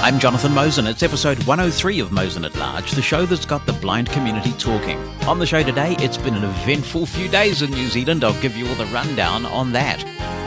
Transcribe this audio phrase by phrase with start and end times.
[0.00, 0.86] I'm Jonathan Mosen.
[0.86, 4.96] It's episode 103 of Mosen at Large, the show that's got the blind community talking.
[5.26, 8.22] On the show today, it's been an eventful few days in New Zealand.
[8.24, 10.02] I'll give you all the rundown on that.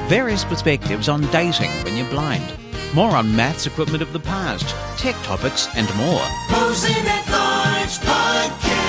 [0.10, 2.58] Various perspectives on dating when you're blind.
[2.96, 6.22] More on maths equipment of the past, tech topics, and more.
[6.50, 8.81] Mosen at Large Podcast.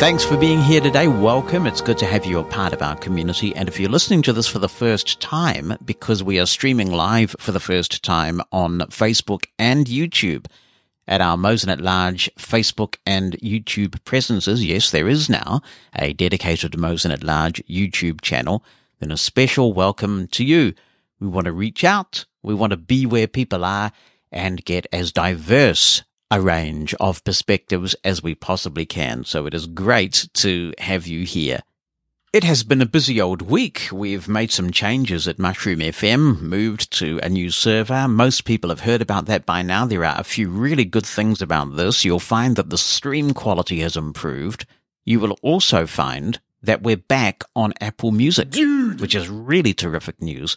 [0.00, 1.08] Thanks for being here today.
[1.08, 1.66] Welcome.
[1.66, 3.54] It's good to have you a part of our community.
[3.54, 7.36] And if you're listening to this for the first time, because we are streaming live
[7.38, 10.46] for the first time on Facebook and YouTube
[11.06, 15.60] at our Mosen at Large Facebook and YouTube presences, yes, there is now
[15.94, 18.64] a dedicated Mosen at Large YouTube channel,
[19.00, 20.72] then a special welcome to you.
[21.20, 22.24] We want to reach out.
[22.42, 23.92] We want to be where people are
[24.32, 29.24] and get as diverse a range of perspectives as we possibly can.
[29.24, 31.60] So it is great to have you here.
[32.32, 33.88] It has been a busy old week.
[33.90, 38.06] We've made some changes at Mushroom FM, moved to a new server.
[38.06, 39.84] Most people have heard about that by now.
[39.84, 42.04] There are a few really good things about this.
[42.04, 44.64] You'll find that the stream quality has improved.
[45.04, 49.00] You will also find that we're back on Apple Music, Dude.
[49.00, 50.56] which is really terrific news.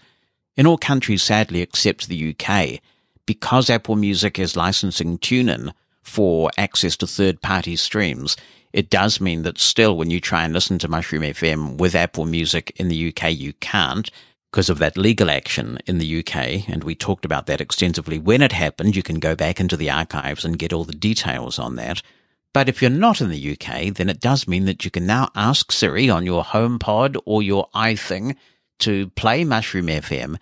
[0.55, 2.81] In all countries, sadly, except the UK,
[3.25, 8.35] because Apple Music is licensing TuneIn for access to third party streams,
[8.73, 12.25] it does mean that still when you try and listen to Mushroom FM with Apple
[12.25, 14.09] Music in the UK, you can't
[14.51, 16.69] because of that legal action in the UK.
[16.69, 18.95] And we talked about that extensively when it happened.
[18.95, 22.01] You can go back into the archives and get all the details on that.
[22.53, 25.29] But if you're not in the UK, then it does mean that you can now
[25.35, 28.35] ask Siri on your HomePod or your iThing
[28.79, 30.37] to play Mushroom FM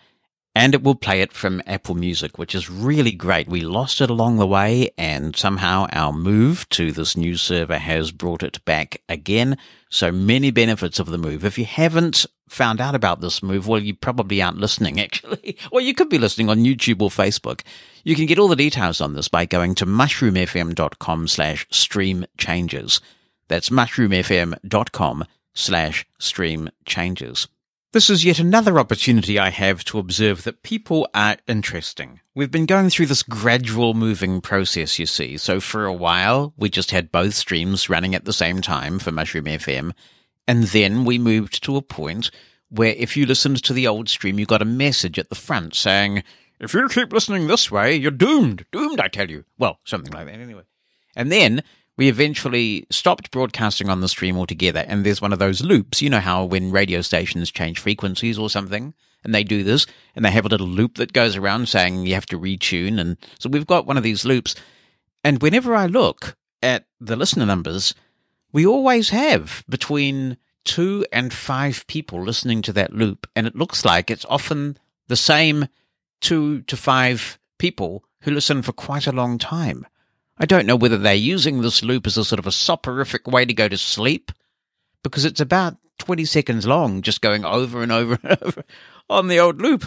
[0.53, 3.47] and it will play it from Apple Music, which is really great.
[3.47, 8.11] We lost it along the way and somehow our move to this new server has
[8.11, 9.57] brought it back again.
[9.89, 11.45] So many benefits of the move.
[11.45, 15.79] If you haven't found out about this move, well, you probably aren't listening actually, or
[15.79, 17.61] you could be listening on YouTube or Facebook.
[18.03, 22.99] You can get all the details on this by going to mushroomfm.com slash stream changes.
[23.47, 27.47] That's mushroomfm.com slash stream changes.
[27.93, 32.21] This is yet another opportunity I have to observe that people are interesting.
[32.33, 35.35] We've been going through this gradual moving process, you see.
[35.35, 39.11] So for a while, we just had both streams running at the same time for
[39.11, 39.91] Mushroom FM.
[40.47, 42.31] And then we moved to a point
[42.69, 45.75] where if you listened to the old stream, you got a message at the front
[45.75, 46.23] saying,
[46.61, 48.63] if you keep listening this way, you're doomed.
[48.71, 49.43] Doomed, I tell you.
[49.57, 50.63] Well, something like that anyway.
[51.13, 51.61] And then
[52.01, 54.83] we eventually stopped broadcasting on the stream altogether.
[54.87, 56.01] And there's one of those loops.
[56.01, 59.85] You know how when radio stations change frequencies or something, and they do this,
[60.15, 62.99] and they have a little loop that goes around saying you have to retune.
[62.99, 64.55] And so we've got one of these loops.
[65.23, 67.93] And whenever I look at the listener numbers,
[68.51, 73.27] we always have between two and five people listening to that loop.
[73.35, 75.67] And it looks like it's often the same
[76.19, 79.85] two to five people who listen for quite a long time.
[80.41, 83.45] I don't know whether they're using this loop as a sort of a soporific way
[83.45, 84.31] to go to sleep,
[85.03, 88.63] because it's about 20 seconds long, just going over and over and over
[89.07, 89.85] on the old loop.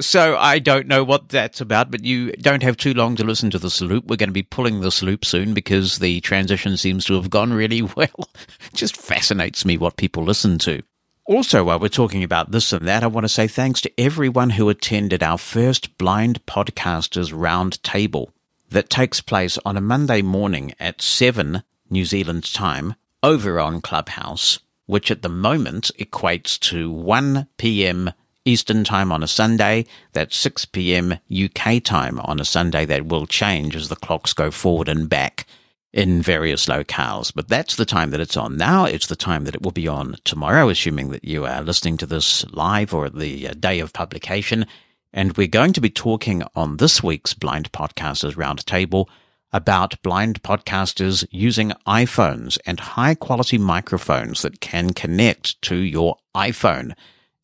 [0.00, 3.50] So I don't know what that's about, but you don't have too long to listen
[3.50, 4.06] to this loop.
[4.06, 7.52] We're going to be pulling this loop soon because the transition seems to have gone
[7.52, 8.30] really well.
[8.72, 10.82] just fascinates me what people listen to.
[11.26, 14.48] Also, while we're talking about this and that, I want to say thanks to everyone
[14.48, 18.32] who attended our first Blind Podcasters Round Table
[18.70, 24.58] that takes place on a Monday morning at 7 New Zealand time over on Clubhouse,
[24.86, 28.12] which at the moment equates to 1 p.m.
[28.44, 29.86] Eastern time on a Sunday.
[30.12, 31.18] That's 6 p.m.
[31.32, 32.84] UK time on a Sunday.
[32.84, 35.46] That will change as the clocks go forward and back
[35.92, 37.32] in various locales.
[37.34, 38.84] But that's the time that it's on now.
[38.84, 42.06] It's the time that it will be on tomorrow, assuming that you are listening to
[42.06, 44.66] this live or the uh, day of publication.
[45.12, 49.06] And we're going to be talking on this week's Blind Podcasters Roundtable
[49.52, 56.92] about blind podcasters using iPhones and high quality microphones that can connect to your iPhone.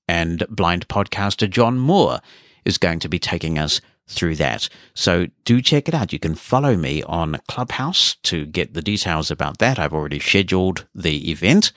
[0.06, 2.21] And blind podcaster John Moore
[2.67, 4.69] is going to be taking us through that.
[4.93, 6.12] So do check it out.
[6.12, 9.79] You can follow me on Clubhouse to get the details about that.
[9.79, 11.73] I've already scheduled the event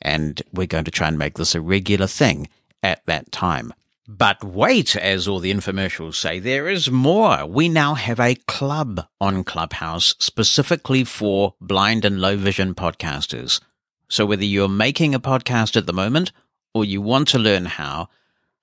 [0.00, 2.48] and we're going to try and make this a regular thing
[2.82, 3.74] at that time.
[4.08, 7.44] But wait, as all the infomercials say, there is more.
[7.44, 13.60] We now have a club on Clubhouse specifically for blind and low vision podcasters.
[14.08, 16.30] So whether you're making a podcast at the moment
[16.72, 18.08] or you want to learn how,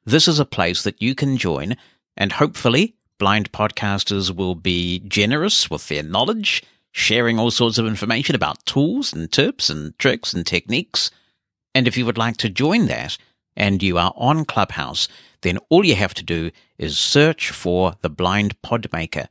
[0.06, 1.76] this is a place that you can join
[2.16, 6.64] and hopefully blind podcasters will be generous with their knowledge,
[6.94, 11.12] sharing all sorts of information about tools and tips and tricks and techniques.
[11.76, 13.18] And if you would like to join that,
[13.56, 15.08] and you are on Clubhouse,
[15.44, 19.28] then all you have to do is search for the Blind Podmaker.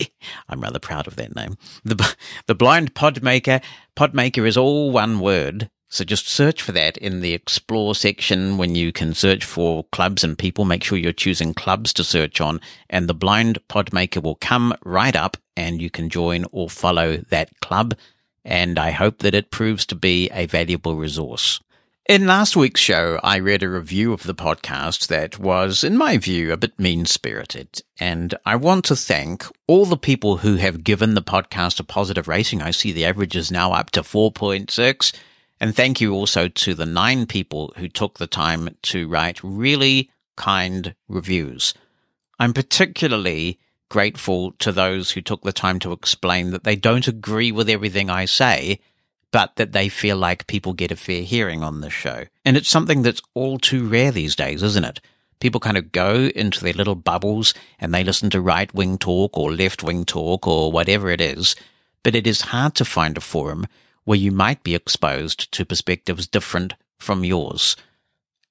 [0.48, 1.56] I'm rather proud of that name.
[1.84, 2.16] The,
[2.46, 3.62] the Blind Podmaker.
[3.96, 5.70] Podmaker is all one word.
[5.88, 10.24] So just search for that in the explore section when you can search for clubs
[10.24, 10.64] and people.
[10.64, 15.14] Make sure you're choosing clubs to search on and the blind podmaker will come right
[15.14, 17.94] up and you can join or follow that club.
[18.42, 21.60] And I hope that it proves to be a valuable resource.
[22.08, 26.18] In last week's show, I read a review of the podcast that was, in my
[26.18, 27.80] view, a bit mean spirited.
[28.00, 32.26] And I want to thank all the people who have given the podcast a positive
[32.26, 32.60] rating.
[32.60, 35.14] I see the average is now up to 4.6.
[35.60, 40.10] And thank you also to the nine people who took the time to write really
[40.36, 41.72] kind reviews.
[42.36, 43.60] I'm particularly
[43.90, 48.10] grateful to those who took the time to explain that they don't agree with everything
[48.10, 48.80] I say,
[49.32, 52.26] but that they feel like people get a fair hearing on this show.
[52.44, 55.00] And it's something that's all too rare these days, isn't it?
[55.40, 59.36] People kind of go into their little bubbles and they listen to right wing talk
[59.36, 61.56] or left wing talk or whatever it is.
[62.04, 63.66] But it is hard to find a forum
[64.04, 67.74] where you might be exposed to perspectives different from yours.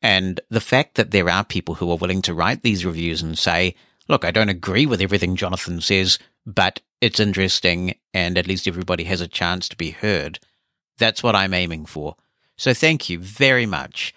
[0.01, 3.37] And the fact that there are people who are willing to write these reviews and
[3.37, 3.75] say,
[4.07, 9.03] look, I don't agree with everything Jonathan says, but it's interesting and at least everybody
[9.05, 10.39] has a chance to be heard.
[11.01, 12.15] That's what I'm aiming for.
[12.57, 14.13] So thank you very much.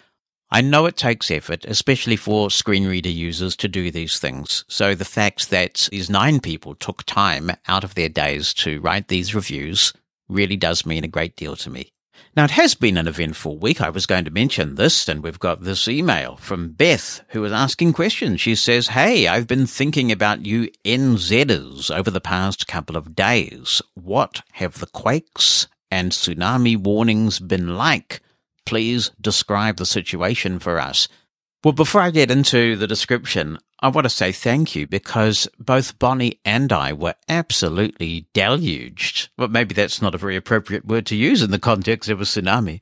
[0.51, 4.63] I know it takes effort, especially for screen reader users to do these things.
[4.67, 9.07] So the fact that these nine people took time out of their days to write
[9.07, 9.93] these reviews
[10.29, 11.91] really does mean a great deal to me.
[12.35, 13.81] Now, it has been an eventful week.
[13.81, 17.51] I was going to mention this, and we've got this email from Beth, who was
[17.51, 18.41] asking questions.
[18.41, 23.81] She says, Hey, I've been thinking about you NZers over the past couple of days.
[23.95, 28.21] What have the quakes and tsunami warnings been like?
[28.65, 31.07] Please describe the situation for us.
[31.63, 35.99] Well, before I get into the description, I want to say thank you because both
[35.99, 39.29] Bonnie and I were absolutely deluged.
[39.37, 42.23] Well, maybe that's not a very appropriate word to use in the context of a
[42.23, 42.81] tsunami.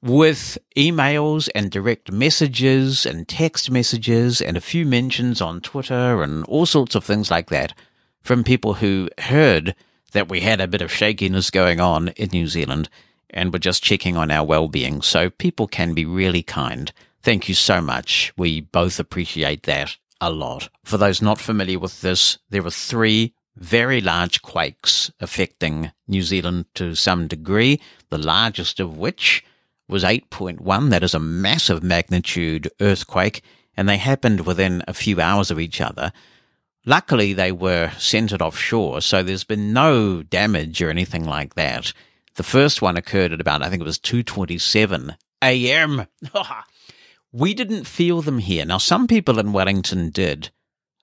[0.00, 6.44] With emails and direct messages and text messages and a few mentions on Twitter and
[6.44, 7.72] all sorts of things like that
[8.20, 9.74] from people who heard
[10.12, 12.88] that we had a bit of shakiness going on in New Zealand
[13.30, 15.02] and were just checking on our well-being.
[15.02, 16.92] So people can be really kind.
[17.22, 18.32] Thank you so much.
[18.36, 20.68] We both appreciate that a lot.
[20.84, 26.66] For those not familiar with this, there were three very large quakes affecting New Zealand
[26.74, 29.44] to some degree, the largest of which
[29.88, 30.90] was 8.1.
[30.90, 33.42] That is a massive magnitude earthquake,
[33.76, 36.12] and they happened within a few hours of each other.
[36.84, 41.92] Luckily, they were centered offshore, so there's been no damage or anything like that.
[42.34, 46.06] The first one occurred at about, I think it was 227 a.m.
[47.34, 48.66] We didn't feel them here.
[48.66, 50.50] Now, some people in Wellington did.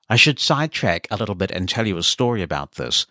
[0.10, 3.08] I should sidetrack a little bit and tell you a story about this.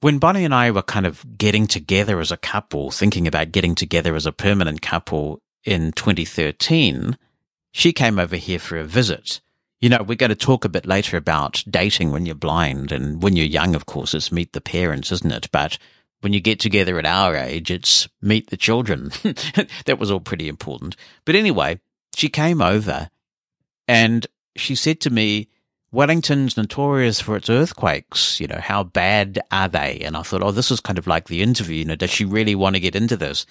[0.00, 3.74] When Bonnie and I were kind of getting together as a couple, thinking about getting
[3.74, 7.18] together as a permanent couple in 2013,
[7.72, 9.40] she came over here for a visit.
[9.80, 13.22] You know, we're going to talk a bit later about dating when you're blind and
[13.22, 15.50] when you're young, of course, it's meet the parents, isn't it?
[15.52, 15.78] But
[16.20, 19.10] when you get together at our age, it's meet the children.
[19.84, 20.96] that was all pretty important.
[21.24, 21.78] But anyway,
[22.16, 23.10] she came over
[23.86, 25.48] and she said to me,
[25.92, 28.40] Wellington's notorious for its earthquakes.
[28.40, 30.00] You know, how bad are they?
[30.00, 31.76] And I thought, oh, this is kind of like the interview.
[31.76, 33.46] You know, does she really want to get into this?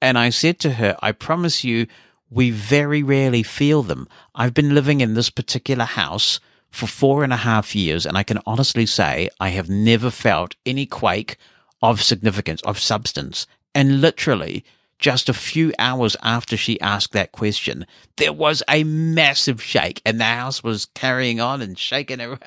[0.00, 1.86] And I said to her, I promise you,
[2.30, 4.08] we very rarely feel them.
[4.34, 8.22] I've been living in this particular house for four and a half years, and I
[8.22, 11.36] can honestly say I have never felt any quake
[11.82, 13.46] of significance, of substance.
[13.74, 14.64] And literally,
[14.98, 20.20] just a few hours after she asked that question, there was a massive shake and
[20.20, 22.40] the house was carrying on and shaking around.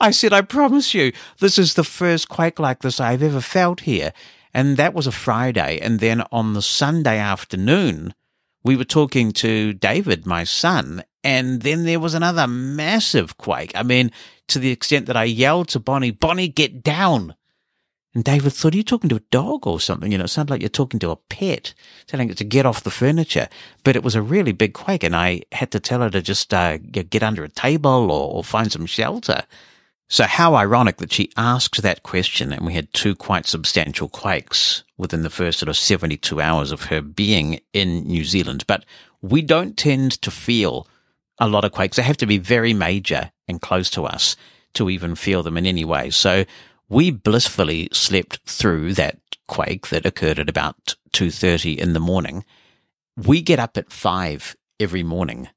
[0.00, 3.80] I said, I promise you, this is the first quake like this I've ever felt
[3.80, 4.12] here.
[4.54, 5.78] And that was a Friday.
[5.78, 8.14] And then on the Sunday afternoon,
[8.68, 13.72] we were talking to David, my son, and then there was another massive quake.
[13.74, 14.12] I mean,
[14.48, 17.34] to the extent that I yelled to Bonnie, Bonnie, get down.
[18.14, 20.12] And David thought, are you talking to a dog or something?
[20.12, 21.72] You know, it sounded like you're talking to a pet,
[22.06, 23.48] telling it to get off the furniture.
[23.84, 26.52] But it was a really big quake and I had to tell her to just
[26.52, 29.44] uh, get under a table or, or find some shelter.
[30.08, 34.82] So how ironic that she asked that question and we had two quite substantial quakes
[34.96, 38.64] within the first sort of 72 hours of her being in New Zealand.
[38.66, 38.84] But
[39.20, 40.86] we don't tend to feel
[41.38, 41.96] a lot of quakes.
[41.96, 44.34] They have to be very major and close to us
[44.74, 46.08] to even feel them in any way.
[46.08, 46.46] So
[46.88, 52.44] we blissfully slept through that quake that occurred at about 2.30 in the morning.
[53.16, 55.48] We get up at 5 every morning.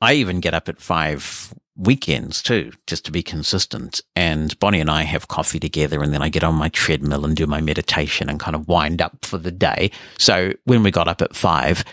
[0.00, 4.02] I even get up at five weekends too, just to be consistent.
[4.14, 7.34] And Bonnie and I have coffee together and then I get on my treadmill and
[7.34, 9.90] do my meditation and kind of wind up for the day.
[10.18, 11.84] So when we got up at five,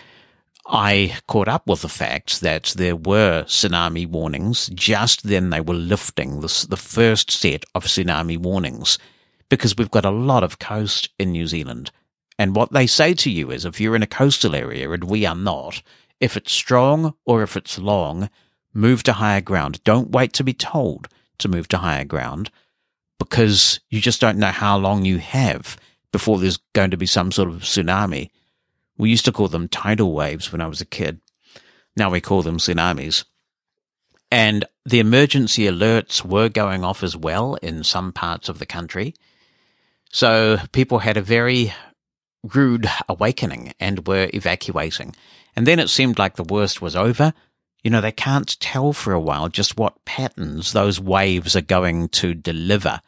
[0.66, 4.68] I caught up with the fact that there were tsunami warnings.
[4.74, 8.98] Just then they were lifting the, the first set of tsunami warnings
[9.48, 11.90] because we've got a lot of coast in New Zealand.
[12.38, 15.24] And what they say to you is if you're in a coastal area and we
[15.24, 15.82] are not,
[16.20, 18.28] if it's strong or if it's long,
[18.72, 19.82] move to higher ground.
[19.84, 21.08] Don't wait to be told
[21.38, 22.50] to move to higher ground
[23.18, 25.76] because you just don't know how long you have
[26.12, 28.30] before there's going to be some sort of tsunami.
[28.96, 31.20] We used to call them tidal waves when I was a kid.
[31.96, 33.24] Now we call them tsunamis.
[34.30, 39.14] And the emergency alerts were going off as well in some parts of the country.
[40.10, 41.72] So people had a very
[42.42, 45.14] rude awakening and were evacuating.
[45.56, 47.32] And then it seemed like the worst was over.
[47.88, 52.10] You know, they can't tell for a while just what patterns those waves are going
[52.10, 53.00] to deliver.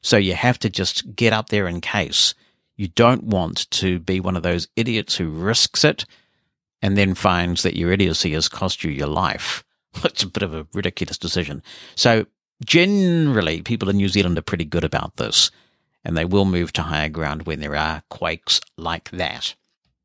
[0.00, 2.32] So you have to just get up there in case.
[2.74, 6.06] You don't want to be one of those idiots who risks it
[6.80, 9.64] and then finds that your idiocy has cost you your life.
[10.02, 11.62] It's a bit of a ridiculous decision.
[11.94, 12.24] So
[12.64, 15.50] generally, people in New Zealand are pretty good about this
[16.06, 19.56] and they will move to higher ground when there are quakes like that.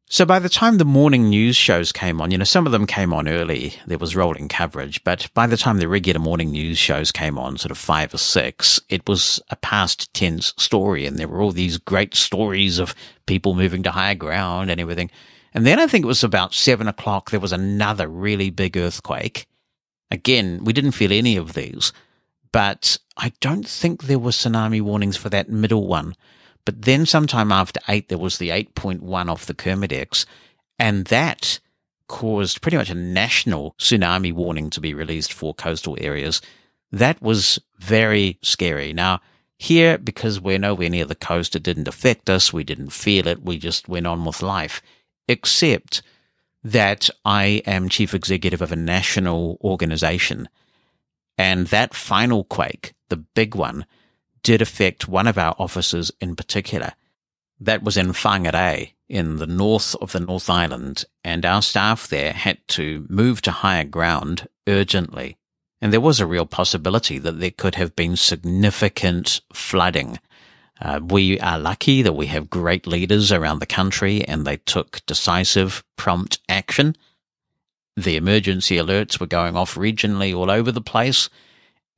[0.10, 2.88] So by the time the morning news shows came on, you know, some of them
[2.88, 3.74] came on early.
[3.88, 7.58] There was rolling coverage, but by the time the regular morning news shows came on,
[7.58, 11.06] sort of five or six, it was a past tense story.
[11.06, 12.96] And there were all these great stories of
[13.26, 15.12] people moving to higher ground and everything.
[15.54, 17.30] And then I think it was about seven o'clock.
[17.30, 19.46] There was another really big earthquake.
[20.10, 21.92] Again, we didn't feel any of these,
[22.54, 26.16] but I don't think there were tsunami warnings for that middle one.
[26.68, 30.26] But then sometime after eight, there was the 8.1 off the Kermadec,
[30.78, 31.62] and that
[32.10, 36.42] caused pretty much a national tsunami warning to be released for coastal areas.
[36.92, 38.92] That was very scary.
[38.92, 39.22] Now,
[39.58, 42.52] here, because we're nowhere near the coast, it didn't affect us.
[42.52, 43.44] We didn't feel it.
[43.46, 44.82] We just went on with life,
[45.30, 46.02] except
[46.66, 50.50] that I am chief executive of a national organization.
[51.38, 53.86] And that final quake, the big one,
[54.44, 56.94] did affect one of our offices in particular.
[57.60, 62.34] That was in Whangarei in the north of the North Island, and our staff there
[62.34, 65.38] had to move to higher ground urgently.
[65.82, 70.20] And there was a real possibility that there could have been significant flooding.
[70.80, 75.06] Uh, we are lucky that we have great leaders around the country and they took
[75.06, 76.96] decisive, prompt action.
[77.96, 81.30] The emergency alerts were going off regionally all over the place.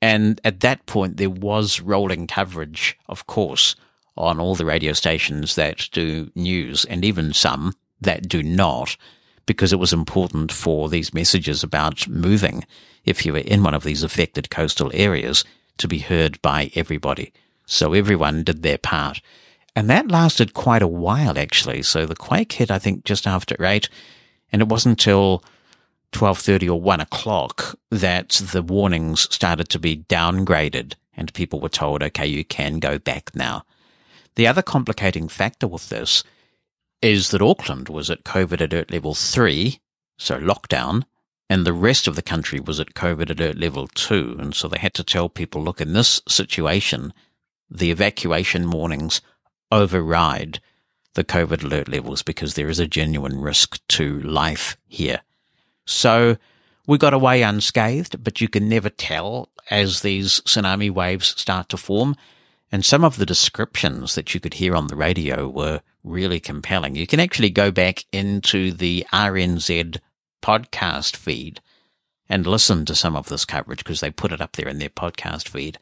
[0.02, 3.76] And at that point, there was rolling coverage, of course,
[4.16, 8.96] on all the radio stations that do news and even some that do not,
[9.46, 12.66] because it was important for these messages about moving,
[13.04, 15.44] if you were in one of these affected coastal areas,
[15.78, 17.34] to be heard by everybody.
[17.66, 19.22] So everyone did their part.
[19.76, 21.84] And that lasted quite a while, actually.
[21.84, 23.90] So the quake hit, I think, just after eight.
[24.52, 25.44] And it wasn't until
[26.12, 32.02] 12.30 or 1 o'clock that the warnings started to be downgraded and people were told,
[32.02, 33.64] okay, you can go back now.
[34.36, 36.24] The other complicating factor with this
[37.02, 39.80] is that Auckland was at COVID alert level 3,
[40.18, 41.04] so lockdown,
[41.50, 44.38] and the rest of the country was at COVID alert level 2.
[44.40, 47.14] And so they had to tell people, look, in this situation,
[47.70, 49.22] the evacuation warnings
[49.72, 50.60] override
[51.16, 55.22] the COVID alert levels because there is a genuine risk to life here.
[55.90, 56.38] So
[56.86, 61.78] we got away unscathed, but you can never tell as these tsunami waves start to
[61.78, 62.16] form.
[62.72, 66.96] And some of the descriptions that you could hear on the radio were really compelling.
[66.96, 69.98] You can actually go back into the RNZ
[70.44, 71.60] podcast feed
[72.30, 74.90] and listen to some of this coverage because they put it up there in their
[74.90, 75.80] podcast feed.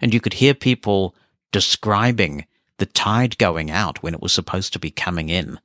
[0.00, 1.14] And you could hear people
[1.52, 2.46] describing
[2.78, 5.60] the tide going out when it was supposed to be coming in.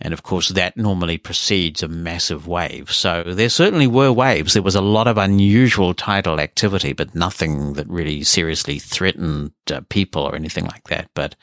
[0.00, 2.92] And of course, that normally precedes a massive wave.
[2.92, 4.52] So there certainly were waves.
[4.52, 9.80] There was a lot of unusual tidal activity, but nothing that really seriously threatened uh,
[9.88, 11.08] people or anything like that.
[11.14, 11.34] But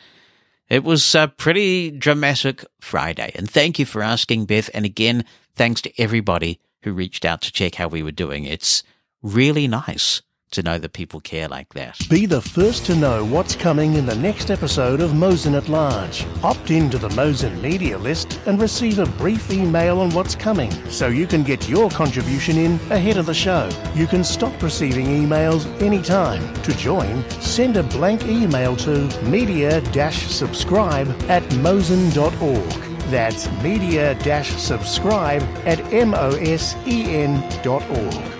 [0.69, 3.31] it was a pretty dramatic Friday.
[3.35, 4.69] And thank you for asking, Beth.
[4.73, 8.45] And again, thanks to everybody who reached out to check how we were doing.
[8.45, 8.83] It's
[9.23, 10.21] really nice
[10.53, 11.99] to know that people care like that.
[12.09, 16.25] Be the first to know what's coming in the next episode of Mosen at Large.
[16.43, 21.07] Opt into the Mosen media list and receive a brief email on what's coming so
[21.07, 23.69] you can get your contribution in ahead of the show.
[23.93, 26.53] You can stop receiving emails anytime.
[26.63, 32.92] To join, send a blank email to media-subscribe at mosen.org.
[33.07, 36.63] That's media-subscribe at mosen.org.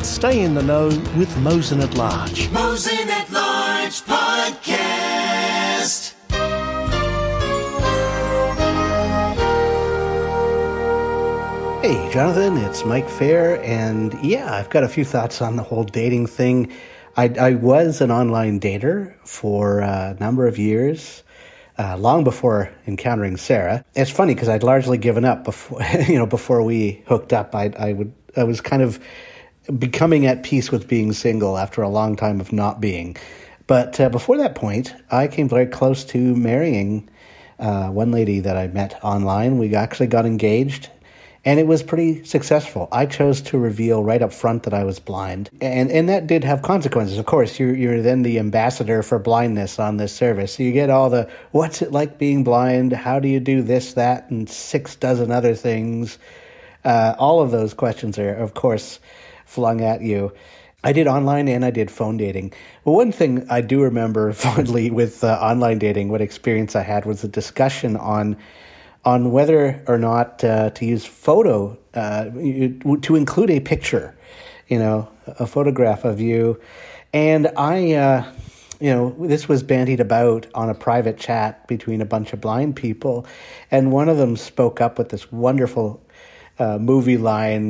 [0.03, 2.49] Stay in the know with Mosen at Large.
[2.49, 6.13] Mosen at Large Podcast.
[11.83, 15.83] Hey, Jonathan, it's Mike Feir, and yeah, I've got a few thoughts on the whole
[15.83, 16.71] dating thing.
[17.17, 21.23] I, I was an online dater for a number of years,
[21.77, 23.83] uh, long before encountering Sarah.
[23.95, 27.55] It's funny because I'd largely given up before, you know, before we hooked up.
[27.55, 28.99] I, I would, I was kind of
[29.79, 33.15] becoming at peace with being single after a long time of not being.
[33.65, 37.09] But uh, before that point, I came very close to marrying
[37.59, 39.57] uh, one lady that I met online.
[39.57, 40.89] We actually got engaged
[41.45, 42.87] and it was pretty successful.
[42.91, 46.43] I chose to reveal right up front that I was blind, and and that did
[46.43, 47.17] have consequences.
[47.17, 50.89] Of course, you're you're then the ambassador for blindness on this service, so you get
[50.89, 52.93] all the what's it like being blind?
[52.93, 56.17] How do you do this, that, and six dozen other things?
[56.85, 58.99] Uh, all of those questions are, of course,
[59.45, 60.33] flung at you.
[60.83, 62.51] I did online and I did phone dating.
[62.83, 67.05] Well, one thing I do remember fondly with uh, online dating, what experience I had
[67.05, 68.37] was a discussion on
[69.05, 72.25] on whether or not uh, to use photo uh,
[73.01, 74.15] to include a picture,
[74.67, 76.59] you know, a photograph of you.
[77.13, 78.31] And I, uh,
[78.79, 82.75] you know, this was bandied about on a private chat between a bunch of blind
[82.75, 83.25] people,
[83.71, 86.01] and one of them spoke up with this wonderful
[86.59, 87.69] uh, movie line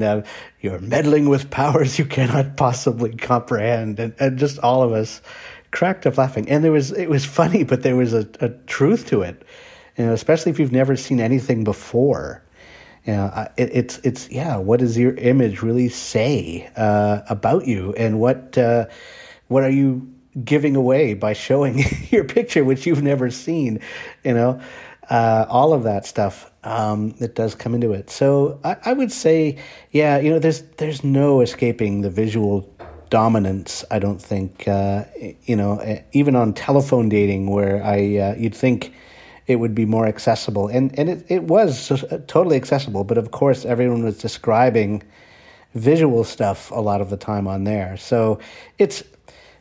[0.62, 5.22] "You're meddling with powers you cannot possibly comprehend," and, and just all of us
[5.72, 6.48] cracked up laughing.
[6.48, 9.44] And there was it was funny, but there was a, a truth to it
[9.98, 12.44] you know, especially if you've never seen anything before.
[13.06, 14.58] You know, it, it's it's yeah.
[14.58, 18.86] What does your image really say uh, about you, and what uh,
[19.48, 20.10] what are you
[20.44, 23.82] giving away by showing your picture, which you've never seen?
[24.24, 24.62] You know,
[25.10, 28.10] uh, all of that stuff um, that does come into it.
[28.10, 29.58] So I, I would say,
[29.92, 32.70] yeah, you know, there's there's no escaping the visual
[33.10, 33.86] dominance.
[33.92, 35.03] I don't think, uh,
[35.44, 38.94] you know, even on telephone dating, where I uh, you'd think
[39.48, 40.68] it would be more accessible.
[40.68, 45.03] And and it, it was totally accessible, but of course everyone was describing
[45.74, 47.98] visual stuff a lot of the time on there.
[47.98, 48.40] So
[48.77, 49.03] it's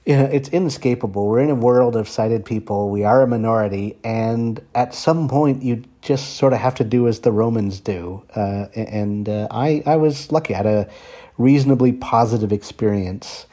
[0.04, 1.28] you know, it's inescapable.
[1.28, 2.90] We're in a world of sighted people.
[2.90, 7.06] We are a minority, and at some point, you just sort of have to do
[7.06, 8.24] as the Romans do.
[8.34, 10.54] Uh, and uh, I, I was lucky.
[10.54, 10.90] I had a
[11.38, 13.46] reasonably positive experience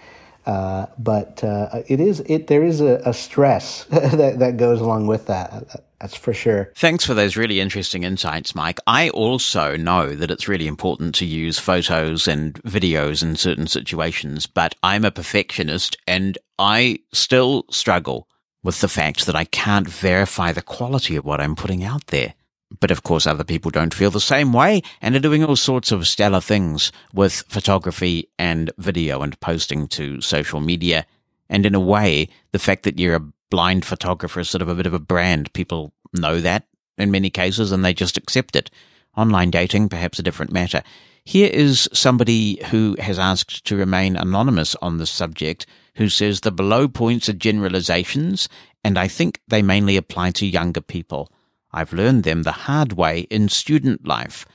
[0.49, 5.05] uh, but uh, it is it there is a, a stress that that goes along
[5.05, 5.83] with that.
[6.01, 6.71] That's for sure.
[6.75, 8.79] Thanks for those really interesting insights, Mike.
[8.87, 14.45] I also know that it's really important to use photos and videos in certain situations,
[14.45, 18.29] but I'm a perfectionist and I still struggle
[18.63, 22.33] with the fact that I can't verify the quality of what I'm putting out there.
[22.79, 25.91] But of course, other people don't feel the same way and are doing all sorts
[25.91, 31.05] of stellar things with photography and video and posting to social media.
[31.49, 34.75] And in a way, the fact that you're a blind photographer is sort of a
[34.75, 35.51] bit of a brand.
[35.53, 36.65] People know that
[36.99, 38.69] in many cases and they just accept it.
[39.17, 40.83] Online dating, perhaps a different matter.
[41.23, 46.51] Here is somebody who has asked to remain anonymous on this subject, who says the
[46.51, 48.49] below points are generalizations,
[48.83, 51.31] and I think they mainly apply to younger people.
[51.71, 54.45] I've learned them the hard way in student life.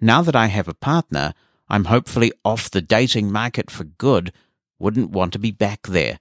[0.00, 1.34] Now that I have a partner,
[1.68, 4.32] I'm hopefully off the dating market for good.
[4.78, 6.20] Wouldn't want to be back there.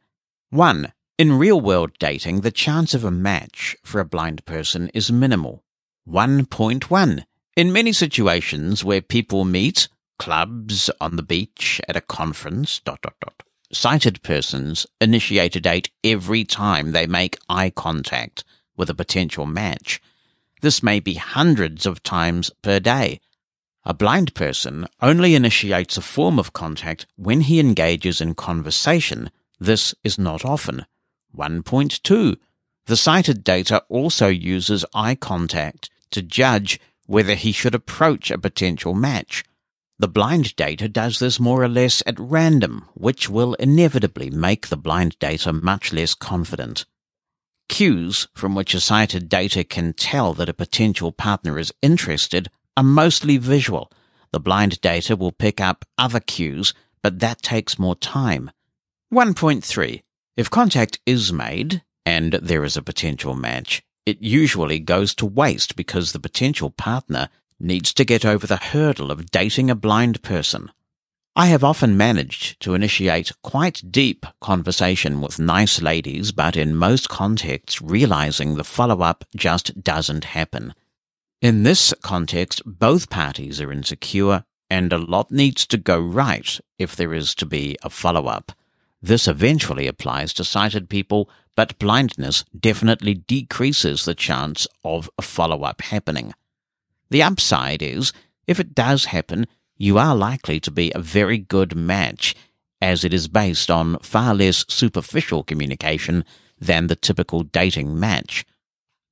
[0.50, 0.92] 1.
[1.20, 5.64] In real world dating, the chance of a match for a blind person is minimal.
[6.10, 7.24] 1.1.
[7.56, 13.14] In many situations where people meet, clubs, on the beach, at a conference, dot dot
[13.22, 18.44] dot, sighted persons initiate a date every time they make eye contact
[18.76, 20.02] with a potential match.
[20.62, 23.20] This may be hundreds of times per day.
[23.86, 29.30] A blind person only initiates a form of contact when he engages in conversation.
[29.60, 30.88] This is not often.
[31.36, 32.38] 1.2.
[32.86, 38.94] The sighted data also uses eye contact to judge whether he should approach a potential
[38.94, 39.44] match.
[40.00, 44.78] The blind data does this more or less at random, which will inevitably make the
[44.78, 46.86] blind data much less confident.
[47.70, 52.84] Cues from which a sighted data can tell that a potential partner is interested are
[52.84, 53.92] mostly visual.
[54.32, 58.52] The blind data will pick up other cues, but that takes more time.
[59.14, 60.02] 1.3.
[60.36, 65.76] If contact is made, and there is a potential match, it usually goes to waste
[65.76, 70.72] because the potential partner needs to get over the hurdle of dating a blind person.
[71.36, 77.10] I have often managed to initiate quite deep conversation with nice ladies, but in most
[77.10, 80.74] contexts realizing the follow-up just doesn't happen.
[81.42, 86.96] In this context, both parties are insecure and a lot needs to go right if
[86.96, 88.52] there is to be a follow up.
[89.04, 95.64] This eventually applies to sighted people, but blindness definitely decreases the chance of a follow
[95.64, 96.34] up happening.
[97.10, 98.14] The upside is,
[98.48, 99.46] if it does happen,
[99.78, 102.34] you are likely to be a very good match,
[102.82, 106.24] as it is based on far less superficial communication
[106.58, 108.46] than the typical dating match.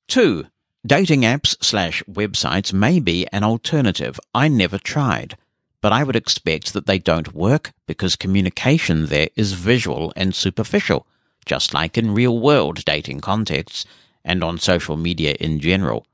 [0.07, 0.45] 2.
[0.87, 4.21] Dating apps slash websites may be an alternative.
[4.33, 5.35] I never tried,
[5.81, 11.07] but I would expect that they don't work because communication there is visual and superficial,
[11.45, 13.85] just like in real world dating contexts
[14.23, 16.05] and on social media in general.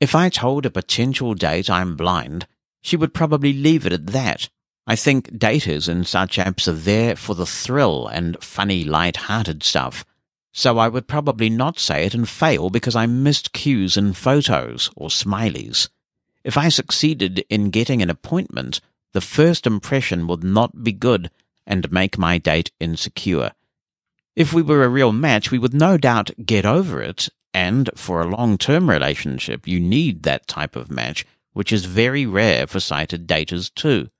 [0.00, 2.46] If I told a potential date I'm blind,
[2.80, 4.48] she would probably leave it at that.
[4.86, 10.04] I think daters in such apps are there for the thrill and funny, light-hearted stuff
[10.56, 14.88] so I would probably not say it and fail because I missed cues in photos
[14.94, 15.88] or smileys.
[16.44, 18.80] If I succeeded in getting an appointment,
[19.14, 21.30] the first impression would not be good
[21.66, 23.52] and make my date insecure.
[24.36, 28.20] If we were a real match, we would no doubt get over it, and for
[28.20, 31.24] a long-term relationship, you need that type of match,
[31.54, 34.10] which is very rare for sighted daters too.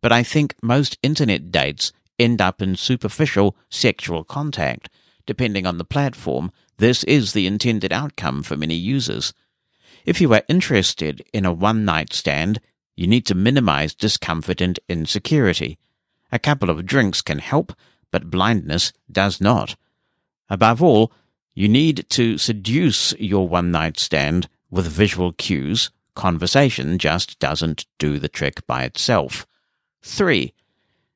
[0.00, 4.88] But I think most internet dates end up in superficial sexual contact,
[5.26, 9.34] Depending on the platform, this is the intended outcome for many users.
[10.04, 12.60] If you are interested in a one night stand,
[12.96, 15.78] you need to minimize discomfort and insecurity.
[16.32, 17.72] A couple of drinks can help,
[18.10, 19.76] but blindness does not.
[20.48, 21.12] Above all,
[21.54, 25.90] you need to seduce your one night stand with visual cues.
[26.14, 29.46] Conversation just doesn't do the trick by itself.
[30.02, 30.52] 3.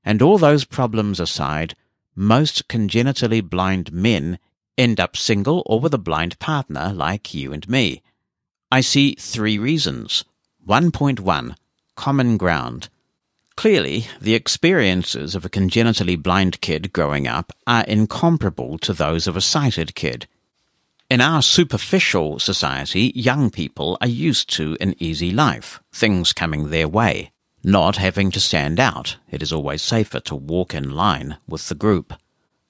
[0.04, 1.74] And all those problems aside,
[2.14, 4.38] most congenitally blind men
[4.76, 8.02] end up single or with a blind partner like you and me.
[8.70, 10.24] I see three reasons.
[10.66, 11.54] 1.1
[12.00, 12.88] Common ground.
[13.56, 19.36] Clearly, the experiences of a congenitally blind kid growing up are incomparable to those of
[19.36, 20.26] a sighted kid.
[21.10, 26.88] In our superficial society, young people are used to an easy life, things coming their
[26.88, 27.32] way
[27.62, 29.18] not having to stand out.
[29.30, 32.14] It is always safer to walk in line with the group.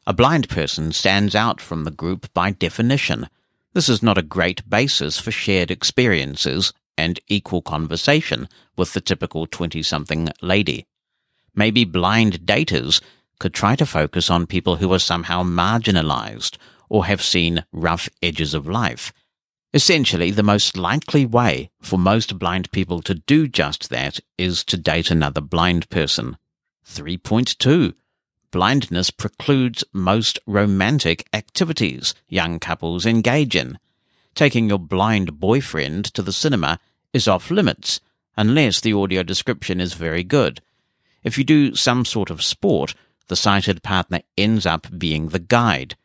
[0.09, 3.29] A blind person stands out from the group by definition.
[3.75, 9.47] This is not a great basis for shared experiences and equal conversation with the typical
[9.47, 10.87] 20 something lady.
[11.55, 13.01] Maybe blind daters
[13.39, 16.59] could try to focus on people who are somehow marginalized
[16.89, 19.13] or have seen rough edges of life
[19.73, 24.77] Essentially, the most likely way for most blind people to do just that is to
[24.77, 26.37] date another blind person.
[26.89, 27.95] 3.2.
[28.51, 33.79] Blindness precludes most romantic activities young couples engage in.
[34.35, 36.81] Taking your blind boyfriend to the cinema
[37.13, 38.01] is off limits
[38.37, 40.61] unless the audio description is very good.
[41.23, 42.95] If you do some sort of sport,
[43.29, 45.97] the sighted partner ends up being the guide,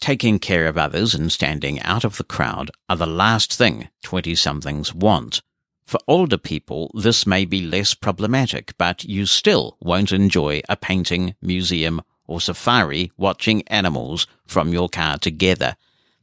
[0.00, 4.34] Taking care of others and standing out of the crowd are the last thing 20
[4.34, 5.42] somethings want.
[5.84, 11.34] For older people, this may be less problematic, but you still won't enjoy a painting,
[11.42, 15.76] museum, or safari watching animals from your car together.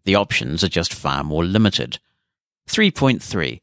[0.06, 2.00] The options are just far more limited.
[2.68, 3.60] 3.3.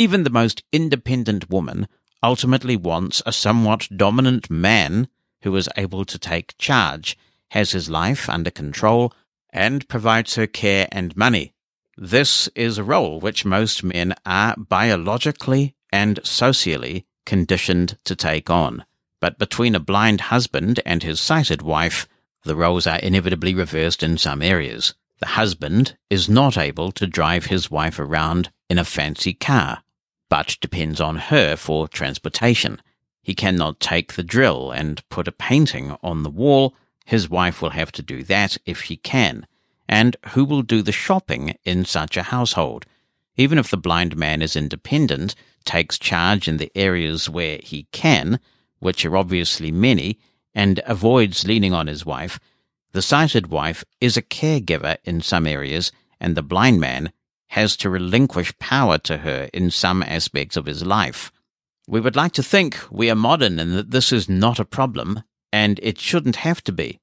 [0.00, 1.86] Even the most independent woman
[2.22, 5.08] ultimately wants a somewhat dominant man
[5.42, 7.18] who is able to take charge,
[7.50, 9.12] has his life under control,
[9.50, 11.52] and provides her care and money.
[11.98, 18.86] This is a role which most men are biologically and socially conditioned to take on.
[19.20, 22.08] But between a blind husband and his sighted wife,
[22.44, 24.94] the roles are inevitably reversed in some areas.
[25.18, 29.82] The husband is not able to drive his wife around in a fancy car,
[30.30, 32.80] but depends on her for transportation.
[33.22, 36.74] He cannot take the drill and put a painting on the wall
[37.10, 39.44] his wife will have to do that if she can.
[39.88, 42.86] And who will do the shopping in such a household?
[43.36, 48.38] Even if the blind man is independent, takes charge in the areas where he can,
[48.78, 50.20] which are obviously many,
[50.54, 52.38] and avoids leaning on his wife,
[52.92, 55.90] the sighted wife is a caregiver in some areas,
[56.20, 57.10] and the blind man
[57.50, 61.32] has to relinquish power to her in some aspects of his life.
[61.88, 65.24] We would like to think we are modern and that this is not a problem,
[65.52, 67.00] and it shouldn't have to be.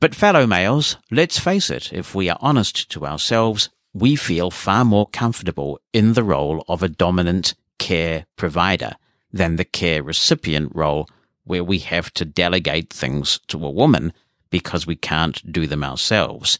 [0.00, 4.84] But fellow males, let's face it, if we are honest to ourselves, we feel far
[4.84, 8.96] more comfortable in the role of a dominant care provider
[9.32, 11.08] than the care recipient role
[11.44, 14.12] where we have to delegate things to a woman
[14.50, 16.58] because we can't do them ourselves.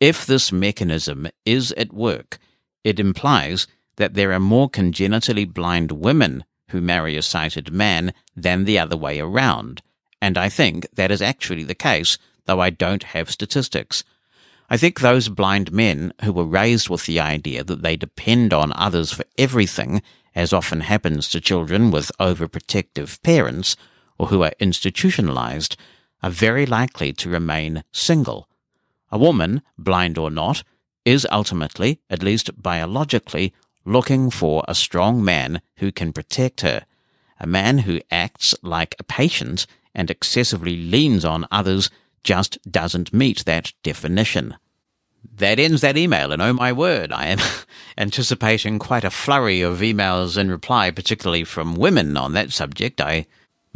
[0.00, 2.38] If this mechanism is at work,
[2.86, 8.64] it implies that there are more congenitally blind women who marry a sighted man than
[8.64, 9.82] the other way around.
[10.22, 14.04] And I think that is actually the case, though I don't have statistics.
[14.70, 18.72] I think those blind men who were raised with the idea that they depend on
[18.76, 20.00] others for everything,
[20.36, 23.76] as often happens to children with overprotective parents,
[24.16, 25.76] or who are institutionalized,
[26.22, 28.48] are very likely to remain single.
[29.10, 30.62] A woman, blind or not,
[31.06, 33.54] is ultimately, at least biologically,
[33.86, 36.84] looking for a strong man who can protect her,
[37.38, 41.88] a man who acts like a patient and excessively leans on others
[42.24, 44.56] just doesn't meet that definition.
[45.36, 47.38] That ends that email, and oh my word, I am
[47.98, 53.00] anticipating quite a flurry of emails in reply, particularly from women on that subject.
[53.00, 53.26] I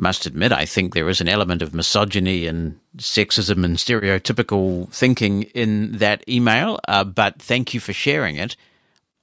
[0.01, 5.43] must admit, I think there is an element of misogyny and sexism and stereotypical thinking
[5.55, 8.57] in that email, uh, but thank you for sharing it.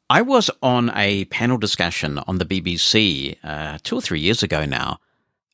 [0.10, 4.66] I was on a panel discussion on the BBC uh, two or three years ago
[4.66, 5.00] now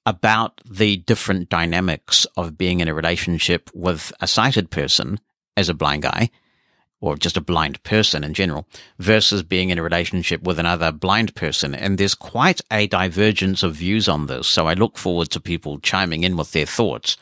[0.05, 5.19] about the different dynamics of being in a relationship with a sighted person
[5.57, 6.29] as a blind guy
[7.03, 8.65] or just a blind person in general
[8.97, 11.75] versus being in a relationship with another blind person.
[11.75, 14.47] And there's quite a divergence of views on this.
[14.47, 17.17] So I look forward to people chiming in with their thoughts.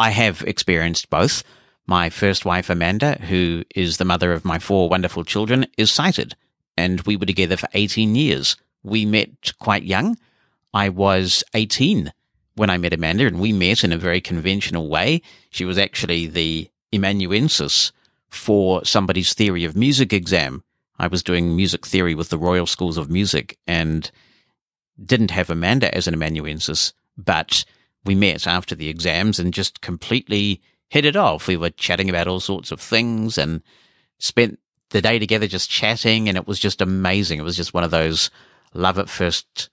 [0.00, 1.44] I have experienced both.
[1.86, 6.34] My first wife, Amanda, who is the mother of my four wonderful children, is sighted
[6.76, 8.56] and we were together for 18 years.
[8.82, 10.18] We met quite young.
[10.72, 12.12] I was 18
[12.56, 15.22] when I met Amanda, and we met in a very conventional way.
[15.50, 17.92] She was actually the amanuensis
[18.34, 20.62] for somebody's theory of music exam.
[20.98, 24.10] I was doing music theory with the Royal Schools of Music and
[25.02, 27.64] didn't have Amanda as an amanuensis, but
[28.04, 31.48] we met after the exams and just completely hit it off.
[31.48, 33.62] We were chatting about all sorts of things and
[34.18, 34.58] spent
[34.90, 37.38] the day together just chatting and it was just amazing.
[37.40, 38.30] It was just one of those
[38.74, 39.70] love at first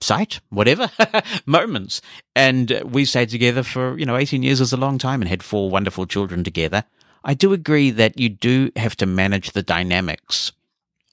[0.00, 0.90] sight, whatever
[1.46, 2.00] moments.
[2.34, 5.42] And we stayed together for, you know, 18 years is a long time and had
[5.42, 6.84] four wonderful children together.
[7.24, 10.52] I do agree that you do have to manage the dynamics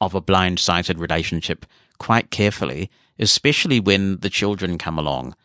[0.01, 1.65] of a blind sighted relationship
[1.97, 2.89] quite carefully,
[3.19, 5.35] especially when the children come along,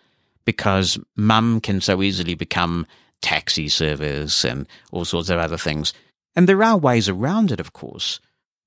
[0.44, 2.86] because mum can so easily become
[3.20, 5.92] taxi service and all sorts of other things.
[6.34, 8.20] And there are ways around it, of course.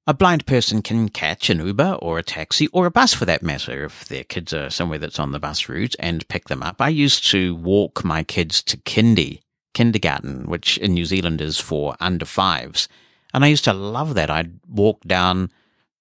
[0.05, 3.41] A blind person can catch an Uber or a taxi or a bus for that
[3.41, 6.81] matter if their kids are somewhere that's on the bus route and pick them up.
[6.81, 9.39] I used to walk my kids to kindy,
[9.73, 12.87] kindergarten, which in New Zealand is for under fives.
[13.33, 14.29] And I used to love that.
[14.29, 15.51] I'd walk down,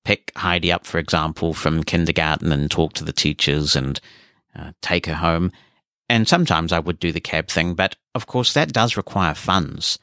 [0.05, 4.01] pick Heidi up, for example, from kindergarten and talk to the teachers and
[4.55, 5.53] uh, take her home.
[6.09, 9.99] And sometimes I would do the cab thing, but of course that does require funds.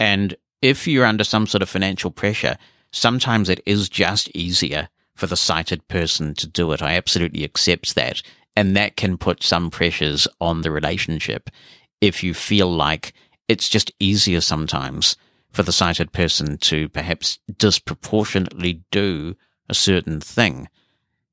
[0.00, 2.56] And if you're under some sort of financial pressure,
[2.90, 6.82] sometimes it is just easier for the sighted person to do it.
[6.82, 8.22] I absolutely accept that.
[8.56, 11.50] And that can put some pressures on the relationship
[12.00, 13.12] if you feel like
[13.48, 15.16] it's just easier sometimes
[15.50, 19.36] for the sighted person to perhaps disproportionately do
[19.68, 20.68] a certain thing.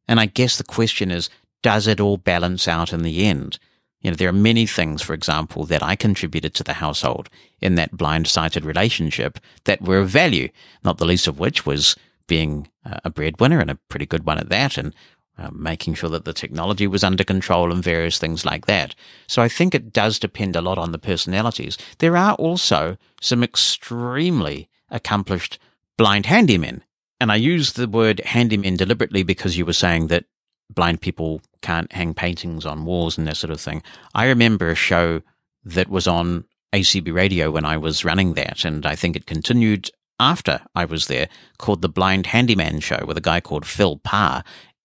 [0.08, 1.30] And I guess the question is,
[1.62, 3.60] does it all balance out in the end?
[4.02, 7.30] You know, there are many things, for example, that I contributed to the household
[7.62, 10.50] in that blind sighted relationship that were of value,
[10.84, 11.96] not the least of which was
[12.28, 14.94] being a breadwinner and a pretty good one at that and
[15.38, 18.94] uh, making sure that the technology was under control and various things like that.
[19.28, 21.78] So I think it does depend a lot on the personalities.
[22.00, 25.60] There are also some extremely accomplished
[25.98, 26.82] blind handymen.
[27.20, 30.26] And I use the word handymen deliberately because you were saying that
[30.70, 33.82] blind people can't hang paintings on walls and that sort of thing.
[34.14, 35.22] I remember a show
[35.64, 39.90] that was on ACB radio when I was running that, and I think it continued
[40.20, 44.44] after I was there, called The Blind Handyman Show with a guy called Phil Parr.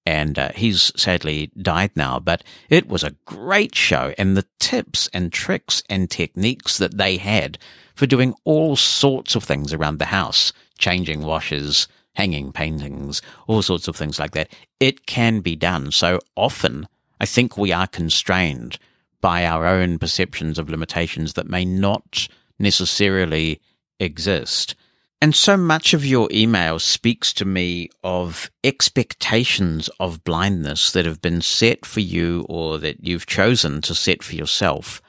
[0.08, 4.14] And uh, he's sadly died now, but it was a great show.
[4.16, 7.58] And the tips and tricks and techniques that they had
[7.94, 13.86] for doing all sorts of things around the house, changing washers, hanging paintings, all sorts
[13.86, 14.48] of things like that.
[14.80, 15.92] It can be done.
[15.92, 16.88] So often,
[17.20, 18.78] I think we are constrained
[19.20, 23.60] by our own perceptions of limitations that may not necessarily
[24.00, 24.74] exist.
[25.20, 31.20] And so much of your email speaks to me of expectations of blindness that have
[31.20, 35.02] been set for you or that you've chosen to set for yourself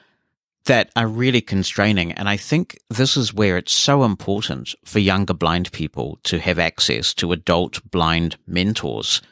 [0.64, 2.12] that are really constraining.
[2.12, 6.58] And I think this is where it's so important for younger blind people to have
[6.58, 9.22] access to adult blind mentors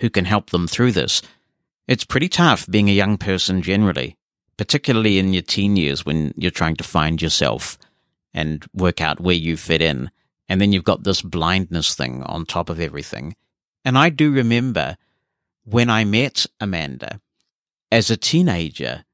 [0.00, 1.22] who can help them through this.
[1.86, 4.16] It's pretty tough being a young person generally,
[4.56, 7.78] particularly in your teen years when you're trying to find yourself
[8.32, 10.10] and work out where you fit in.
[10.48, 13.34] And then you've got this blindness thing on top of everything.
[13.84, 14.96] And I do remember
[15.64, 17.20] when I met Amanda
[17.90, 19.04] as a teenager,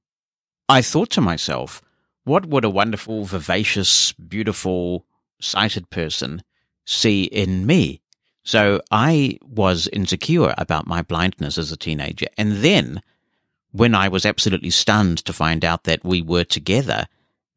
[0.68, 1.82] I thought to myself,
[2.24, 5.04] what would a wonderful, vivacious, beautiful,
[5.40, 6.42] sighted person
[6.84, 8.00] see in me?
[8.42, 12.26] So I was insecure about my blindness as a teenager.
[12.36, 13.02] And then
[13.72, 17.06] when I was absolutely stunned to find out that we were together,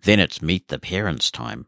[0.04, 1.68] then it's meet the parents time.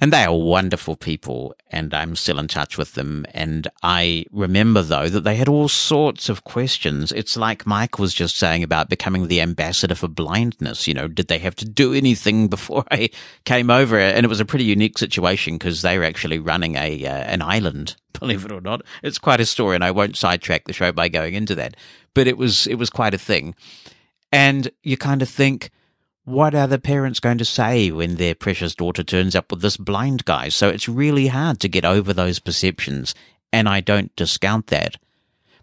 [0.00, 3.26] And they are wonderful people, and I'm still in touch with them.
[3.34, 7.10] And I remember, though, that they had all sorts of questions.
[7.10, 10.86] It's like Mike was just saying about becoming the ambassador for blindness.
[10.86, 13.10] You know, did they have to do anything before I
[13.44, 13.98] came over?
[13.98, 17.42] And it was a pretty unique situation because they were actually running a uh, an
[17.42, 17.96] island.
[18.20, 21.08] Believe it or not, it's quite a story, and I won't sidetrack the show by
[21.08, 21.76] going into that.
[22.14, 23.56] But it was it was quite a thing,
[24.30, 25.70] and you kind of think
[26.28, 29.78] what are the parents going to say when their precious daughter turns up with this
[29.78, 30.50] blind guy?
[30.50, 33.14] So it's really hard to get over those perceptions,
[33.50, 34.96] and I don't discount that.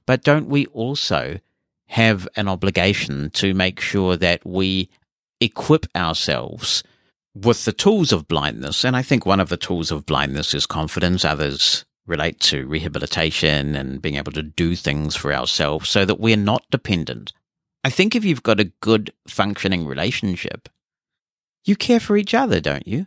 [0.08, 1.40] But don't we also
[1.88, 4.90] have an obligation to make sure that we
[5.40, 6.84] equip ourselves
[7.36, 8.84] with the tools of blindness?
[8.84, 11.24] And I think one of the tools of blindness is confidence.
[11.24, 16.36] Others relate to rehabilitation and being able to do things for ourselves so that we're
[16.38, 17.34] not dependent
[17.86, 20.70] I think if you've got a good functioning relationship,
[21.66, 23.06] you care for each other, don't you?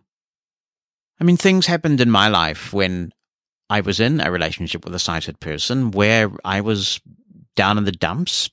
[1.21, 3.13] I mean, things happened in my life when
[3.69, 7.01] I was in a relationship with a sighted person where I was
[7.57, 8.51] down in the dumps,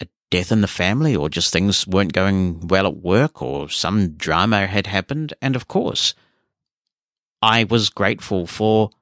[0.00, 4.12] a death in the family, or just things weren't going well at work, or some
[4.12, 5.34] drama had happened.
[5.42, 6.14] And of course,
[7.42, 8.92] I was grateful for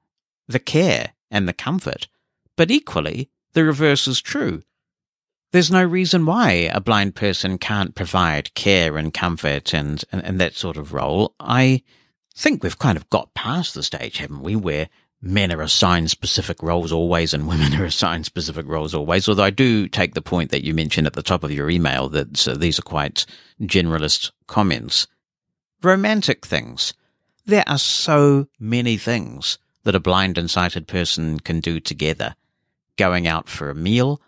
[0.48, 2.08] the care and the comfort.
[2.56, 4.64] But equally, the reverse is true.
[5.54, 10.40] There's no reason why a blind person can't provide care and comfort and, and, and
[10.40, 11.36] that sort of role.
[11.38, 11.84] I
[12.34, 14.88] think we've kind of got past the stage, haven't we, where
[15.22, 19.28] men are assigned specific roles always and women are assigned specific roles always.
[19.28, 22.08] Although I do take the point that you mentioned at the top of your email
[22.08, 23.24] that so these are quite
[23.62, 25.06] generalist comments.
[25.84, 26.94] Romantic things.
[27.46, 32.34] There are so many things that a blind and sighted person can do together.
[32.96, 34.20] Going out for a meal,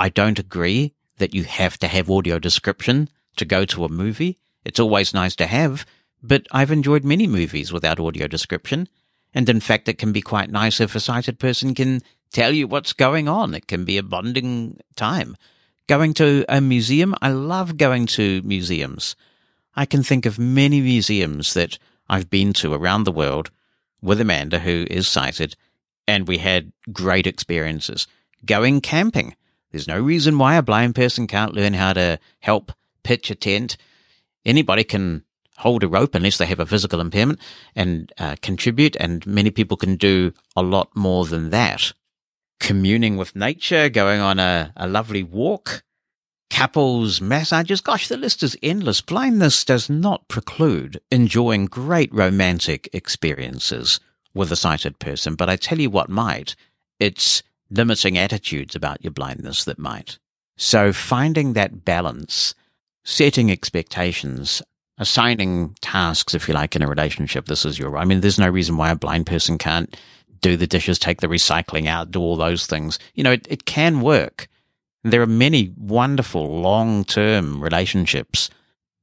[0.00, 4.38] I don't agree that you have to have audio description to go to a movie.
[4.64, 5.84] It's always nice to have,
[6.22, 8.88] but I've enjoyed many movies without audio description.
[9.34, 12.00] And in fact, it can be quite nice if a sighted person can
[12.32, 13.54] tell you what's going on.
[13.54, 15.36] It can be a bonding time.
[15.86, 19.16] Going to a museum, I love going to museums.
[19.76, 23.50] I can think of many museums that I've been to around the world
[24.00, 25.56] with Amanda, who is sighted,
[26.08, 28.06] and we had great experiences.
[28.46, 29.34] Going camping.
[29.70, 33.76] There's no reason why a blind person can't learn how to help pitch a tent.
[34.44, 35.24] Anybody can
[35.58, 37.38] hold a rope unless they have a physical impairment
[37.76, 41.92] and uh, contribute, and many people can do a lot more than that.
[42.58, 45.82] Communing with nature, going on a, a lovely walk,
[46.50, 47.80] couples, massages.
[47.80, 49.00] Gosh, the list is endless.
[49.00, 54.00] Blindness does not preclude enjoying great romantic experiences
[54.34, 56.56] with a sighted person, but I tell you what might.
[56.98, 60.18] It's limiting attitudes about your blindness that might.
[60.56, 62.54] So finding that balance,
[63.04, 64.62] setting expectations,
[64.98, 67.46] assigning tasks, if you like, in a relationship.
[67.46, 69.96] This is your, I mean, there's no reason why a blind person can't
[70.40, 72.98] do the dishes, take the recycling out, do all those things.
[73.14, 74.48] You know, it, it can work.
[75.02, 78.50] There are many wonderful long-term relationships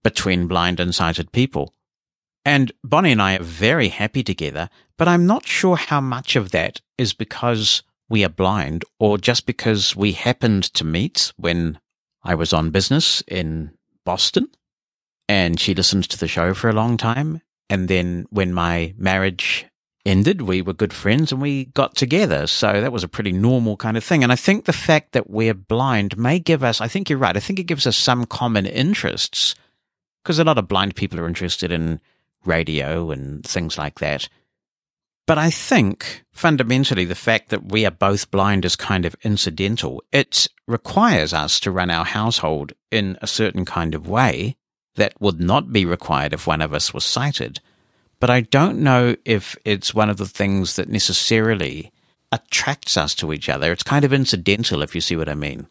[0.04, 1.74] between blind and sighted people.
[2.46, 6.52] And Bonnie and I are very happy together, but I'm not sure how much of
[6.52, 11.80] that is because we are blind or just because we happened to meet when
[12.24, 13.72] I was on business in
[14.06, 14.50] Boston
[15.28, 17.42] and she listened to the show for a long time.
[17.70, 19.66] And then when my marriage
[20.06, 22.48] ended, we were good friends and we got together.
[22.48, 24.24] So that was a pretty normal kind of thing.
[24.24, 27.36] And I think the fact that we're blind may give us, I think you're right,
[27.36, 29.54] I think it gives us some common interests
[30.24, 32.00] because a lot of blind people are interested in
[32.46, 34.30] radio and things like that.
[35.28, 40.02] But I think fundamentally the fact that we are both blind is kind of incidental.
[40.12, 44.56] It requires us to run our household in a certain kind of way
[44.96, 47.60] that would not be required if one of us was sighted.
[48.22, 51.92] But I don't know if it's one of the things that necessarily
[52.32, 53.72] attracts us to each other.
[53.74, 55.68] It's kind of incidental, if you see what I mean.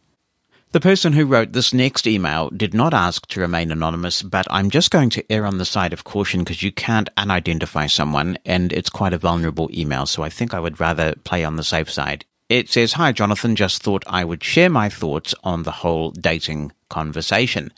[0.77, 4.69] The person who wrote this next email did not ask to remain anonymous, but I'm
[4.69, 8.75] just going to err on the side of caution because you can't unidentify someone and
[8.75, 11.91] it's quite a vulnerable email, so I think I would rather play on the safe
[11.91, 12.27] side.
[12.51, 16.73] It says, Hi, Jonathan, just thought I would share my thoughts on the whole dating
[16.91, 17.73] conversation.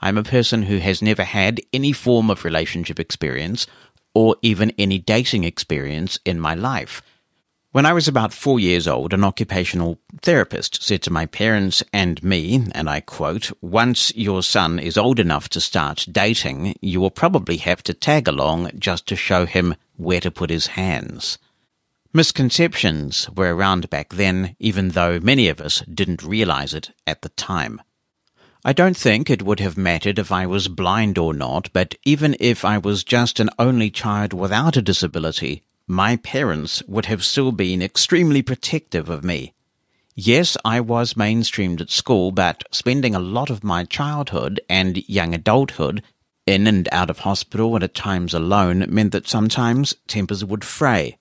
[0.00, 3.68] I'm a person who has never had any form of relationship experience
[4.14, 7.02] or even any dating experience in my life.
[7.72, 12.22] When I was about four years old, an occupational therapist said to my parents and
[12.22, 17.10] me, and I quote, once your son is old enough to start dating, you will
[17.10, 21.38] probably have to tag along just to show him where to put his hands.
[22.12, 27.30] Misconceptions were around back then, even though many of us didn't realize it at the
[27.30, 27.80] time.
[28.66, 32.36] I don't think it would have mattered if I was blind or not, but even
[32.38, 37.52] if I was just an only child without a disability, my parents would have still
[37.52, 39.52] been extremely protective of me.
[40.14, 45.34] Yes, I was mainstreamed at school, but spending a lot of my childhood and young
[45.34, 46.02] adulthood
[46.46, 51.16] in and out of hospital and at times alone meant that sometimes tempers would fray.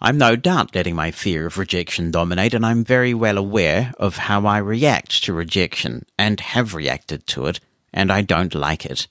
[0.00, 4.16] I'm no doubt letting my fear of rejection dominate, and I'm very well aware of
[4.16, 7.60] how I react to rejection and have reacted to it,
[7.92, 9.06] and I don't like it.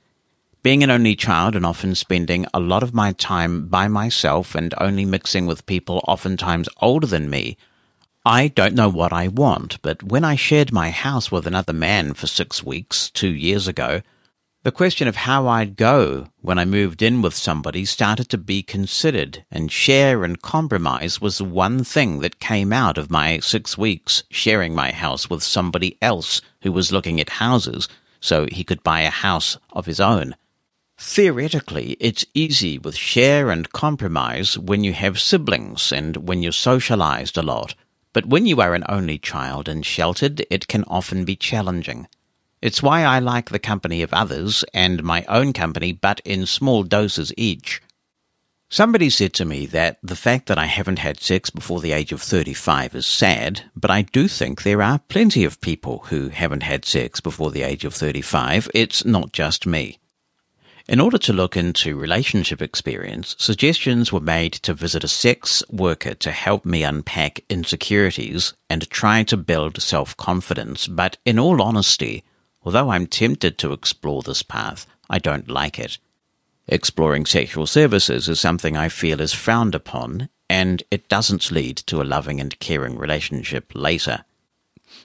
[0.64, 4.74] Being an only child and often spending a lot of my time by myself and
[4.78, 7.58] only mixing with people oftentimes older than me,
[8.26, 12.14] I don't know what I want, but when I shared my house with another man
[12.14, 14.04] for six weeks two years ago,
[14.64, 18.64] the question of how I'd go when I moved in with somebody started to be
[18.64, 23.78] considered, and share and compromise was the one thing that came out of my six
[23.78, 27.90] weeks sharing my house with somebody else who was looking at houses
[28.22, 30.34] so he could buy a house of his own.
[31.06, 37.38] Theoretically, it's easy with share and compromise when you have siblings and when you're socialized
[37.38, 37.76] a lot.
[38.14, 42.08] But when you are an only child and sheltered, it can often be challenging.
[42.62, 46.84] It's why I like the company of others and my own company, but in small
[46.84, 47.82] doses each.
[48.70, 52.14] Somebody said to me that the fact that I haven't had sex before the age
[52.14, 56.64] of 35 is sad, but I do think there are plenty of people who haven't
[56.64, 58.70] had sex before the age of 35.
[58.74, 60.00] It's not just me.
[60.86, 66.14] In order to look into relationship experience, suggestions were made to visit a sex worker
[66.16, 70.88] to help me unpack insecurities and try to build self confidence.
[70.88, 72.26] But in all honesty,
[72.64, 76.00] although I'm tempted to explore this path, I don't like it.
[76.68, 82.02] Exploring sexual services is something I feel is frowned upon, and it doesn't lead to
[82.02, 84.26] a loving and caring relationship later.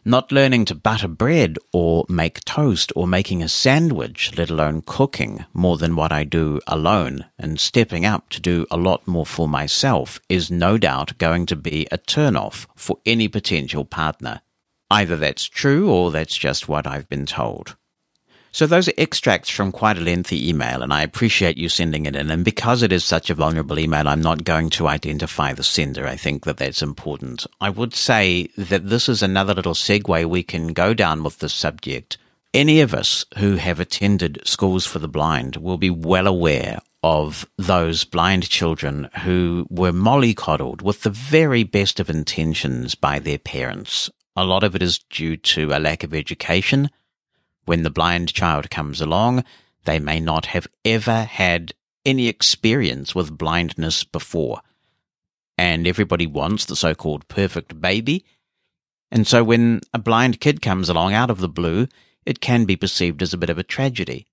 [0.05, 5.44] Not learning to butter bread or make toast or making a sandwich, let alone cooking
[5.53, 9.49] more than what I do alone and stepping up to do a lot more for
[9.49, 14.40] myself is no doubt going to be a turnoff for any potential partner.
[14.90, 17.76] Either that's true or that's just what I've been told.
[18.51, 22.16] So those are extracts from quite a lengthy email, and I appreciate you sending it
[22.16, 22.30] in.
[22.30, 26.07] And because it is such a vulnerable email, I'm not going to identify the sender.
[26.07, 27.46] I think that that's important.
[27.61, 31.53] I would say that this is another little segue we can go down with this
[31.53, 32.16] subject.
[32.55, 37.46] Any of us who have attended schools for the blind will be well aware of
[37.59, 44.11] those blind children who were mollycoddled with the very best of intentions by their parents.
[44.34, 46.90] A lot of it is due to a lack of education
[47.69, 49.45] when the blind child comes along,
[49.85, 51.73] they may not have ever had
[52.05, 54.62] any experience with blindness before.
[55.59, 58.25] And everybody wants the so called perfect baby.
[59.11, 61.89] And so when a blind kid comes along out of the blue,
[62.25, 64.27] it can be perceived as a bit of a tragedy.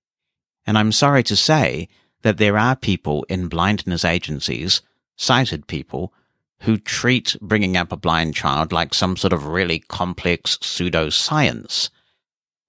[0.66, 1.88] And I'm sorry to say
[2.22, 4.80] that there are people in blindness agencies,
[5.14, 6.12] sighted people,
[6.60, 11.90] who treat bringing up a blind child like some sort of really complex pseudoscience.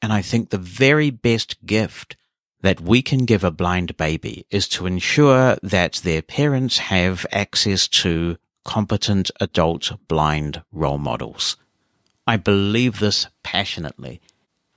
[0.01, 2.15] And I think the very best gift
[2.61, 7.87] that we can give a blind baby is to ensure that their parents have access
[7.87, 11.57] to competent adult blind role models.
[12.25, 14.19] I believe this passionately.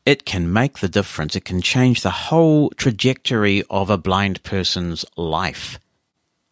[0.06, 1.34] It can make the difference.
[1.36, 5.78] It can change the whole trajectory of a blind person's life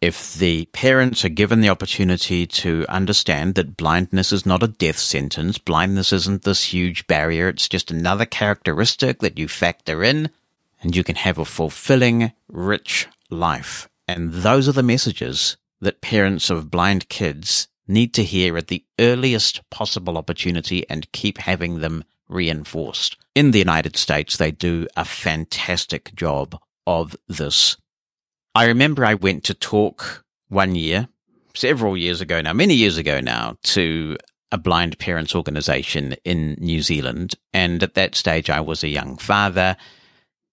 [0.01, 4.97] if the parents are given the opportunity to understand that blindness is not a death
[4.97, 10.29] sentence, blindness isn't this huge barrier, it's just another characteristic that you factor in,
[10.81, 13.89] and you can have a fulfilling, rich life.
[14.07, 18.85] And those are the messages that parents of blind kids need to hear at the
[18.99, 23.17] earliest possible opportunity and keep having them reinforced.
[23.35, 27.75] In the United States, they do a fantastic job of this
[28.55, 31.07] I remember I went to talk one year,
[31.53, 34.17] several years ago now, many years ago now, to
[34.51, 37.35] a blind parents organization in New Zealand.
[37.53, 39.77] And at that stage, I was a young father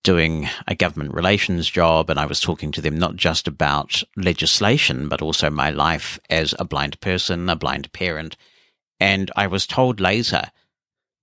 [0.05, 2.11] doing a government relations job.
[2.11, 6.55] And I was talking to them not just about legislation, but also my life as
[6.59, 8.36] a blind person, a blind parent.
[9.01, 10.51] And I was told later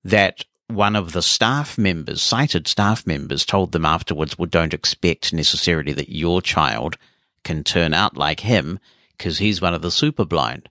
[0.04, 5.34] that one of the staff members, sighted staff members, told them afterwards, well, don't expect
[5.34, 6.98] necessarily that your child
[7.44, 8.80] can turn out like him
[9.18, 10.70] because he's one of the super blind.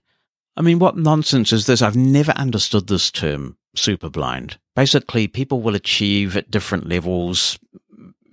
[0.55, 1.81] I mean, what nonsense is this?
[1.81, 4.57] I've never understood this term, super blind.
[4.75, 7.57] Basically, people will achieve at different levels,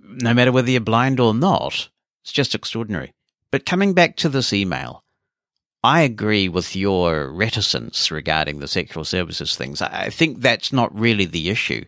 [0.05, 1.89] no matter whether you're blind or not.
[2.23, 3.15] It's just extraordinary.
[3.51, 5.03] But coming back to this email,
[5.83, 9.81] I agree with your reticence regarding the sexual services things.
[9.81, 11.85] I think that's not really the issue.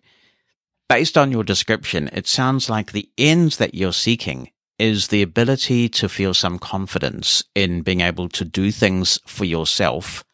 [0.88, 5.88] Based on your description, it sounds like the ends that you're seeking is the ability
[5.88, 10.24] to feel some confidence in being able to do things for yourself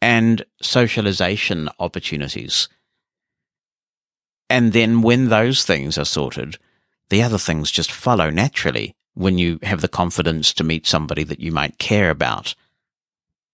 [0.00, 2.68] and socialization opportunities.
[4.50, 6.58] And then when those things are sorted,
[7.08, 11.40] the other things just follow naturally when you have the confidence to meet somebody that
[11.40, 12.54] you might care about.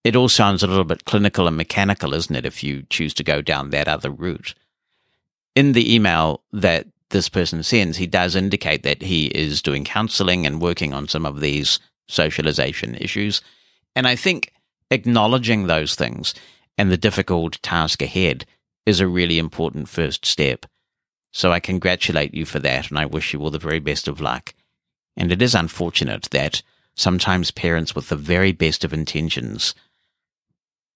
[0.04, 3.24] It all sounds a little bit clinical and mechanical, isn't it, if you choose to
[3.24, 4.54] go down that other route?
[5.54, 10.46] In the email that this person sends, he does indicate that he is doing counseling
[10.46, 13.40] and working on some of these socialization issues.
[13.96, 14.52] And I think
[14.90, 16.34] acknowledging those things
[16.76, 18.46] and the difficult task ahead
[18.86, 20.64] is a really important first step.
[21.32, 24.20] So I congratulate you for that and I wish you all the very best of
[24.20, 24.54] luck.
[25.16, 26.62] And it is unfortunate that
[26.94, 29.74] sometimes parents with the very best of intentions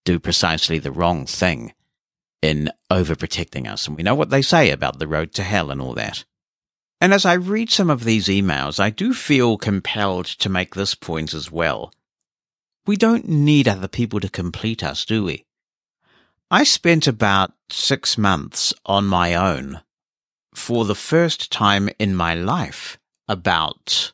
[0.04, 1.72] do precisely the wrong thing
[2.40, 3.86] in overprotecting us.
[3.86, 6.24] And we know what they say about the road to hell and all that.
[7.00, 10.94] And as I read some of these emails, I do feel compelled to make this
[10.94, 11.92] point as well.
[12.86, 15.44] We don't need other people to complete us, do we?
[16.50, 19.80] I spent about six months on my own
[20.54, 24.12] for the first time in my life about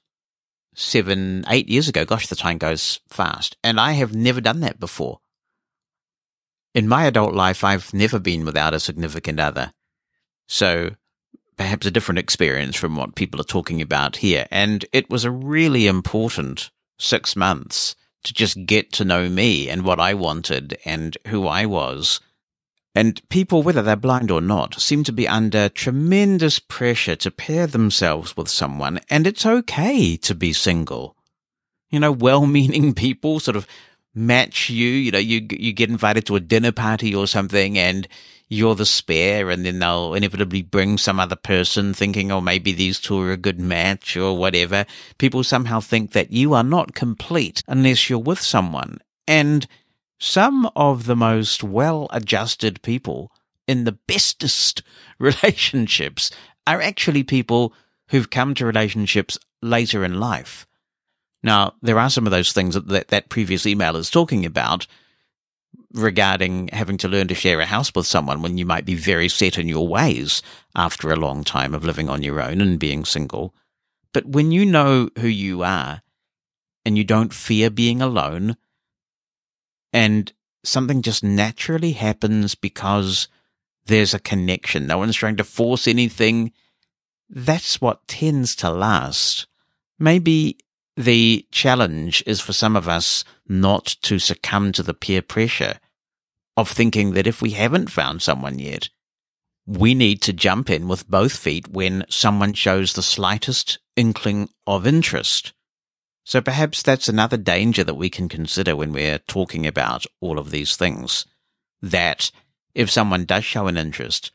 [0.74, 2.05] seven, eight years ago.
[2.05, 3.57] Gosh, the time goes fast.
[3.64, 5.20] And I have never done that before.
[6.78, 9.72] In my adult life, I've never been without a significant other.
[10.46, 10.94] So
[11.56, 14.46] perhaps a different experience from what people are talking about here.
[14.52, 19.82] And it was a really important six months to just get to know me and
[19.82, 22.20] what I wanted and who I was.
[22.94, 27.66] And people, whether they're blind or not, seem to be under tremendous pressure to pair
[27.66, 31.16] themselves with someone, and it's okay to be single.
[31.90, 33.66] You know, well-meaning people sort of
[34.18, 34.88] match you.
[34.88, 38.06] You know, you you get invited to a dinner party or something, and
[38.48, 42.98] you're the spare, and then they'll inevitably bring some other person, thinking, oh, maybe these
[42.98, 44.86] two are a good match or whatever.
[45.18, 49.66] People somehow think that you are not complete unless you're with someone, and
[50.18, 53.30] some of the most well-adjusted people
[53.68, 54.82] in the bestest
[55.18, 56.30] relationships
[56.66, 57.72] are actually people
[58.08, 60.66] who've come to relationships later in life.
[61.49, 64.86] Now, there are some of those things that that, that previous email is talking about
[65.94, 69.30] regarding having to learn to share a house with someone when you might be very
[69.30, 70.42] set in your ways
[70.76, 73.55] after a long time of living on your own and being single.
[74.12, 76.03] But when you know who you are
[76.84, 78.59] and you don't fear being alone
[79.90, 80.30] and
[80.62, 83.26] something just naturally happens because
[83.86, 86.53] there's a connection, no one's trying to force anything,
[87.30, 89.46] that's what tends to last.
[89.99, 90.59] Maybe
[90.99, 95.78] the challenge is for some of us not to succumb to the peer pressure
[96.57, 98.88] of thinking that if we haven't found someone yet,
[99.64, 104.88] we need to jump in with both feet when someone shows the slightest inkling of
[104.88, 105.53] interest.
[106.24, 110.51] So perhaps that's another danger that we can consider when we're talking about all of
[110.51, 111.26] these things.
[111.80, 112.32] That
[112.74, 114.32] if someone does show an interest,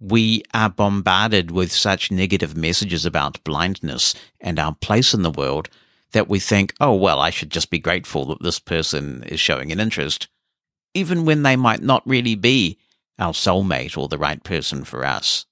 [0.00, 5.68] we are bombarded with such negative messages about blindness and our place in the world
[6.12, 9.70] that we think, oh, well, I should just be grateful that this person is showing
[9.70, 10.28] an interest,
[10.94, 12.78] even when they might not really be
[13.18, 15.44] our soulmate or the right person for us.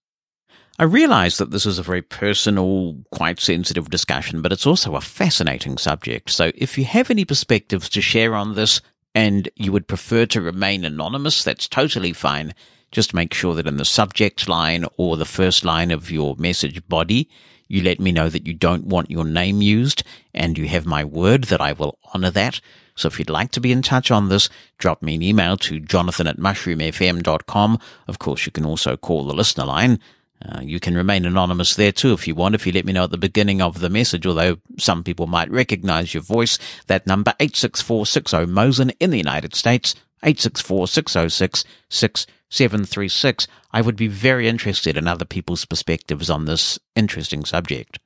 [0.80, 5.00] I realize that this is a very personal, quite sensitive discussion, but it's also a
[5.00, 6.30] fascinating subject.
[6.30, 8.80] So if you have any perspectives to share on this
[9.14, 12.54] and you would prefer to remain anonymous, that's totally fine
[12.90, 16.86] just make sure that in the subject line or the first line of your message
[16.88, 17.28] body,
[17.68, 20.02] you let me know that you don't want your name used
[20.34, 22.60] and you have my word that I will honor that.
[22.94, 25.78] So if you'd like to be in touch on this, drop me an email to
[25.78, 27.78] jonathan at mushroomfm.com.
[28.08, 30.00] Of course, you can also call the listener line.
[30.44, 33.04] Uh, you can remain anonymous there too if you want, if you let me know
[33.04, 36.58] at the beginning of the message, although some people might recognize your voice.
[36.86, 43.46] That number, 86460 Mosen in the United States, 864 606 736.
[43.72, 47.98] I would be very interested in other people's perspectives on this interesting subject.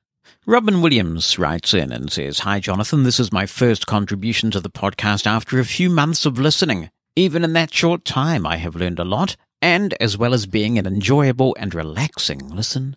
[0.45, 3.05] Robin Williams writes in and says, Hi, Jonathan.
[3.05, 6.91] This is my first contribution to the podcast after a few months of listening.
[7.15, 10.79] Even in that short time, I have learned a lot, and as well as being
[10.79, 12.97] an enjoyable and relaxing listen,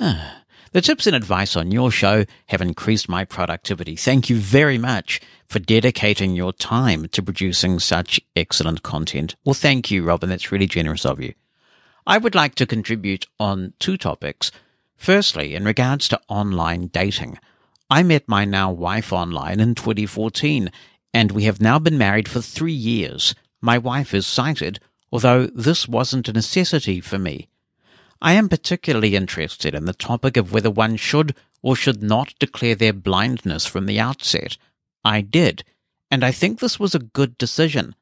[0.00, 0.41] ah,
[0.72, 3.94] The tips and advice on your show have increased my productivity.
[3.94, 9.36] Thank you very much for dedicating your time to producing such excellent content.
[9.44, 10.30] Well, thank you, Robin.
[10.30, 11.34] That's really generous of you.
[12.06, 14.50] I would like to contribute on two topics.
[14.96, 17.38] Firstly, in regards to online dating.
[17.90, 20.72] I met my now wife online in 2014,
[21.12, 23.34] and we have now been married for three years.
[23.60, 24.80] My wife is sighted,
[25.12, 27.50] although this wasn't a necessity for me.
[28.24, 32.76] I am particularly interested in the topic of whether one should or should not declare
[32.76, 34.56] their blindness from the outset.
[35.04, 35.64] I did,
[36.08, 37.96] and I think this was a good decision.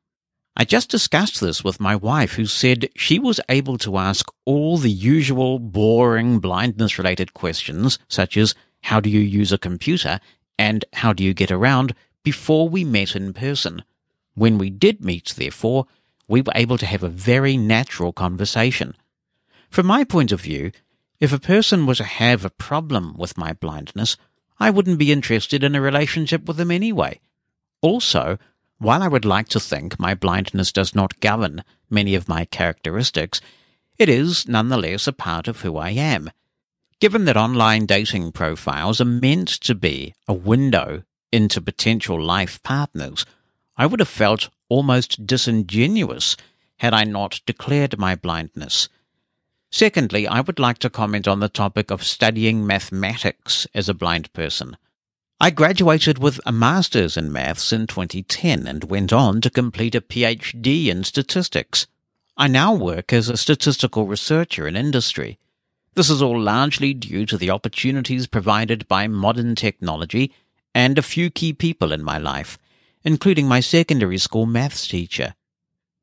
[0.55, 4.77] I just discussed this with my wife, who said she was able to ask all
[4.77, 10.21] the usual boring blindness related questions, such as how do you use a computer
[10.59, 11.95] and how do you get around,
[12.25, 13.83] before we met in person.
[14.35, 15.87] When we did meet, therefore,
[16.29, 18.95] we were able to have a very natural conversation.
[19.71, 20.73] From my point of view,
[21.21, 24.17] if a person were to have a problem with my blindness,
[24.59, 27.21] I wouldn't be interested in a relationship with them anyway.
[27.81, 28.39] Also,
[28.79, 33.41] while I would like to think my blindness does not govern many of my characteristics,
[33.97, 36.31] it is nonetheless a part of who I am.
[36.99, 43.25] Given that online dating profiles are meant to be a window into potential life partners,
[43.77, 46.37] I would have felt almost disingenuous
[46.79, 48.89] had I not declared my blindness.
[49.71, 54.33] Secondly, I would like to comment on the topic of studying mathematics as a blind
[54.33, 54.77] person.
[55.41, 60.01] I graduated with a master's in maths in 2010 and went on to complete a
[60.01, 61.87] PhD in statistics.
[62.37, 65.39] I now work as a statistical researcher in industry.
[65.95, 70.33] This is all largely due to the opportunities provided by modern technology
[70.75, 72.59] and a few key people in my life,
[73.05, 75.35] including my secondary school maths teacher.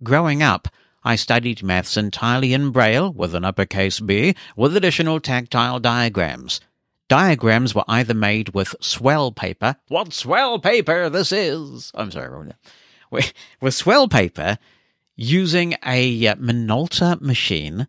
[0.03, 0.67] Growing up,
[1.07, 6.59] I studied maths entirely in Braille with an uppercase B with additional tactile diagrams.
[7.07, 9.77] Diagrams were either made with swell paper.
[9.87, 11.93] What swell paper this is!
[11.95, 12.51] I'm sorry,
[13.09, 14.57] with swell paper
[15.15, 17.87] using a uh, Minolta machine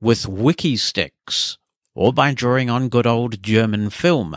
[0.00, 1.56] with Wikki Stix
[1.96, 4.36] or by drawing on good old German film.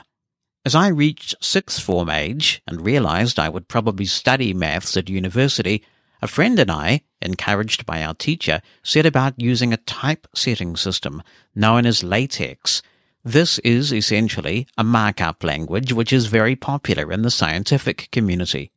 [0.65, 5.83] As I reached sixth form age and realized I would probably study maths at university,
[6.21, 11.21] a friend and I, encouraged by our teacher, set about using a typesetting system
[11.55, 12.81] known as LaTeX.
[13.23, 18.71] This is essentially a markup language which is very popular in the scientific community.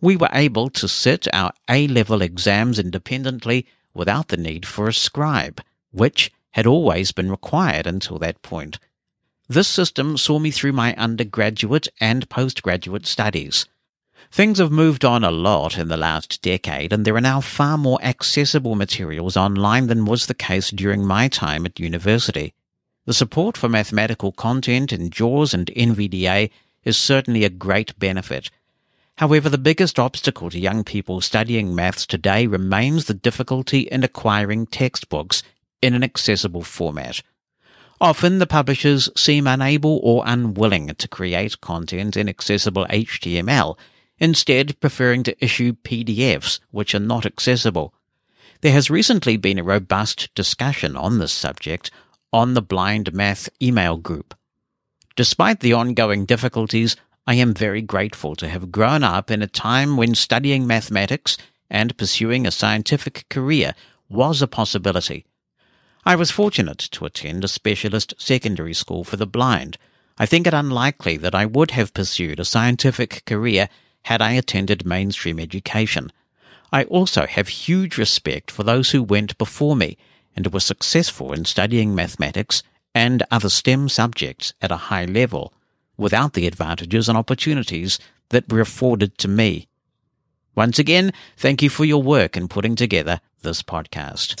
[0.00, 5.62] We were able to sit our A-level exams independently without the need for a scribe,
[5.90, 8.78] which had always been required until that point.
[9.48, 13.66] This system saw me through my undergraduate and postgraduate studies.
[14.30, 17.78] Things have moved on a lot in the last decade, and there are now far
[17.78, 22.52] more accessible materials online than was the case during my time at university.
[23.06, 26.50] The support for mathematical content in JAWS and NVDA
[26.84, 28.50] is certainly a great benefit.
[29.18, 34.66] However, the biggest obstacle to young people studying maths today remains the difficulty in acquiring
[34.66, 35.42] textbooks
[35.80, 37.22] in an accessible format.
[38.00, 43.78] Often the publishers seem unable or unwilling to create content in accessible HTML
[44.18, 47.94] instead preferring to issue PDFs which are not accessible.
[48.60, 51.90] There has recently been a robust discussion on this subject
[52.32, 54.34] on the Blind Math email group.
[55.14, 56.96] Despite the ongoing difficulties,
[57.26, 61.36] I am very grateful to have grown up in a time when studying mathematics
[61.68, 63.74] and pursuing a scientific career
[64.08, 65.24] was a possibility.
[66.04, 69.76] I was fortunate to attend a specialist secondary school for the blind.
[70.18, 73.68] I think it unlikely that I would have pursued a scientific career
[74.06, 76.12] had I attended mainstream education.
[76.72, 79.98] I also have huge respect for those who went before me
[80.36, 82.62] and were successful in studying mathematics
[82.94, 85.52] and other STEM subjects at a high level
[85.96, 87.98] without the advantages and opportunities
[88.28, 89.66] that were afforded to me.
[90.54, 94.36] Once again, thank you for your work in putting together this podcast.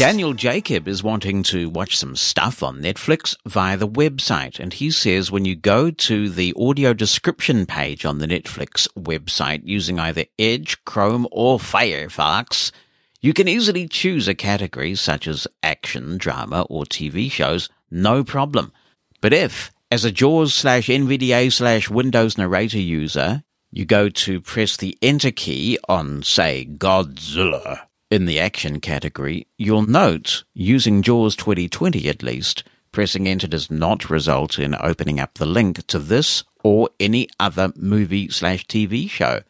[0.00, 4.90] Daniel Jacob is wanting to watch some stuff on Netflix via the website, and he
[4.90, 10.24] says when you go to the audio description page on the Netflix website using either
[10.38, 12.72] Edge, Chrome, or Firefox,
[13.20, 18.72] you can easily choose a category such as action, drama, or TV shows, no problem.
[19.20, 24.78] But if, as a JAWS slash NVDA slash Windows narrator user, you go to press
[24.78, 27.80] the enter key on, say, Godzilla,
[28.10, 34.10] in the action category, you'll note, using JAWS 2020 at least, pressing enter does not
[34.10, 39.42] result in opening up the link to this or any other movie slash TV show.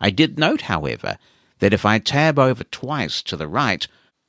[0.00, 1.16] I did note, however,
[1.60, 3.86] that if I tab over twice to the right,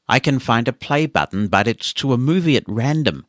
[0.08, 3.26] I can find a play button, but it's to a movie at random.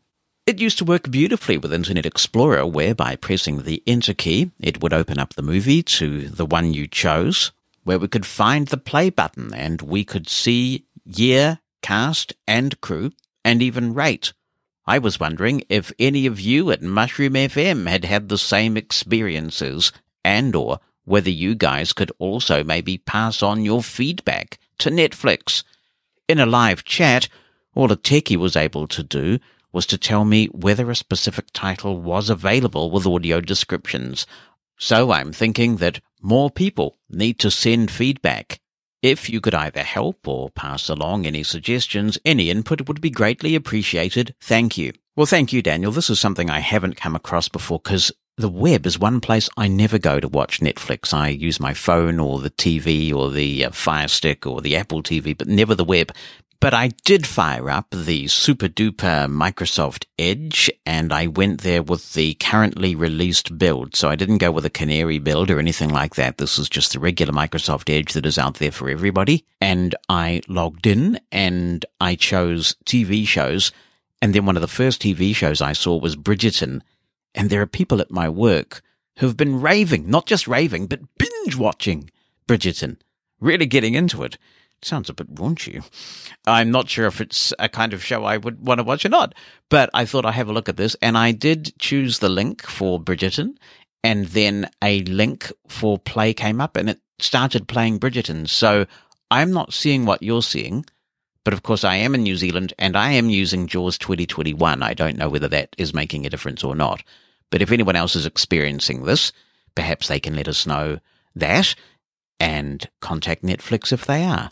[0.46, 4.80] It used to work beautifully with Internet Explorer, where by pressing the Enter key, it
[4.80, 7.50] would open up the movie to the one you chose,
[7.86, 13.12] where we could find the play button and we could see year, cast, and crew,
[13.44, 14.32] and even rate.
[14.88, 19.92] I was wondering if any of you at Mushroom FM had had the same experiences,
[20.24, 25.62] and or whether you guys could also maybe pass on your feedback to Netflix.
[26.26, 27.28] In a live chat,
[27.76, 29.38] all a techie was able to do
[29.70, 34.26] was to tell me whether a specific title was available with audio descriptions.
[34.76, 38.60] So I'm thinking that more people need to send feedback.
[39.02, 43.54] If you could either help or pass along any suggestions, any input would be greatly
[43.54, 44.34] appreciated.
[44.40, 44.92] Thank you.
[45.14, 45.92] Well, thank you, Daniel.
[45.92, 49.66] This is something I haven't come across before because the web is one place I
[49.66, 51.14] never go to watch Netflix.
[51.14, 55.02] I use my phone or the TV or the uh, Fire Stick or the Apple
[55.02, 56.12] TV, but never the web
[56.60, 62.14] but I did fire up the super duper Microsoft Edge and I went there with
[62.14, 63.94] the currently released build.
[63.94, 66.38] So I didn't go with a Canary build or anything like that.
[66.38, 69.44] This is just the regular Microsoft Edge that is out there for everybody.
[69.60, 73.72] And I logged in and I chose TV shows.
[74.22, 76.80] And then one of the first TV shows I saw was Bridgerton.
[77.34, 78.82] And there are people at my work
[79.18, 82.10] who've been raving, not just raving, but binge watching
[82.48, 82.96] Bridgerton,
[83.40, 84.38] really getting into it
[84.82, 85.84] sounds a bit raunchy.
[86.46, 89.08] I'm not sure if it's a kind of show I would want to watch or
[89.08, 89.34] not,
[89.68, 92.66] but I thought I'd have a look at this and I did choose the link
[92.66, 93.56] for Bridgerton
[94.04, 98.48] and then a link for play came up and it started playing Bridgerton.
[98.48, 98.86] So
[99.30, 100.84] I'm not seeing what you're seeing,
[101.44, 104.82] but of course I am in New Zealand and I am using JAWS 2021.
[104.82, 107.02] I don't know whether that is making a difference or not,
[107.50, 109.32] but if anyone else is experiencing this,
[109.74, 110.98] perhaps they can let us know
[111.34, 111.74] that
[112.40, 114.48] and contact Netflix if they are.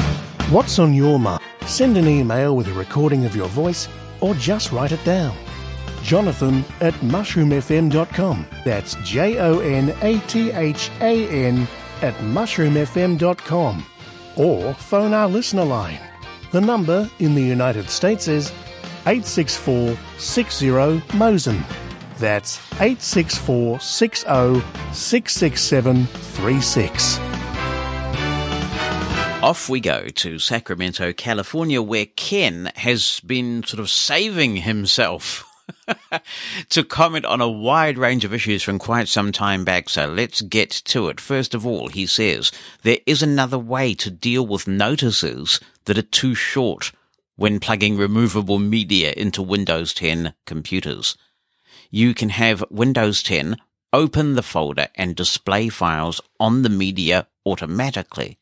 [0.51, 1.43] What's on your mind?
[1.67, 3.89] Send an email with a recording of your voice
[4.21, 5.37] or just write it down.
[6.03, 8.47] Jonathan at mushroomfm.com.
[8.65, 11.67] That's J O N A T H A N
[12.03, 13.87] at mushroomfm.com.
[14.37, 16.01] Or phone our listener line.
[16.53, 18.51] The number in the United States is
[19.07, 20.67] 864 60
[21.17, 21.65] Mosen.
[22.19, 24.27] That's 864 60
[24.93, 27.44] 667 36
[29.45, 35.45] off we go to Sacramento, California, where Ken has been sort of saving himself
[36.71, 39.91] to comment on a wide range of issues from quite some time back.
[39.91, 41.21] So let's get to it.
[41.21, 42.53] First of all, he says
[42.85, 46.91] there is another way to deal with notices that are too short
[47.37, 51.19] when plugging removable media into Windows 10 computers.
[51.91, 53.59] You can have Windows 10
[53.93, 58.39] open the folder and display files on the media automatically.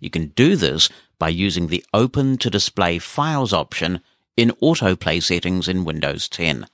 [0.00, 0.88] You can do this
[1.18, 4.00] by using the Open to Display Files option
[4.36, 6.66] in autoplay settings in Windows 10.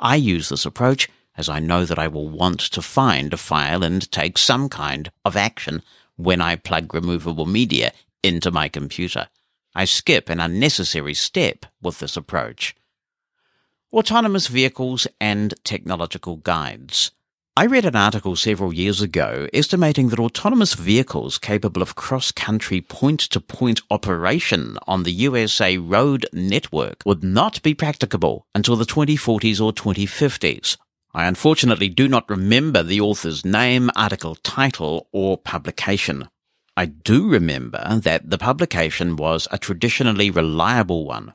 [0.00, 3.84] I use this approach as I know that I will want to find a file
[3.84, 5.82] and take some kind of action
[6.16, 7.92] when I plug removable media
[8.24, 9.28] into my computer.
[9.74, 12.74] I skip an unnecessary step with this approach.
[13.92, 17.12] Autonomous vehicles and technological guides.
[17.58, 23.80] I read an article several years ago estimating that autonomous vehicles capable of cross-country point-to-point
[23.90, 30.76] operation on the USA road network would not be practicable until the 2040s or 2050s.
[31.12, 36.28] I unfortunately do not remember the author's name, article title, or publication.
[36.76, 41.34] I do remember that the publication was a traditionally reliable one.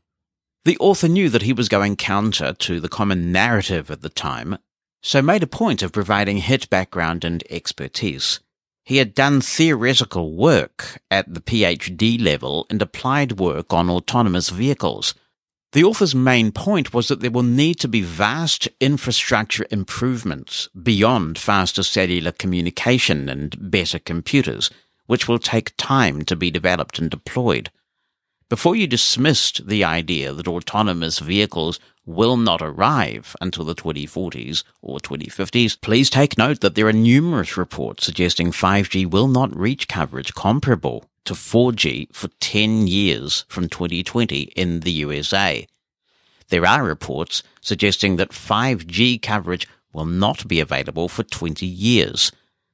[0.63, 4.57] The author knew that he was going counter to the common narrative at the time
[5.03, 8.39] so made a point of providing hit background and expertise.
[8.85, 15.13] He had done theoretical work at the PhD level and applied work on autonomous vehicles.
[15.73, 21.37] The author's main point was that there will need to be vast infrastructure improvements beyond
[21.37, 24.69] faster cellular communication and better computers,
[25.07, 27.71] which will take time to be developed and deployed.
[28.49, 34.99] Before you dismissed the idea that autonomous vehicles will not arrive until the 2040s or
[34.99, 40.33] 2050s, please take note that there are numerous reports suggesting 5G will not reach coverage
[40.33, 45.65] comparable to 4G for 10 years from 2020 in the USA.
[46.49, 52.31] There are reports suggesting that 5G coverage will not be available for 20 years.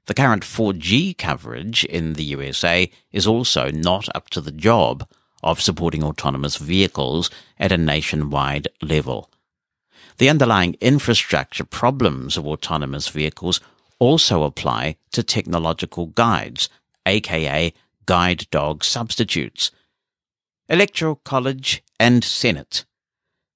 [0.07, 5.07] The current 4G coverage in the USA is also not up to the job
[5.43, 9.29] of supporting autonomous vehicles at a nationwide level.
[10.17, 13.61] The underlying infrastructure problems of autonomous vehicles
[13.99, 16.69] also apply to technological guides,
[17.05, 17.73] aka
[18.05, 19.71] guide dog substitutes.
[20.67, 22.85] Electoral College, and Senate.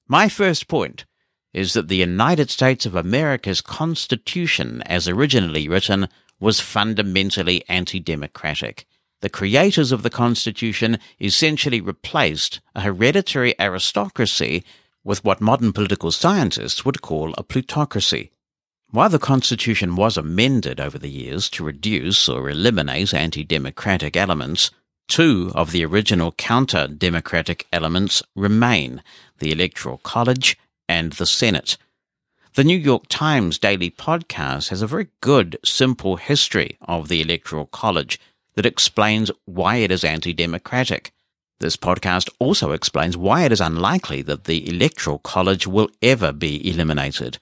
[0.08, 1.06] My first point
[1.54, 6.08] is that the United States of America's Constitution, as originally written,
[6.40, 8.88] was fundamentally anti-democratic.
[9.24, 14.66] The creators of the Constitution essentially replaced a hereditary aristocracy
[15.02, 18.32] with what modern political scientists would call a plutocracy.
[18.92, 24.72] While the Constitution was amended over the years to reduce or eliminate anti-democratic elements,
[25.08, 29.02] two of the original counter-democratic elements remain,
[29.40, 30.58] the Electoral College
[30.90, 31.78] and the Senate.
[32.56, 37.68] The New York Times daily podcast has a very good, simple history of the Electoral
[37.68, 38.20] College
[38.56, 41.12] that explains why it is anti-democratic.
[41.60, 46.70] This podcast also explains why it is unlikely that the Electoral College will ever be
[46.70, 47.39] eliminated.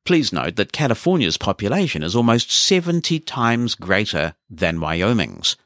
[0.06, 5.58] Please note that California's population is almost 70 times greater than Wyoming's.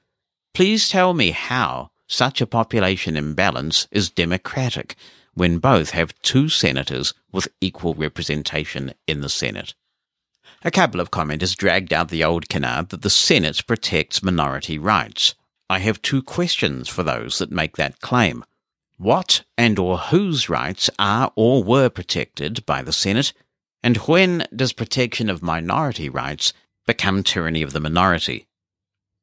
[0.54, 4.96] Please tell me how such a population imbalance is democratic
[5.40, 9.74] when both have two senators with equal representation in the Senate.
[10.64, 15.36] A couple of commenters dragged out the old canard that the Senate protects minority rights.
[15.70, 18.44] I have two questions for those that make that claim.
[18.98, 23.32] What and or whose rights are or were protected by the Senate?
[23.82, 26.52] And when does protection of minority rights
[26.86, 28.46] become tyranny of the minority?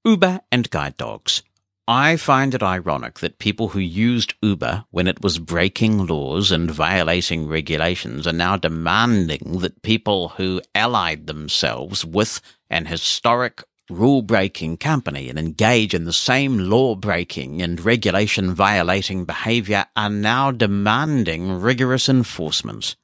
[0.02, 1.42] Uber and guide dogs.
[1.88, 6.68] I find it ironic that people who used Uber when it was breaking laws and
[6.68, 14.78] violating regulations are now demanding that people who allied themselves with an historic rule breaking
[14.78, 21.60] company and engage in the same law breaking and regulation violating behavior are now demanding
[21.60, 22.96] rigorous enforcement.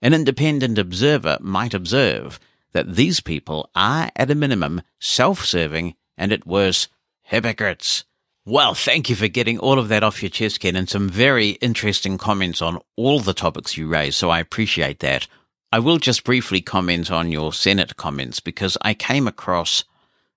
[0.00, 2.38] An independent observer might observe
[2.70, 6.88] that these people are at a minimum self serving and at worst
[7.22, 8.04] hypocrites.
[8.50, 11.50] Well, thank you for getting all of that off your chest, Ken, and some very
[11.60, 15.26] interesting comments on all the topics you raised, so I appreciate that.
[15.70, 19.84] I will just briefly comment on your Senate comments because I came across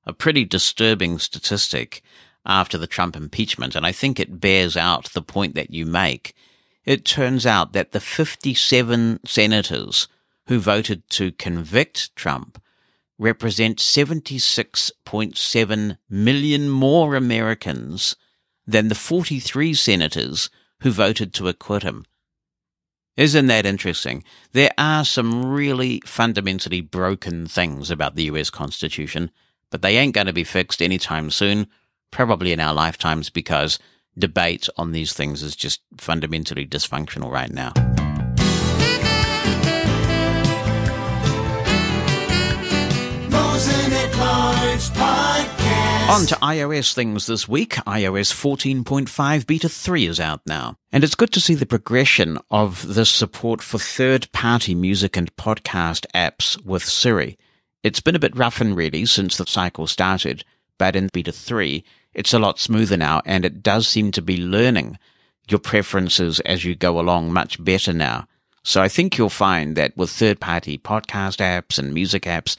[0.05, 2.01] a pretty disturbing statistic
[2.45, 6.35] after the Trump impeachment, and I think it bears out the point that you make.
[6.83, 10.09] It turns out that the 57 senators
[10.47, 12.61] who voted to convict Trump
[13.21, 18.15] represent 76.7 million more Americans
[18.65, 20.49] than the 43 senators
[20.81, 22.03] who voted to acquit him.
[23.15, 24.23] Isn't that interesting?
[24.53, 29.29] There are some really fundamentally broken things about the US Constitution,
[29.69, 31.67] but they ain't going to be fixed anytime soon,
[32.09, 33.77] probably in our lifetimes because
[34.17, 37.71] debate on these things is just fundamentally dysfunctional right now.
[46.11, 47.75] On to iOS things this week.
[47.87, 50.75] iOS 14.5 Beta 3 is out now.
[50.91, 55.33] And it's good to see the progression of this support for third party music and
[55.37, 57.39] podcast apps with Siri.
[57.81, 60.43] It's been a bit rough and ready since the cycle started,
[60.77, 61.81] but in Beta 3,
[62.13, 64.99] it's a lot smoother now and it does seem to be learning
[65.47, 68.27] your preferences as you go along much better now.
[68.63, 72.57] So I think you'll find that with third party podcast apps and music apps,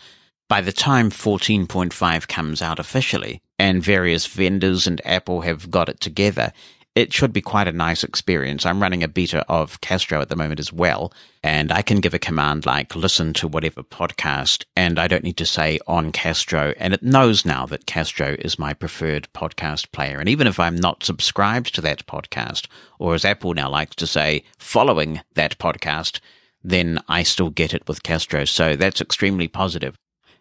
[0.53, 5.99] by the time 14.5 comes out officially and various vendors and Apple have got it
[5.99, 6.53] together,
[6.95, 8.67] it should be quite a nice experience.
[8.67, 11.11] I'm running a beta of Castro at the moment as well,
[11.43, 15.39] and I can give a command like listen to whatever podcast, and I don't need
[15.39, 20.19] to say on Castro, and it knows now that Castro is my preferred podcast player.
[20.19, 22.67] And even if I'm not subscribed to that podcast,
[22.99, 26.21] or as Apple now likes to say, following that podcast,
[26.63, 28.45] then I still get it with Castro.
[28.45, 29.97] So that's extremely positive.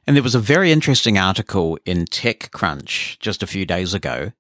[0.08, 4.32] And there was a very interesting article in TechCrunch just a few days ago.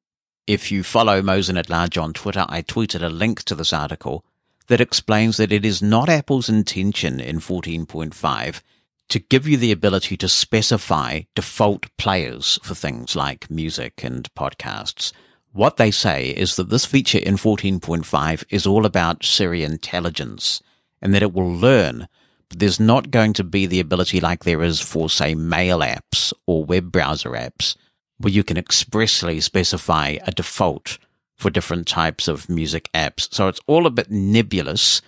[0.48, 4.26] If you follow Mosen at Large on Twitter, I tweeted a link to this article
[4.68, 8.62] that explains that it is not Apple's intention in 14.5
[9.10, 15.14] to give you the ability to specify default players for things like music and podcasts.
[15.52, 20.64] What they say is that this feature in 14.5 is all about Siri intelligence
[21.02, 22.08] and that it will learn
[22.56, 26.66] There's not going to be the ability like there is for, say, mail apps or
[26.66, 27.76] web browser apps,
[28.18, 30.98] where you can expressly specify a default
[31.38, 33.34] for different types of music apps.
[33.34, 35.02] So it's all a bit nebulous,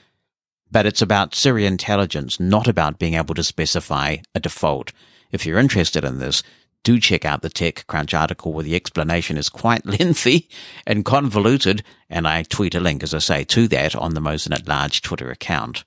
[0.72, 4.92] but it's about Siri intelligence, not about being able to specify a default.
[5.32, 6.42] If you're interested in this,
[6.84, 10.50] do check out the TechCrunch article where the explanation is quite lengthy
[10.86, 14.54] and convoluted, and I tweet a link, as I say, to that on the Mosen
[14.54, 15.84] at Large Twitter account.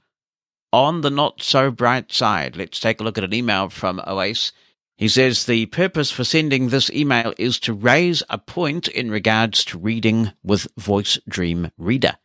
[0.73, 4.53] On the not so bright side, let's take a look at an email from Oase.
[4.97, 9.65] He says the purpose for sending this email is to raise a point in regards
[9.67, 12.17] to reading with Voice Dream Reader.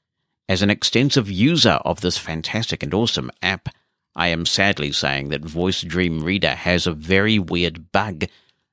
[0.50, 3.70] As an extensive user of this fantastic and awesome app,
[4.16, 8.26] I am sadly saying that Voice Dream Reader has a very weird bug.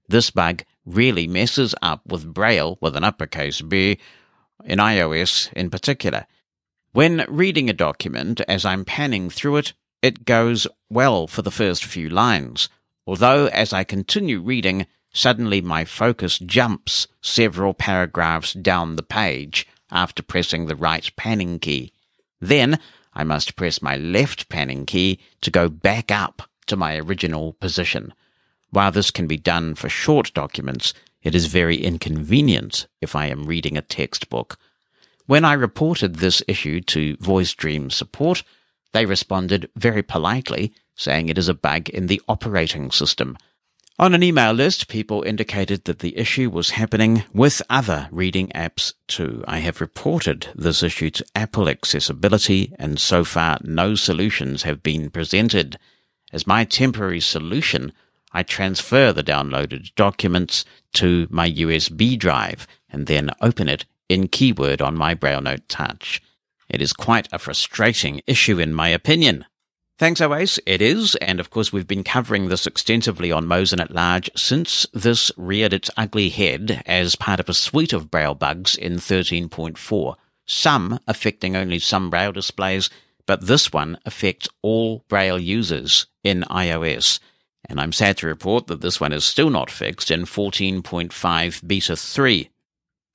[0.08, 3.98] This bug really messes up with Braille with an uppercase B
[4.64, 6.26] in iOS in particular.
[6.92, 9.72] When reading a document, as I'm panning through it,
[10.02, 12.68] it goes well for the first few lines
[13.08, 20.22] although as I continue reading, suddenly my focus jumps several paragraphs down the page after
[20.22, 21.94] pressing the right panning key.
[22.38, 22.78] Then
[23.14, 28.12] I must press my left panning key to go back up to my original position.
[28.68, 33.46] While this can be done for short documents, it is very inconvenient if I am
[33.46, 34.58] reading a textbook.
[35.28, 38.42] When I reported this issue to Voice Dream support,
[38.92, 43.36] they responded very politely saying it is a bug in the operating system.
[43.98, 48.94] On an email list, people indicated that the issue was happening with other reading apps
[49.06, 49.44] too.
[49.46, 55.10] I have reported this issue to Apple Accessibility, and so far no solutions have been
[55.10, 55.78] presented.
[56.32, 57.92] As my temporary solution,
[58.32, 60.64] I transfer the downloaded documents
[60.94, 66.22] to my USB drive and then open it in Keyword on my BrailleNote Touch.
[66.68, 69.46] It is quite a frustrating issue in my opinion.
[69.98, 70.60] Thanks, Oase.
[70.64, 71.16] It is.
[71.16, 75.72] And of course, we've been covering this extensively on Mosen at Large since this reared
[75.72, 80.14] its ugly head as part of a suite of Braille bugs in 13.4.
[80.46, 82.90] Some affecting only some Braille displays,
[83.26, 87.18] but this one affects all Braille users in iOS.
[87.68, 91.96] And I'm sad to report that this one is still not fixed in 14.5 beta
[91.96, 92.50] 3.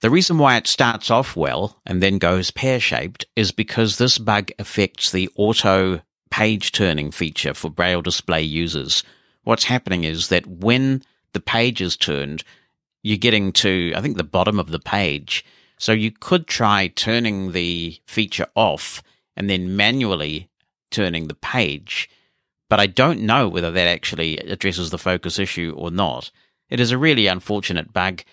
[0.04, 4.18] The reason why it starts off well and then goes pear shaped is because this
[4.18, 9.04] bug affects the auto page turning feature for Braille display users.
[9.46, 12.44] What's happening is that when the page is turned,
[13.02, 15.46] you're getting to, I think, the bottom of the page.
[15.78, 19.02] So you could try turning the feature off
[19.38, 20.50] and then manually
[20.92, 22.10] turning the page.
[22.70, 26.30] But I don't know whether that actually addresses the focus issue or not.
[26.70, 28.24] It is a really unfortunate bug.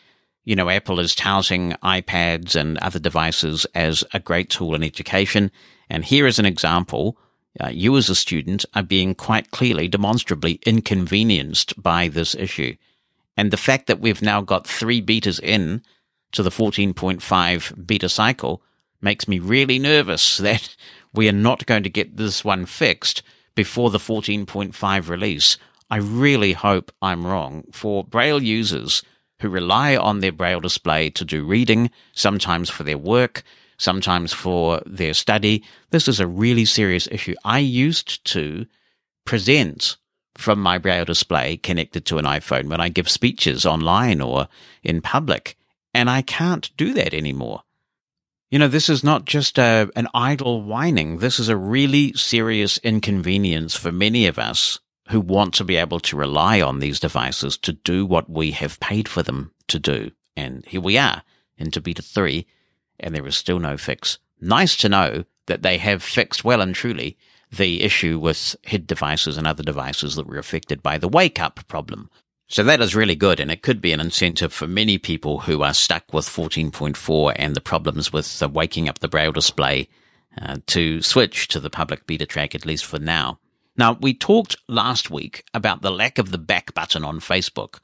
[0.44, 5.50] You know, Apple is touting iPads and other devices as a great tool in education.
[5.88, 7.18] And here is an example
[7.62, 12.76] uh, you as a student are being quite clearly, demonstrably inconvenienced by this issue.
[13.36, 15.82] And the fact that we've now got three betas in
[16.32, 18.62] to the 14.5 beta cycle
[19.00, 20.76] makes me really nervous that
[21.12, 23.22] we are not going to get this one fixed
[23.54, 25.58] before the 14.5 release.
[25.90, 27.64] I really hope I'm wrong.
[27.72, 29.02] For Braille users
[29.40, 33.42] who rely on their Braille display to do reading, sometimes for their work,
[33.78, 35.64] sometimes for their study.
[35.90, 37.34] This is a really serious issue.
[37.44, 38.66] I used to
[39.24, 39.96] present
[40.36, 44.48] from my braille display connected to an iPhone when I give speeches online or
[44.82, 45.56] in public,
[45.92, 47.62] and I can't do that anymore.
[48.50, 51.18] You know, this is not just a, an idle whining.
[51.18, 54.80] This is a really serious inconvenience for many of us
[55.10, 58.80] who want to be able to rely on these devices to do what we have
[58.80, 60.10] paid for them to do.
[60.36, 61.22] And here we are
[61.58, 62.46] into beta 3
[62.98, 64.18] and there is still no fix.
[64.40, 67.18] Nice to know that they have fixed well and truly
[67.50, 71.66] the issue with HID devices and other devices that were affected by the wake up
[71.66, 72.08] problem.
[72.46, 75.62] So that is really good, and it could be an incentive for many people who
[75.62, 79.88] are stuck with 14.4 and the problems with uh, waking up the braille display
[80.40, 83.38] uh, to switch to the public beta track, at least for now.
[83.76, 87.78] Now, we talked last week about the lack of the back button on Facebook.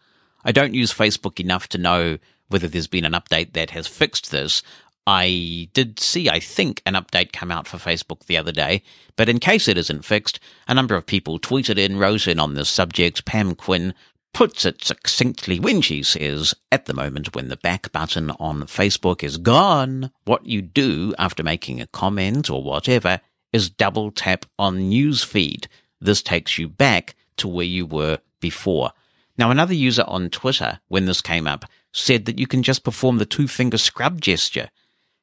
[0.45, 2.19] I don't use Facebook enough to know
[2.49, 4.63] whether there's been an update that has fixed this,
[5.07, 8.83] I did see, I think, an update come out for Facebook the other day,
[9.15, 12.55] but in case it isn't fixed, a number of people tweeted in, wrote in on
[12.55, 13.25] this subject.
[13.25, 13.95] Pam Quinn
[14.35, 19.23] puts it succinctly when she says, at the moment when the back button on Facebook
[19.23, 23.21] is gone, what you do after making a comment or whatever
[23.57, 25.67] is double tap on newsfeed.
[26.01, 28.93] This takes you back to where you were before.
[29.37, 33.19] Now, another user on Twitter, when this came up, said that you can just perform
[33.19, 34.69] the two finger scrub gesture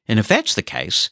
[0.06, 1.10] and if that's the case,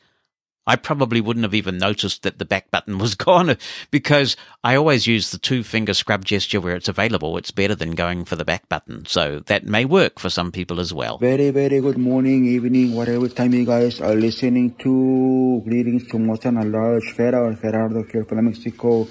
[0.65, 3.57] I probably wouldn't have even noticed that the back button was gone
[3.91, 7.37] because I always use the two finger scrub gesture where it's available.
[7.37, 9.05] It's better than going for the back button.
[9.07, 11.19] So that may work for some people as well.
[11.19, 15.63] Very, very good morning, evening, whatever time you guys are listening to.
[15.65, 19.09] Greetings to Mosen at Large Fera or Gerardo here from Mexico.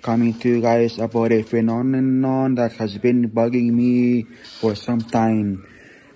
[0.00, 4.24] Coming to you guys about a phenomenon that has been bugging me
[4.60, 5.64] for some time.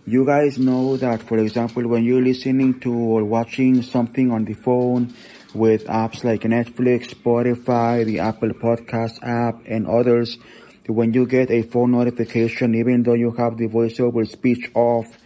[0.08, 4.54] You guys know that, for example, when you're listening to or watching something on the
[4.54, 5.12] phone
[5.52, 10.38] with apps like Netflix, Spotify, the Apple Podcast app, and others,
[10.86, 15.18] when you get a phone notification, even though you have the voiceover speech off,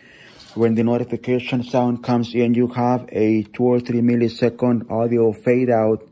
[0.56, 5.70] when the notification sound comes in, you have a two or three millisecond audio fade
[5.70, 6.02] out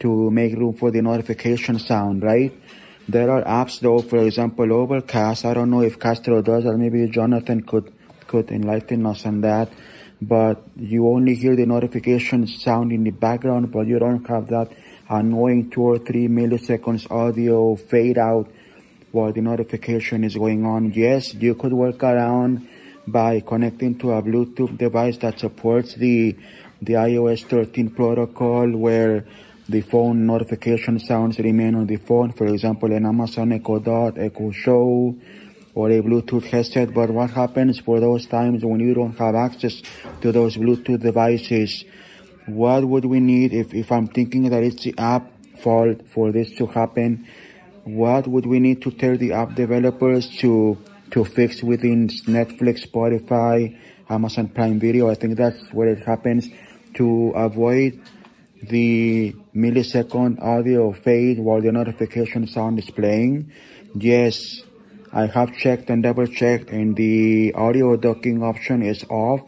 [0.00, 2.52] to make room for the notification sound, right?
[3.08, 5.44] There are apps though, for example, Overcast.
[5.44, 7.92] I don't know if Castro does, or maybe Jonathan could
[8.30, 9.68] could enlighten us on that.
[10.22, 14.70] But you only hear the notification sound in the background, but you don't have that
[15.08, 18.46] annoying two or three milliseconds audio fade out
[19.12, 20.92] while the notification is going on.
[20.92, 22.68] Yes, you could work around
[23.06, 26.36] by connecting to a Bluetooth device that supports the
[26.82, 29.26] the iOS 13 protocol where
[29.68, 32.32] the phone notification sounds remain on the phone.
[32.32, 35.14] For example, an Amazon Echo Dot, Echo Show,
[35.74, 36.92] or a Bluetooth headset.
[36.92, 39.82] But what happens for those times when you don't have access
[40.22, 41.84] to those Bluetooth devices?
[42.46, 46.50] What would we need if, if I'm thinking that it's the app fault for this
[46.58, 47.26] to happen?
[47.84, 50.78] What would we need to tell the app developers to,
[51.12, 55.08] to fix within Netflix, Spotify, Amazon Prime Video?
[55.08, 56.48] I think that's where it happens
[56.94, 58.00] to avoid
[58.62, 63.50] the millisecond audio fade while the notification sound is playing.
[63.94, 64.62] Yes,
[65.12, 69.42] I have checked and double checked and the audio ducking option is off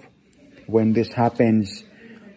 [0.67, 1.85] when this happens.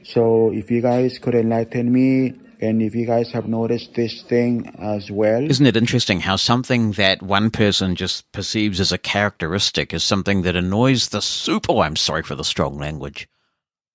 [0.03, 4.71] So if you guys could enlighten me and if you guys have noticed this thing
[4.79, 5.43] as well.
[5.43, 10.43] Isn't it interesting how something that one person just perceives as a characteristic is something
[10.43, 11.65] that annoys the soup?
[11.69, 13.27] Oh, I'm sorry for the strong language.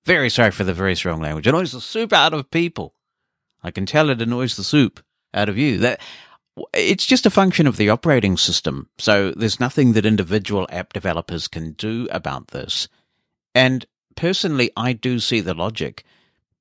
[0.05, 1.47] Very sorry for the very strong language.
[1.47, 2.95] Annoys the soup out of people.
[3.63, 5.01] I can tell it annoys the soup
[5.35, 5.79] out of you.
[5.79, 6.01] That
[6.75, 8.89] it's just a function of the operating system.
[8.99, 12.89] So there's nothing that individual app developers can do about this.
[13.55, 13.87] And
[14.17, 16.05] personally, I do see the logic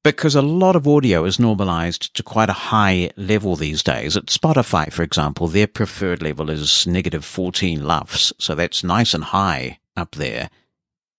[0.04, 4.16] because a lot of audio is normalized to quite a high level these days.
[4.16, 8.34] At Spotify, for example, their preferred level is negative 14 LUFS.
[8.40, 10.50] So that's nice and high up there.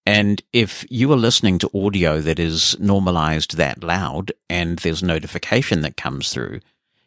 [0.06, 5.82] And if you are listening to audio that is normalized that loud and there's notification
[5.82, 6.60] that comes through,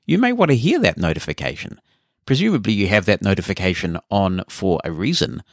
[0.05, 1.79] you may want to hear that notification.
[2.25, 5.43] Presumably you have that notification on for a reason.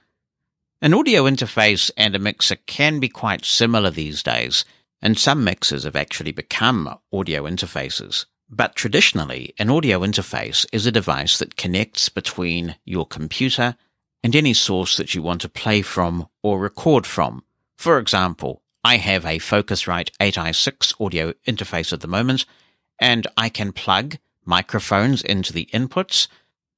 [0.81, 4.63] An audio interface and a mixer can be quite similar these days,
[5.01, 8.25] and some mixers have actually become audio interfaces.
[8.49, 13.75] But traditionally, an audio interface is a device that connects between your computer
[14.23, 17.43] and any source that you want to play from or record from.
[17.77, 22.45] For example, I have a Focusrite 8i6 audio interface at the moment,
[22.99, 26.27] and I can plug microphones into the inputs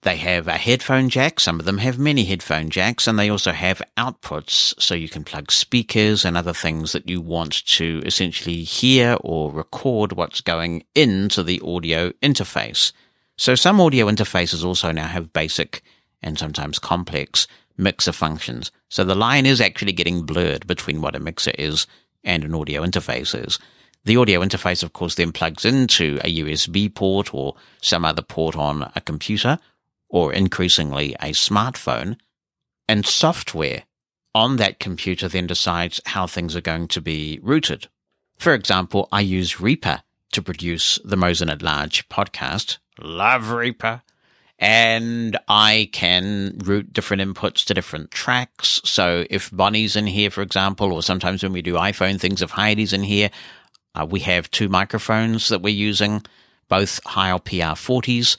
[0.04, 1.40] they have a headphone jack.
[1.42, 5.26] Some of them have many headphone jacks and they also have outputs so you can
[5.26, 10.86] plug speakers and other things that you want to essentially hear or record what's going
[10.96, 12.94] into the audio interface.
[13.36, 15.84] So some audio interfaces also now have basic
[16.22, 17.48] and sometimes complex
[17.78, 18.72] mixer functions.
[18.88, 21.88] So the line is actually getting blurred between what a mixer is
[22.24, 23.60] and an audio interface is.
[24.06, 28.56] The audio interface, of course, then plugs into a USB port or some other port
[28.56, 29.60] on a computer
[30.10, 32.18] or increasingly a smartphone.
[32.88, 33.84] And software
[34.34, 37.88] on that computer then decides how things are going to be routed.
[38.38, 42.78] For example, I use Reaper to produce the Mosen at Large podcast.
[43.00, 44.02] Love Reaper.
[44.58, 48.82] And I can route different inputs to different tracks.
[48.84, 52.52] So if Bonnie's in here, for example, or sometimes when we do iPhone things, if
[52.52, 53.30] Heidi's in here,
[53.96, 56.24] uh, we have two microphones that we're using,
[56.68, 58.38] both Heil PR40s.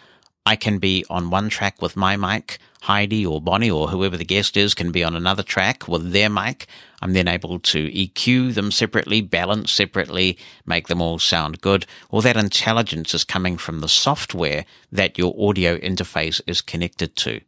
[0.50, 2.58] I can be on one track with my mic.
[2.82, 6.28] Heidi or Bonnie or whoever the guest is can be on another track with their
[6.28, 6.66] mic.
[7.00, 10.36] I'm then able to EQ them separately, balance separately,
[10.66, 11.86] make them all sound good.
[12.10, 17.40] All that intelligence is coming from the software that your audio interface is connected to.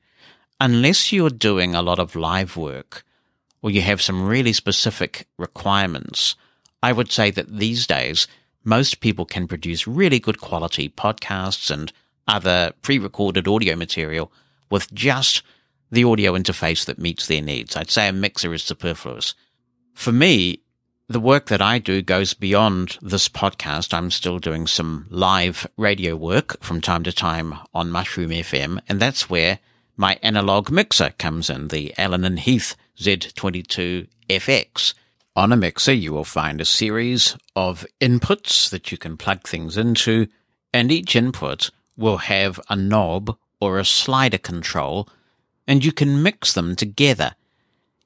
[0.61, 3.05] Unless you're doing a lot of live work
[3.62, 6.37] or you have some really specific requirements,
[6.85, 8.29] I would say that these days,
[8.62, 11.93] most people can produce really good quality podcasts and
[12.28, 14.32] other pre-recorded audio material
[14.70, 15.43] with just
[15.90, 17.77] the audio interface that meets their needs.
[17.77, 19.35] I'd say a mixer is superfluous.
[19.94, 20.62] For me,
[21.09, 23.93] the work that I do goes beyond this podcast.
[23.93, 28.99] I'm still doing some live radio work from time to time on Mushroom FM, and
[28.99, 29.59] that's where
[29.97, 34.94] my analog mixer comes in, the Allen and Heath Z22FX.
[35.36, 39.77] On a mixer, you will find a series of inputs that you can plug things
[39.77, 40.28] into,
[40.73, 45.09] and each input will have a knob or a slider control,
[45.66, 47.35] and you can mix them together.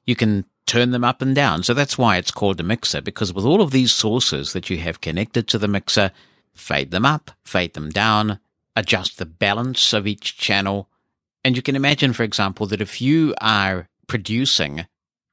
[0.05, 1.63] You can turn them up and down.
[1.63, 4.77] So that's why it's called a mixer, because with all of these sources that you
[4.77, 6.11] have connected to the mixer,
[6.53, 8.39] fade them up, fade them down,
[8.75, 10.89] adjust the balance of each channel.
[11.43, 14.85] And you can imagine, for example, that if you are producing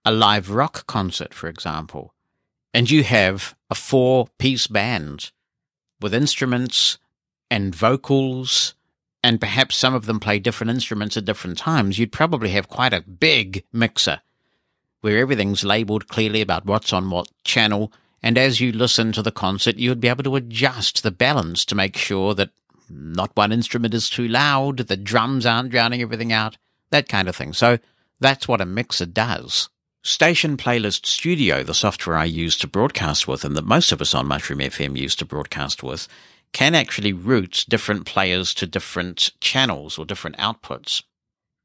[0.05, 2.15] a live rock concert, for example,
[2.73, 5.33] and you have a four piece band
[6.01, 6.99] with instruments
[7.55, 8.75] and vocals
[9.23, 12.93] and perhaps some of them play different instruments at different times, you'd probably have quite
[12.93, 14.21] a big mixer
[15.03, 17.93] where everything's labeled clearly about what's on what channel.
[18.25, 21.77] And as you listen to the concert, you'd be able to adjust the balance to
[21.77, 22.51] make sure that
[22.91, 26.57] not one instrument is too loud, the drums aren't drowning everything out,
[26.91, 27.53] that kind of thing.
[27.53, 27.79] So
[28.19, 29.69] that's what a mixer does.
[30.03, 34.13] Station Playlist Studio, the software I use to broadcast with and that most of us
[34.13, 36.09] on Mushroom FM use to broadcast with,
[36.55, 41.03] can actually route different players to different channels or different outputs.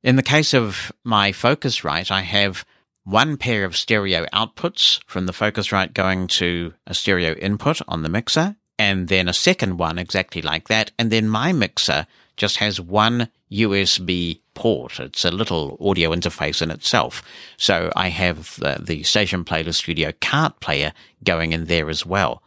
[0.04, 2.66] In the case of my Focusrite, I have
[3.06, 8.10] one pair of stereo outputs from the Focusrite going to a stereo input on the
[8.10, 10.92] mixer, and then a second one exactly like that.
[10.98, 15.00] And then my mixer just has one USB port.
[15.00, 17.22] It's a little audio interface in itself.
[17.58, 20.94] So I have the, the Station Playlist Studio cart player
[21.24, 22.42] going in there as well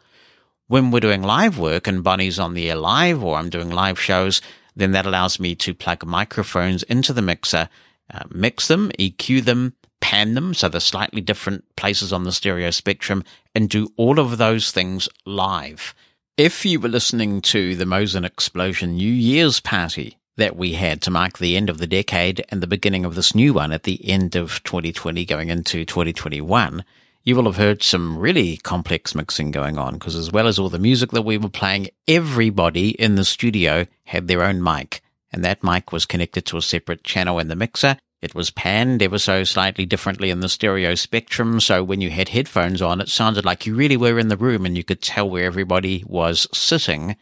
[0.72, 4.00] when we're doing live work and Bonnie's on the air live or I'm doing live
[4.00, 4.40] shows,
[4.74, 7.68] then that allows me to plug microphones into the mixer,
[8.10, 12.70] uh, mix them, EQ them, pan them so they're slightly different places on the stereo
[12.70, 13.22] spectrum
[13.54, 15.94] and do all of those things live.
[16.38, 21.10] If you were listening to the Mosen Explosion New Year's party that we had to
[21.10, 24.08] mark the end of the decade and the beginning of this new one at the
[24.08, 26.82] end of 2020 going into 2021,
[27.24, 30.68] you will have heard some really complex mixing going on because as well as all
[30.68, 35.44] the music that we were playing, everybody in the studio had their own mic and
[35.44, 37.96] that mic was connected to a separate channel in the mixer.
[38.20, 41.58] It was panned ever so slightly differently in the stereo spectrum.
[41.58, 44.64] So when you had headphones on, it sounded like you really were in the room
[44.64, 47.16] and you could tell where everybody was sitting.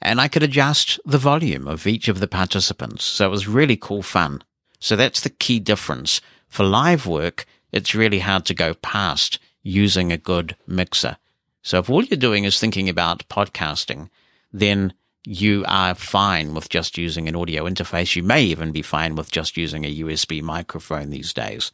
[0.00, 3.04] And I could adjust the volume of each of the participants.
[3.04, 4.42] So it was really cool fun.
[4.78, 6.20] So that's the key difference.
[6.46, 11.16] For live work, it's really hard to go past using a good mixer.
[11.62, 14.10] So if all you're doing is thinking about podcasting,
[14.52, 14.94] then
[15.26, 18.14] you are fine with just using an audio interface.
[18.14, 21.72] You may even be fine with just using a USB microphone these days.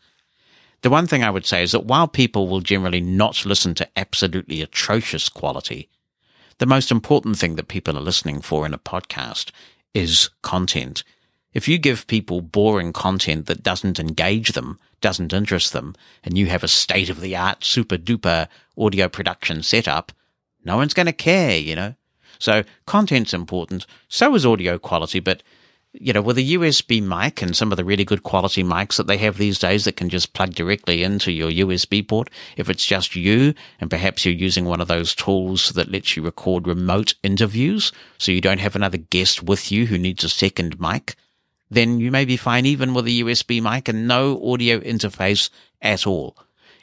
[0.80, 3.88] The one thing I would say is that while people will generally not listen to
[3.94, 5.90] absolutely atrocious quality,
[6.56, 9.50] the most important thing that people are listening for in a podcast
[9.92, 11.04] is content.
[11.52, 16.46] If you give people boring content that doesn't engage them, doesn't interest them, and you
[16.46, 18.46] have a state of the art, super duper
[18.78, 20.12] audio production setup,
[20.64, 21.94] no one's going to care, you know?
[22.38, 23.86] So content's important.
[24.08, 25.42] So is audio quality, but
[25.92, 29.08] you know, with a USB mic and some of the really good quality mics that
[29.08, 32.86] they have these days that can just plug directly into your USB port, if it's
[32.86, 37.14] just you and perhaps you're using one of those tools that lets you record remote
[37.24, 41.16] interviews so you don't have another guest with you who needs a second mic,
[41.70, 46.06] then you may be fine even with a USB mic and no audio interface at
[46.06, 46.36] all.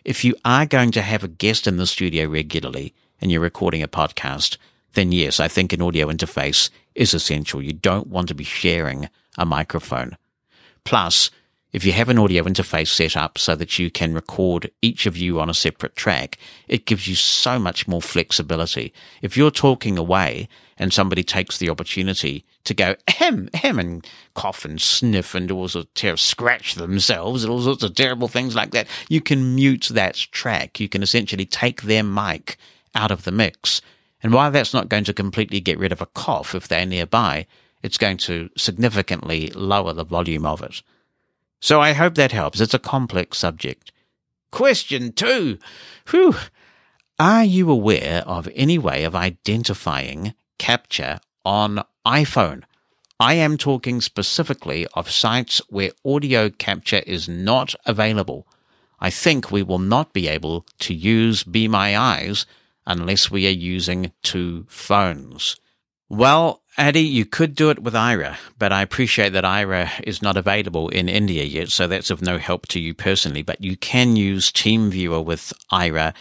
[0.05, 3.83] If you are going to have a guest in the studio regularly and you're recording
[3.83, 4.57] a podcast,
[4.93, 7.61] then yes, I think an audio interface is essential.
[7.61, 10.17] You don't want to be sharing a microphone.
[10.85, 11.29] Plus,
[11.73, 15.17] if you have an audio interface set up so that you can record each of
[15.17, 16.37] you on a separate track,
[16.67, 18.93] it gives you so much more flexibility.
[19.21, 24.63] If you're talking away and somebody takes the opportunity to go ahem, ahem, and cough
[24.63, 28.55] and sniff and do all sorts of scratch themselves and all sorts of terrible things
[28.55, 30.79] like that, you can mute that track.
[30.79, 32.57] You can essentially take their mic
[32.95, 33.81] out of the mix.
[34.23, 37.45] And while that's not going to completely get rid of a cough if they're nearby,
[37.83, 40.81] it's going to significantly lower the volume of it.
[41.59, 42.61] So I hope that helps.
[42.61, 43.91] It's a complex subject.
[44.51, 45.57] Question two.
[46.09, 46.35] Whew.
[47.19, 52.63] Are you aware of any way of identifying CAPTCHA on iPhone?
[53.19, 58.47] I am talking specifically of sites where audio CAPTCHA is not available.
[58.99, 62.45] I think we will not be able to use Be My Eyes
[62.85, 65.57] unless we are using two phones.
[66.09, 70.37] Well, Adi, you could do it with Aira, but I appreciate that Aira is not
[70.37, 73.41] available in India yet, so that's of no help to you personally.
[73.41, 76.13] But you can use TeamViewer with Aira.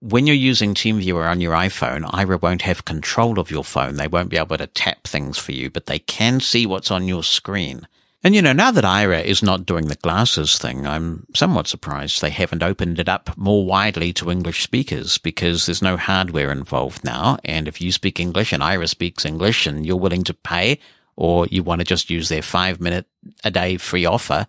[0.00, 3.94] When you're using TeamViewer on your iPhone, Aira won't have control of your phone.
[3.94, 7.08] They won't be able to tap things for you, but they can see what's on
[7.08, 7.88] your screen.
[8.24, 11.68] And you know, now that Aira uh, is not doing the glasses thing, I'm somewhat
[11.68, 16.50] surprised they haven't opened it up more widely to English speakers because there's no hardware
[16.50, 17.38] involved now.
[17.44, 20.80] And if you speak English and Aira speaks English and you're willing to pay
[21.14, 23.06] or you want to just use their five minute
[23.44, 24.48] a day free offer,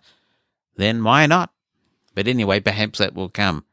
[0.76, 1.52] then why not?
[2.16, 3.64] But anyway, perhaps that will come.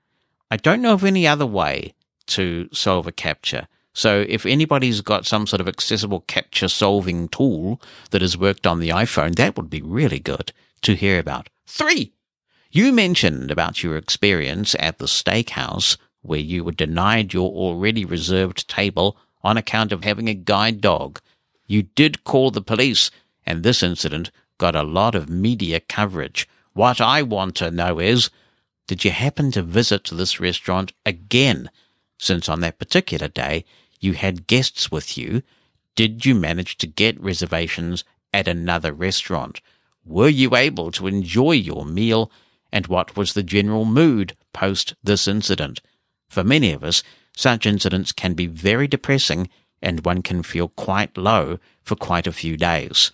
[0.52, 1.96] I don't know of any other way
[2.28, 3.68] to solve a CAPTCHA.
[3.98, 8.80] So if anybody's got some sort of accessible CAPTCHA solving tool that has worked on
[8.80, 10.54] the iPhone, that would be really good
[10.84, 11.50] to hear about.
[11.66, 12.14] Three,
[12.70, 18.70] you mentioned about your experience at the steakhouse where you were denied your already reserved
[18.70, 21.20] table on account of having a guide dog.
[21.66, 23.10] You did call the police,
[23.48, 24.30] and this incident
[24.60, 26.48] got a lot of media coverage.
[26.74, 28.30] What I want to know is,
[28.86, 31.72] did you happen to visit this restaurant again?
[32.20, 33.64] Since on that particular day,
[34.00, 35.42] you had guests with you,
[35.96, 38.04] did you manage to get reservations
[38.34, 39.62] at another restaurant?
[40.06, 42.32] Were you able to enjoy your meal?
[42.72, 45.82] And what was the general mood post this incident?
[46.30, 47.04] For many of us,
[47.36, 49.50] such incidents can be very depressing
[49.82, 53.12] and one can feel quite low for quite a few days.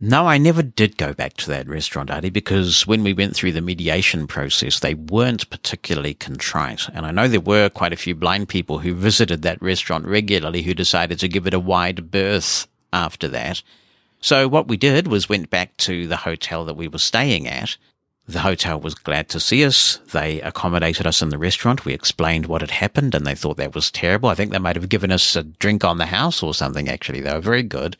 [0.00, 3.50] No, I never did go back to that restaurant, Adi, because when we went through
[3.50, 6.88] the mediation process, they weren't particularly contrite.
[6.94, 10.62] And I know there were quite a few blind people who visited that restaurant regularly
[10.62, 13.64] who decided to give it a wide berth after that.
[14.20, 17.76] So what we did was went back to the hotel that we were staying at.
[18.28, 19.96] The hotel was glad to see us.
[20.12, 21.84] They accommodated us in the restaurant.
[21.84, 24.28] We explained what had happened and they thought that was terrible.
[24.28, 27.20] I think they might have given us a drink on the house or something, actually.
[27.20, 27.96] They were very good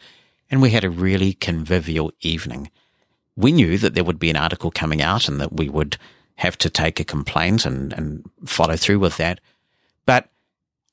[0.50, 2.70] and we had a really convivial evening.
[3.36, 5.96] We knew that there would be an article coming out and that we would
[6.36, 9.40] have to take a complaint and, and follow through with that.
[10.06, 10.28] But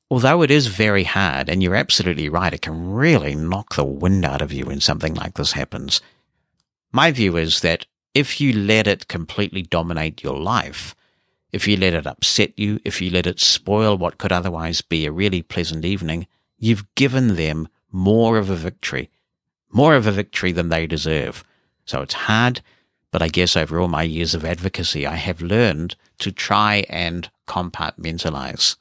[0.09, 4.25] although it is very hard, and you're absolutely right, it can really knock the wind
[4.25, 6.01] out of you when something like this happens.
[6.91, 10.95] My view is that if you let it completely dominate your life,
[11.51, 15.05] if you let it upset you, if you let it spoil what could otherwise be
[15.05, 16.27] a really pleasant evening,
[16.57, 19.09] you've given them more of a victory
[19.75, 21.43] more of a victory than they deserve.
[21.83, 22.61] So it's hard,
[23.11, 27.29] but I guess over all my years of advocacy, I have learned to try and
[27.45, 28.77] compartmentalize.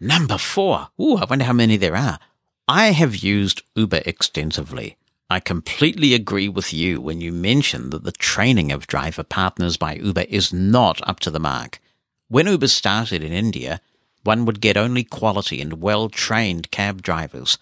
[0.00, 0.88] Number four.
[0.98, 2.18] Ooh, I wonder how many there are.
[2.66, 4.96] I have used Uber extensively.
[5.28, 9.96] I completely agree with you when you mention that the training of driver partners by
[9.96, 11.78] Uber is not up to the mark.
[12.28, 13.82] When Uber started in India,
[14.24, 17.58] one would get only quality and well trained cab drivers.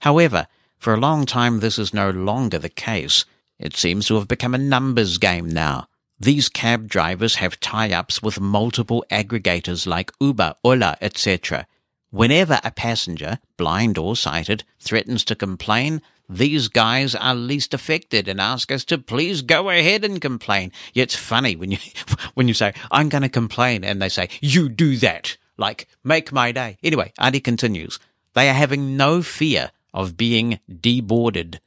[0.00, 3.24] However, for a long time, this is no longer the case.
[3.58, 5.88] It seems to have become a numbers game now.
[6.20, 11.66] These cab drivers have tie-ups with multiple aggregators like Uber, Ola, etc.
[12.10, 18.40] Whenever a passenger, blind or sighted, threatens to complain, these guys are least affected and
[18.40, 20.72] ask us to please go ahead and complain.
[20.92, 21.78] Yeah, it's funny when you
[22.34, 25.36] when you say I'm going to complain and they say you do that.
[25.56, 26.78] Like make my day.
[26.82, 27.98] Anyway, Adi continues.
[28.34, 31.58] They are having no fear of being deboarded.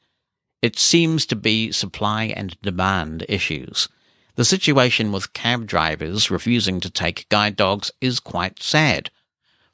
[0.61, 3.89] It seems to be supply and demand issues.
[4.35, 9.11] The situation with cab drivers refusing to take guide dogs is quite sad.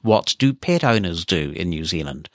[0.02, 2.32] What do pet owners do in New Zealand?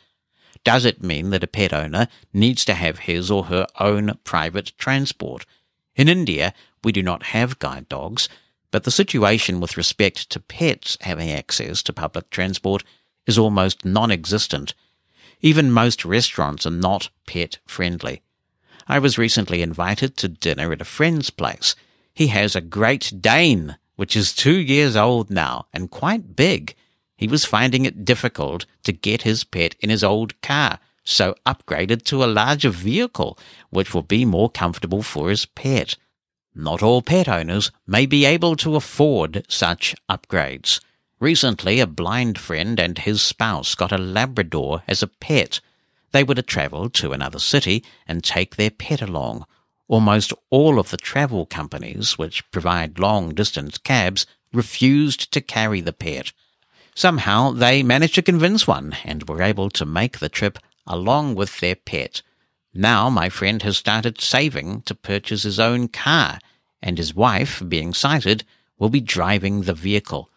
[0.63, 4.73] Does it mean that a pet owner needs to have his or her own private
[4.79, 5.45] transport?
[5.97, 6.55] In India,
[6.85, 8.29] we do not have guide dogs,
[8.71, 12.85] but the situation with respect to pets having access to public transport
[13.27, 14.75] is almost non-existent.
[15.43, 18.23] Even most restaurants are not pet friendly.
[18.87, 21.75] I was recently invited to dinner at a friend's place.
[22.15, 26.77] He has a Great Dane, which is two years old now and quite big.
[27.17, 32.05] He was finding it difficult to get his pet in his old car, so upgraded
[32.05, 33.37] to a larger vehicle,
[33.71, 35.97] which will be more comfortable for his pet.
[36.55, 40.81] Not all pet owners may be able to afford such upgrades.
[41.23, 45.61] Recently, a blind friend and his spouse got a Labrador as a pet.
[46.11, 49.47] They were to travel to another city and take their pet along.
[49.87, 55.93] Almost all of the travel companies which provide long distance cabs refused to carry the
[55.93, 56.33] pet.
[56.97, 60.59] Somehow they managed to convince one and were able to make the trip
[60.89, 62.23] along with their pet.
[62.75, 66.41] Now my friend has started saving to purchase his own car,
[66.83, 68.43] and his wife, being sighted,
[68.77, 70.29] will be driving the vehicle.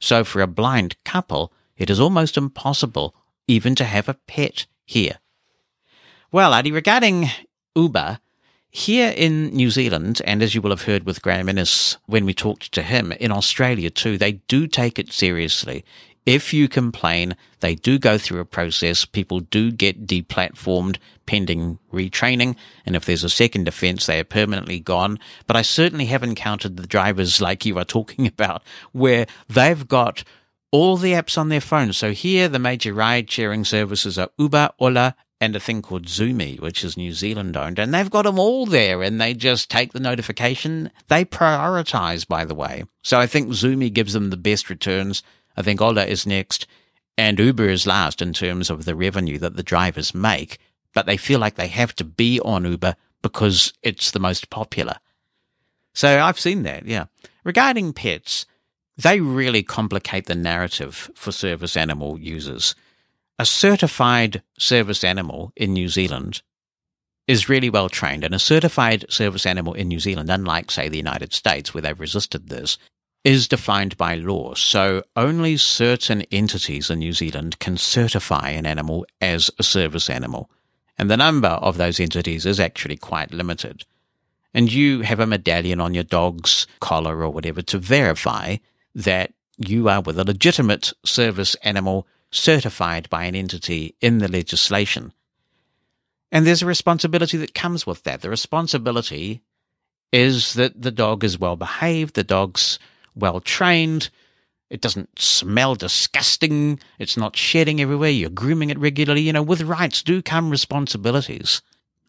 [0.00, 3.14] So for a blind couple, it is almost impossible
[3.46, 5.18] even to have a pet here.
[6.32, 7.28] Well, Adi, regarding
[7.76, 8.18] Uber,
[8.70, 12.32] here in New Zealand, and as you will have heard with Graeme Innes when we
[12.32, 15.84] talked to him, in Australia too, they do take it seriously.
[16.26, 19.04] If you complain, they do go through a process.
[19.04, 22.56] People do get deplatformed pending retraining.
[22.84, 25.18] And if there's a second offence, they are permanently gone.
[25.46, 30.24] But I certainly have encountered the drivers like you are talking about where they've got
[30.72, 31.92] all the apps on their phone.
[31.92, 36.60] So here, the major ride sharing services are Uber, Ola, and a thing called Zoomy,
[36.60, 39.92] which is New Zealand owned, and they've got them all there, and they just take
[39.92, 40.90] the notification.
[41.08, 42.84] They prioritize, by the way.
[43.02, 45.22] So I think Zoomy gives them the best returns.
[45.60, 46.66] I think Ola is next,
[47.16, 50.58] and Uber is last in terms of the revenue that the drivers make,
[50.94, 54.96] but they feel like they have to be on Uber because it's the most popular.
[55.92, 57.06] So I've seen that, yeah.
[57.44, 58.46] Regarding pets,
[58.96, 62.74] they really complicate the narrative for service animal users.
[63.38, 66.42] A certified service animal in New Zealand
[67.26, 70.96] is really well trained, and a certified service animal in New Zealand, unlike, say, the
[70.96, 72.76] United States, where they've resisted this,
[73.24, 74.54] is defined by law.
[74.54, 80.50] So only certain entities in New Zealand can certify an animal as a service animal.
[80.96, 83.84] And the number of those entities is actually quite limited.
[84.52, 88.56] And you have a medallion on your dog's collar or whatever to verify
[88.94, 95.12] that you are with a legitimate service animal certified by an entity in the legislation.
[96.32, 98.22] And there's a responsibility that comes with that.
[98.22, 99.42] The responsibility
[100.12, 102.78] is that the dog is well behaved, the dog's
[103.14, 104.10] well trained.
[104.70, 106.78] It doesn't smell disgusting.
[106.98, 108.10] It's not shedding everywhere.
[108.10, 109.22] You're grooming it regularly.
[109.22, 111.62] You know, with rights do come responsibilities.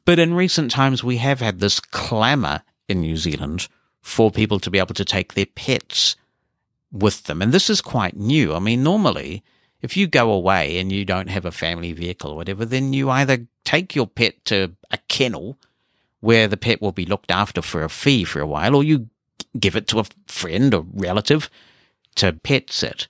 [0.06, 3.68] But in recent times, we have had this clamour in New Zealand
[4.02, 6.15] for people to be able to take their pets
[6.91, 7.41] with them.
[7.41, 8.53] And this is quite new.
[8.53, 9.44] I mean, normally,
[9.82, 13.10] if you go away and you don't have a family vehicle or whatever, then you
[13.10, 15.57] either take your pet to a kennel
[16.19, 19.10] where the pet will be looked after for a fee for a while, or you
[19.60, 21.49] give it to a friend or relative
[22.16, 23.08] to pet sit.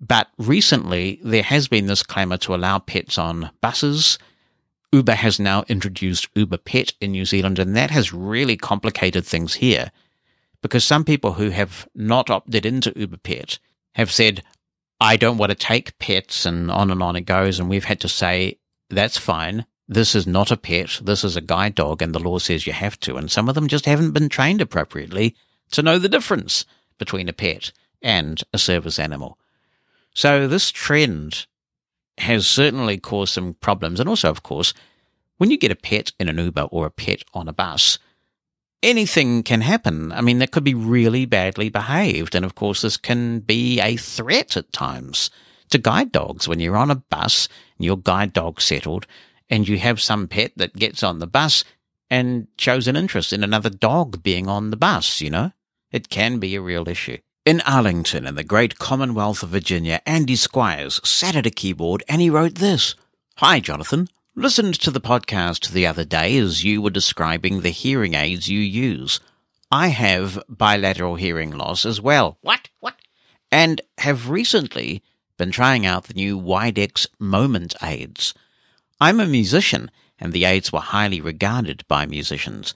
[0.00, 4.18] But recently, there has been this clamour to allow pets on buses.
[4.92, 9.54] Uber has now introduced Uber Pet in New Zealand, and that has really complicated things
[9.54, 9.90] here
[10.62, 13.58] because some people who have not opted into Uber Pet
[13.96, 14.42] have said,
[15.00, 17.58] I don't want to take pets, and on and on it goes.
[17.58, 18.58] And we've had to say,
[18.88, 19.66] that's fine.
[19.86, 21.00] This is not a pet.
[21.02, 23.16] This is a guide dog, and the law says you have to.
[23.16, 25.36] And some of them just haven't been trained appropriately
[25.72, 26.64] to know the difference
[26.98, 29.38] between a pet and a service animal.
[30.14, 31.46] So this trend
[32.18, 34.00] has certainly caused some problems.
[34.00, 34.72] And also, of course,
[35.38, 37.98] when you get a pet in an Uber or a pet on a bus,
[38.82, 40.12] anything can happen.
[40.12, 42.34] I mean, that could be really badly behaved.
[42.34, 45.30] And of course, this can be a threat at times
[45.70, 47.48] to guide dogs when you're on a bus
[47.78, 49.06] and your guide dog settled
[49.50, 51.64] and you have some pet that gets on the bus
[52.10, 55.52] and shows an interest in another dog being on the bus, you know?
[55.90, 57.18] It can be a real issue.
[57.44, 62.22] In Arlington, in the great Commonwealth of Virginia, Andy Squires sat at a keyboard and
[62.22, 62.94] he wrote this.
[63.36, 64.08] Hi, Jonathan.
[64.34, 68.60] Listened to the podcast the other day as you were describing the hearing aids you
[68.60, 69.20] use.
[69.70, 72.38] I have bilateral hearing loss as well.
[72.40, 72.68] What?
[72.80, 72.94] What?
[73.52, 75.02] And have recently
[75.36, 78.34] been trying out the new Widex Moment aids.
[79.00, 82.74] I'm a musician, and the aids were highly regarded by musicians.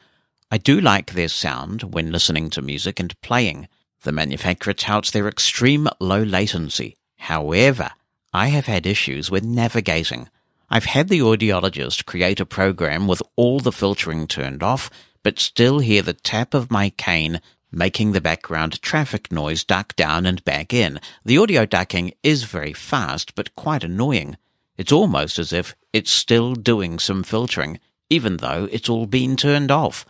[0.50, 3.68] I do like their sound when listening to music and playing.
[4.02, 6.96] The manufacturer touts their extreme low latency.
[7.18, 7.90] However,
[8.32, 10.28] I have had issues with navigating.
[10.70, 14.90] I've had the audiologist create a program with all the filtering turned off,
[15.22, 17.40] but still hear the tap of my cane
[17.70, 21.00] making the background traffic noise duck down and back in.
[21.24, 24.36] The audio ducking is very fast, but quite annoying.
[24.78, 29.70] It's almost as if it's still doing some filtering, even though it's all been turned
[29.70, 30.06] off.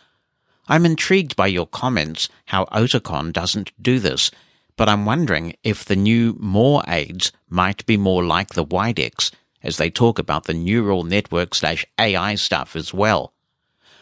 [0.68, 4.30] I'm intrigued by your comments how Oticon doesn't do this,
[4.76, 9.30] but I'm wondering if the new More aids might be more like the Widex,
[9.62, 13.32] as they talk about the neural network slash AI stuff as well.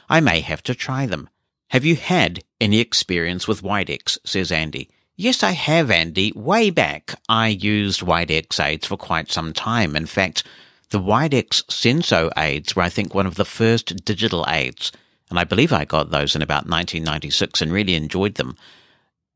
[0.09, 1.31] I may have to try them.
[1.71, 4.19] Have you had any experience with Widex?
[4.25, 4.91] says Andy.
[5.19, 6.31] Yes, I have, Andy.
[6.33, 9.97] Way back, I used Widex aids for quite some time.
[9.97, 10.45] In fact,
[10.91, 14.93] the Widex Senso aids were, I think, one of the first digital aids,
[15.31, 18.59] and I believe I got those in about 1996 and really enjoyed them.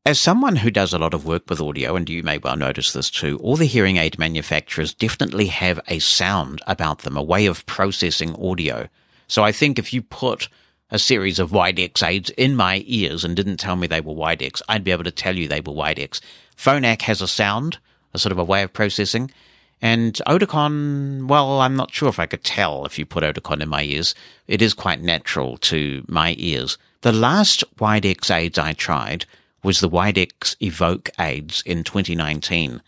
[0.05, 2.93] As someone who does a lot of work with audio, and you may well notice
[2.93, 7.47] this too, all the hearing aid manufacturers definitely have a sound about them, a way
[7.47, 8.87] of processing audio.
[9.27, 10.47] So I think if you put
[10.91, 14.61] a series of Widex aids in my ears and didn't tell me they were Widex,
[14.67, 16.19] I'd be able to tell you they were Widex.
[16.57, 17.79] Phonak has a sound,
[18.13, 19.31] a sort of a way of processing.
[19.81, 23.69] And Oticon, well, I'm not sure if I could tell if you put Oticon in
[23.69, 24.13] my ears.
[24.47, 26.77] It is quite natural to my ears.
[27.01, 29.25] The last Widex aids I tried
[29.63, 32.81] was the Widex Evoke aids in 2019.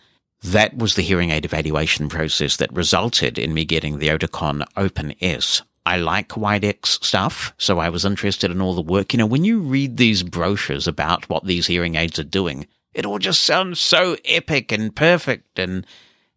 [0.44, 5.16] That was the hearing aid evaluation process that resulted in me getting the Oticon Open
[5.22, 5.62] S.
[5.86, 9.14] I like Widex stuff, so I was interested in all the work.
[9.14, 13.06] You know, when you read these brochures about what these hearing aids are doing, it
[13.06, 15.86] all just sounds so epic and perfect, and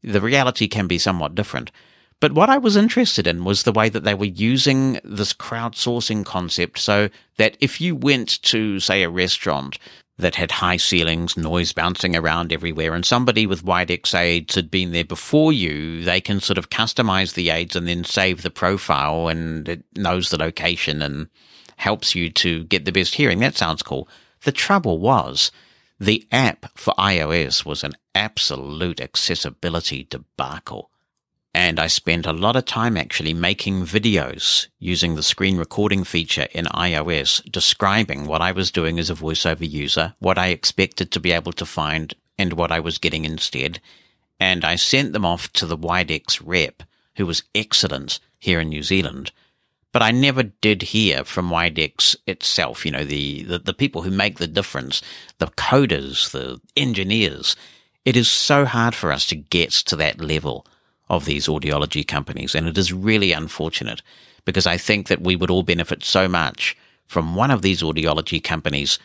[0.02, 1.70] the reality can be somewhat different.
[2.18, 6.24] But what I was interested in was the way that they were using this crowdsourcing
[6.24, 9.78] concept so that if you went to, say, a restaurant
[10.18, 14.92] that had high ceilings, noise bouncing around everywhere, and somebody with Widex aids had been
[14.92, 19.28] there before you, they can sort of customize the aids and then save the profile
[19.28, 21.28] and it knows the location and
[21.76, 23.40] helps you to get the best hearing.
[23.40, 24.08] That sounds cool.
[24.44, 25.50] The trouble was
[26.00, 30.90] the app for iOS was an absolute accessibility debacle.
[31.56, 36.48] And I spent a lot of time actually making videos using the screen recording feature
[36.52, 41.18] in iOS, describing what I was doing as a voiceover user, what I expected to
[41.18, 43.80] be able to find, and what I was getting instead.
[44.38, 46.82] And I sent them off to the Widex rep,
[47.16, 49.32] who was excellent here in New Zealand.
[49.92, 54.10] But I never did hear from Widex itself, you know, the, the, the people who
[54.10, 55.00] make the difference,
[55.38, 57.56] the coders, the engineers.
[58.04, 60.66] It is so hard for us to get to that level
[61.08, 62.54] of these audiology companies.
[62.54, 64.02] And it is really unfortunate
[64.44, 66.76] because I think that we would all benefit so much
[67.06, 68.98] from one of these audiology companies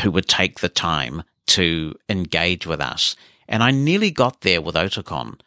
[0.00, 3.16] who would take the time to engage with us.
[3.48, 5.40] And I nearly got there with Oticon.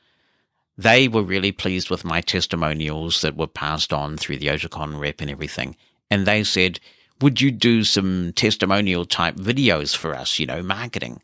[0.77, 5.21] They were really pleased with my testimonials that were passed on through the Oticon rep
[5.21, 5.75] and everything.
[6.09, 6.79] And they said,
[7.21, 11.21] would you do some testimonial type videos for us, you know, marketing?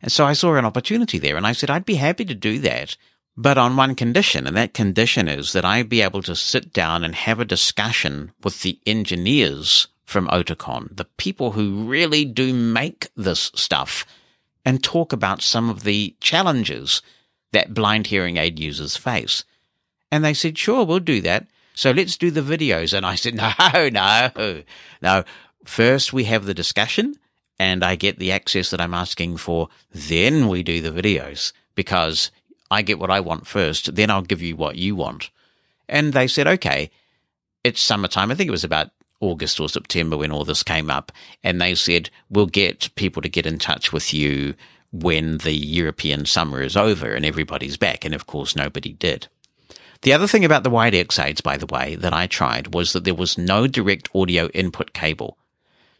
[0.00, 2.58] And so I saw an opportunity there and I said, I'd be happy to do
[2.60, 2.96] that
[3.36, 7.04] but on one condition, and that condition is that I be able to sit down
[7.04, 13.08] and have a discussion with the engineers from Oticon, the people who really do make
[13.16, 14.04] this stuff,
[14.64, 17.02] and talk about some of the challenges
[17.52, 19.44] that blind hearing aid users face.
[20.10, 21.46] And they said, sure, we'll do that.
[21.74, 22.92] So let's do the videos.
[22.92, 23.34] And I said,
[23.74, 24.62] no, no,
[25.00, 25.24] no.
[25.64, 27.14] First we have the discussion
[27.58, 29.68] and I get the access that I'm asking for.
[29.90, 32.30] Then we do the videos because
[32.72, 35.30] I get what I want first, then I'll give you what you want.
[35.88, 36.90] And they said, okay,
[37.62, 38.30] it's summertime.
[38.30, 38.90] I think it was about
[39.20, 41.12] August or September when all this came up.
[41.44, 44.54] And they said, we'll get people to get in touch with you
[44.90, 48.06] when the European summer is over and everybody's back.
[48.06, 49.28] And of course, nobody did.
[50.00, 53.04] The other thing about the Widex aids, by the way, that I tried was that
[53.04, 55.36] there was no direct audio input cable.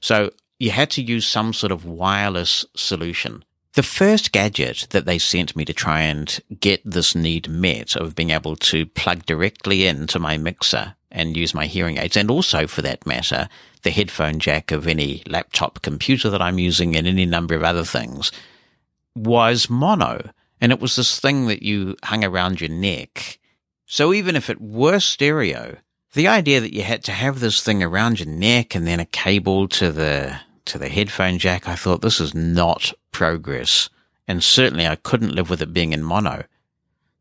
[0.00, 3.44] So you had to use some sort of wireless solution.
[3.74, 8.14] The first gadget that they sent me to try and get this need met of
[8.14, 12.66] being able to plug directly into my mixer and use my hearing aids, and also
[12.66, 13.48] for that matter,
[13.82, 17.84] the headphone jack of any laptop computer that I'm using and any number of other
[17.84, 18.30] things,
[19.14, 20.30] was mono.
[20.60, 23.38] And it was this thing that you hung around your neck.
[23.86, 25.78] So even if it were stereo,
[26.12, 29.06] the idea that you had to have this thing around your neck and then a
[29.06, 33.88] cable to the to the headphone jack, I thought this is not progress.
[34.28, 36.44] And certainly I couldn't live with it being in mono.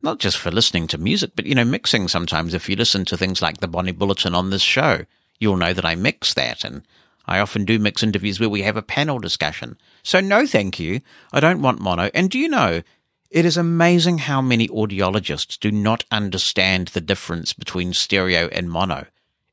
[0.02, 2.54] Not just for listening to music, but you know, mixing sometimes.
[2.54, 5.06] If you listen to things like the Bonnie Bulletin on this show,
[5.40, 6.64] you'll know that I mix that.
[6.64, 6.84] And
[7.26, 9.78] I often do mix interviews where we have a panel discussion.
[10.04, 11.02] So no, thank you.
[11.32, 12.10] I don't want mono.
[12.14, 12.82] And do you know,
[13.30, 19.06] it is amazing how many audiologists do not understand the difference between stereo and mono.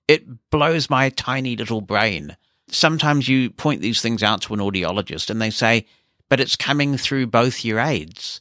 [0.08, 2.36] It blows my tiny little brain
[2.70, 5.86] sometimes you point these things out to an audiologist and they say,
[6.28, 8.40] but it's coming through both your aids.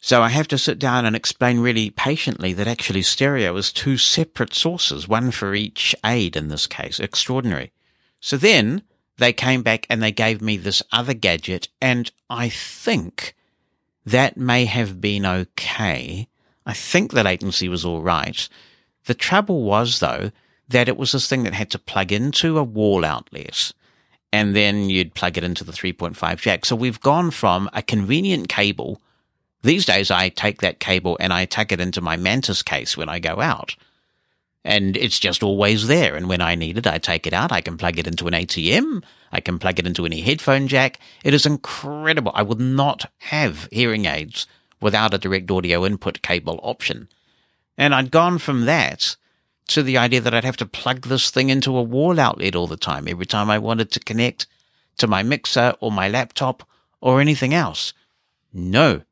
[0.00, 3.96] So I have to sit down and explain really patiently that actually stereo is two
[3.96, 7.00] separate sources, one for each aid in this case.
[7.00, 7.72] Extraordinary.
[8.20, 8.82] So then
[9.18, 13.34] they came back and they gave me this other gadget and I think
[14.04, 16.28] that may have been okay.
[16.64, 18.48] I think the latency was all right.
[19.06, 20.30] The trouble was though
[20.68, 23.72] that it was this thing that had to plug into a wall outlet
[24.32, 26.64] and then you'd plug it into the 3.5 jack.
[26.64, 29.00] So we've gone from a convenient cable.
[29.62, 33.08] These days I take that cable and I tuck it into my Mantis case when
[33.08, 33.76] I go out.
[34.64, 36.16] And it's just always there.
[36.16, 37.52] And when I need it, I take it out.
[37.52, 39.04] I can plug it into an ATM.
[39.30, 40.98] I can plug it into any headphone jack.
[41.22, 42.32] It is incredible.
[42.34, 44.46] I would not have hearing aids
[44.82, 47.08] without a direct audio input cable option.
[47.78, 49.16] And I'd gone from that
[49.68, 52.66] to the idea that I'd have to plug this thing into a wall outlet all
[52.66, 54.46] the time every time I wanted to connect
[54.98, 56.68] to my mixer or my laptop
[57.00, 57.92] or anything else.
[58.52, 59.02] No.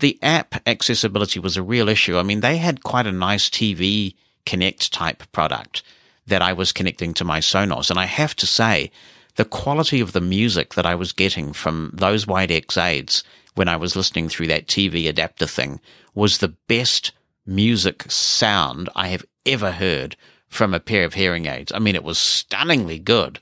[0.00, 2.18] The app accessibility was a real issue.
[2.18, 4.14] I mean, they had quite a nice TV
[4.46, 5.82] Connect type product
[6.26, 7.90] that I was connecting to my Sonos.
[7.90, 8.90] And I have to say,
[9.36, 13.22] the quality of the music that I was getting from those Widex aids
[13.54, 15.80] when I was listening through that TV adapter thing
[16.14, 17.12] was the best
[17.46, 20.16] music sound I have ever heard
[20.48, 21.72] from a pair of hearing aids.
[21.72, 23.40] I mean, it was stunningly good,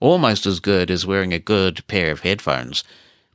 [0.00, 2.84] almost as good as wearing a good pair of headphones.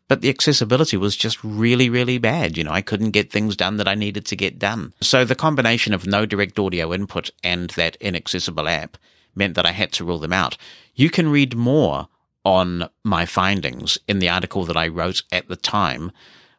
[0.08, 2.56] But the accessibility was just really, really bad.
[2.56, 4.94] You know, I couldn't get things done that I needed to get done.
[5.02, 8.98] So the combination of no direct audio input and that inaccessible app
[9.36, 10.58] meant that I had to rule them out.
[10.96, 12.08] You can read more
[12.46, 16.14] on my findings in the article that I wrote at the time,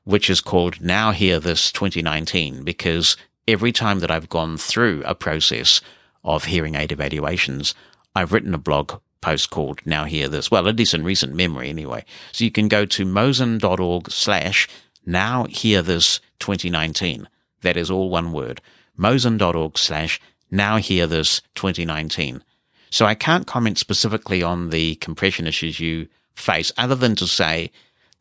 [0.04, 3.16] which is called Now Hear This 2019, because
[3.48, 5.80] every time that I've gone through a process
[6.22, 7.74] of hearing aid evaluations,
[8.14, 10.50] I've written a blog post called Now Hear This.
[10.50, 12.04] Well, at least in recent memory anyway.
[12.30, 14.68] So you can go to mosen.org slash
[15.04, 17.26] Now Hear This 2019.
[17.62, 18.60] That is all one word.
[18.96, 20.20] mosen.org slash
[20.50, 22.44] Now Hear This 2019.
[22.90, 27.70] So I can't comment specifically on the compression issues you face other than to say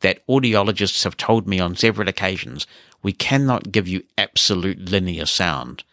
[0.00, 2.66] that audiologists have told me on several occasions
[3.02, 5.84] we cannot give you absolute linear sound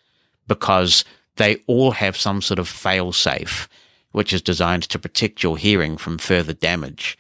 [0.48, 1.06] because
[1.36, 3.68] they all have some sort of fail safe,
[4.12, 7.18] which is designed to protect your hearing from further damage.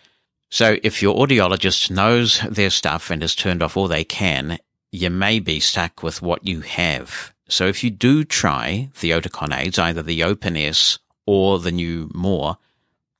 [0.49, 4.57] So if your audiologist knows their stuff and has turned off all they can,
[4.91, 7.33] you may be stuck with what you have.
[7.49, 12.09] So if you do try the Oticon aids, either the Opn S or the new
[12.13, 12.57] More,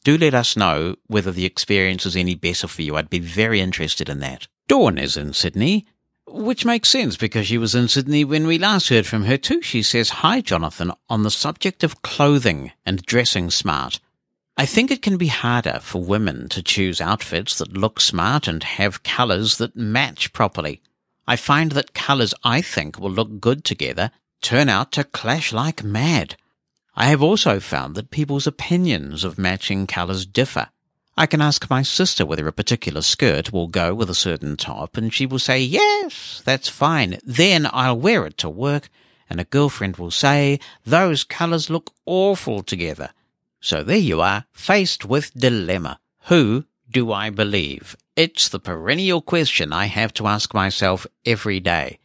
[0.06, 2.95] do let us know whether the experience is any better for you.
[2.95, 4.48] I'd be very interested in that.
[4.68, 5.88] Dawn is in Sydney.
[6.27, 9.64] Which makes sense because she was in Sydney when we last heard from her too.
[9.64, 13.99] She says, Hi, Jonathan, on the subject of clothing and dressing smart.
[14.56, 18.64] I think it can be harder for women to choose outfits that look smart and
[18.64, 20.82] have colours that match properly.
[21.27, 24.11] I find that colours I think will look good together
[24.41, 26.36] turn out to clash like mad.
[26.97, 30.69] I have also found that people's opinions of matching colours differ.
[31.17, 34.95] I can ask my sister whether a particular skirt will go with a certain top,
[34.95, 37.19] and she will say, yes, that's fine.
[37.23, 38.89] Then I'll wear it to work,
[39.30, 43.11] and a girlfriend will say, those colours look awful together.
[43.59, 45.99] So there you are, faced with dilemma.
[46.27, 47.97] Who do I believe?
[48.15, 51.99] It's the perennial question I have to ask myself every day.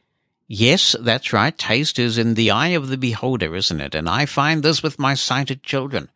[0.53, 1.57] Yes, that's right.
[1.57, 3.95] Taste is in the eye of the beholder, isn't it?
[3.95, 6.09] And I find this with my sighted children.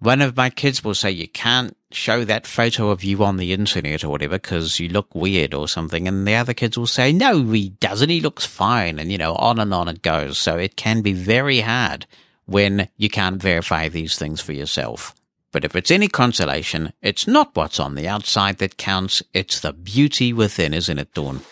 [0.00, 3.52] One of my kids will say, you can't show that photo of you on the
[3.52, 6.08] internet or whatever because you look weird or something.
[6.08, 8.08] And the other kids will say, no, he doesn't.
[8.08, 8.98] He looks fine.
[8.98, 10.36] And, you know, on and on it goes.
[10.36, 12.06] So it can be very hard
[12.46, 15.14] when you can't verify these things for yourself.
[15.52, 19.22] But if it's any consolation, it's not what's on the outside that counts.
[19.32, 21.42] It's the beauty within, isn't it, Dawn?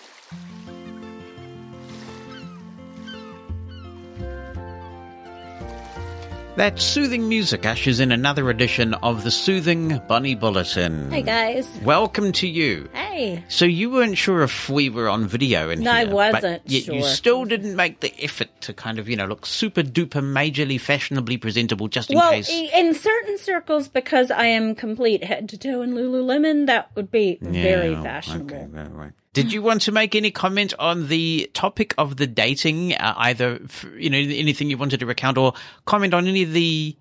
[6.56, 11.10] That soothing music ushers in another edition of the Soothing Bunny Bulletin.
[11.10, 11.68] Hey guys.
[11.82, 12.88] Welcome to you.
[12.92, 13.42] Hey.
[13.48, 16.86] So you weren't sure if we were on video in No, I wasn't but yet
[16.86, 20.80] you still didn't make the effort to kind of, you know, look super duper majorly
[20.80, 22.48] fashionably presentable just in Well, case.
[22.48, 27.10] i- in certain circles, because I am complete head to toe in Lululemon, that would
[27.10, 28.54] be very fashionable.
[28.54, 29.10] Okay, right.
[29.34, 33.60] Did you want to make any comment on the topic of the dating, uh, either
[33.96, 35.52] you know anything you wanted to recount, or
[35.84, 36.96] comment on any of the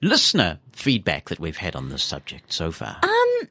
[0.00, 2.96] listener feedback that we've had on this subject so far?
[3.02, 3.48] Um,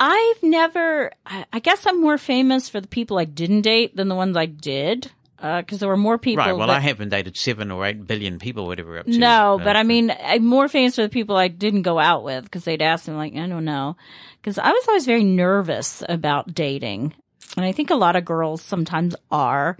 [0.00, 1.12] I've never.
[1.26, 4.36] I I guess I'm more famous for the people I didn't date than the ones
[4.36, 5.10] I did.
[5.40, 6.44] because there were more people.
[6.44, 6.52] Right.
[6.56, 9.16] Well, that- I haven't dated seven or eight billion people, whatever up to.
[9.18, 12.24] No, Uh, but I mean, I'm more famous for the people I didn't go out
[12.24, 13.96] with because they'd ask me, like, I don't know.
[14.40, 17.14] Because I was always very nervous about dating.
[17.56, 19.76] And I think a lot of girls sometimes are.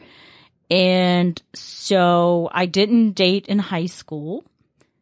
[0.71, 4.45] And so I didn't date in high school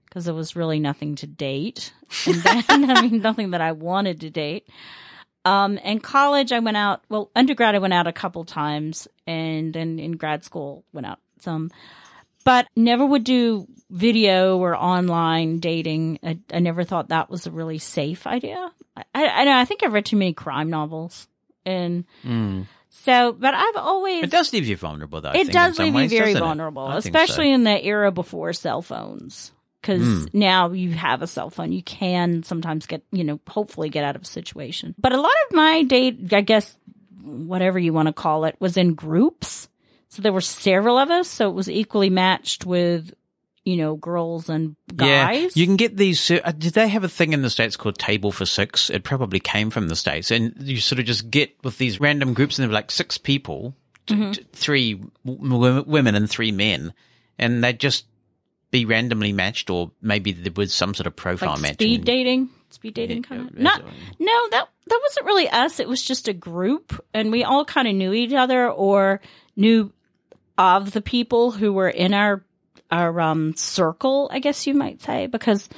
[0.04, 1.92] because there was really nothing to date.
[2.26, 4.68] And then, I mean, nothing that I wanted to date.
[5.44, 9.72] Um, in college, I went out, well, undergrad, I went out a couple times and
[9.72, 11.70] then in grad school, went out some
[12.46, 16.20] but never would do video or online dating.
[16.22, 18.70] I, I never thought that was a really safe idea.
[18.96, 19.60] I, I, I.
[19.60, 21.26] I think I've read too many crime novels,
[21.66, 22.04] and
[22.88, 23.32] so.
[23.32, 25.30] But I've always It does leave you vulnerable, though.
[25.30, 27.08] I it does leave ways, you very vulnerable, think so.
[27.08, 29.52] especially in the era before cell phones.
[29.82, 30.24] Because Hmm.
[30.32, 34.16] now you have a cell phone, you can sometimes get, you know, hopefully get out
[34.16, 34.94] of a situation.
[34.98, 36.76] But a lot of my date, I guess,
[37.22, 39.68] whatever you want to call it, was in groups.
[40.08, 43.12] So there were several of us, so it was equally matched with,
[43.66, 45.08] you know, girls and guys.
[45.08, 46.30] Yeah, you can get these.
[46.30, 48.90] Uh, did they have a thing in the states called Table for Six?
[48.90, 52.32] It probably came from the states, and you sort of just get with these random
[52.32, 53.74] groups, and they're like six people,
[54.06, 54.30] mm-hmm.
[54.30, 56.94] t- three w- women and three men,
[57.40, 58.06] and they'd just
[58.70, 61.74] be randomly matched, or maybe there was some sort of profile like matching.
[61.74, 63.58] speed dating, speed dating Yeah, kind of.
[63.58, 63.82] Not,
[64.20, 65.80] no, that that wasn't really us.
[65.80, 69.20] It was just a group, and we all kind of knew each other or
[69.56, 69.92] knew
[70.56, 72.44] of the people who were in our
[72.90, 75.68] our um circle, I guess you might say, because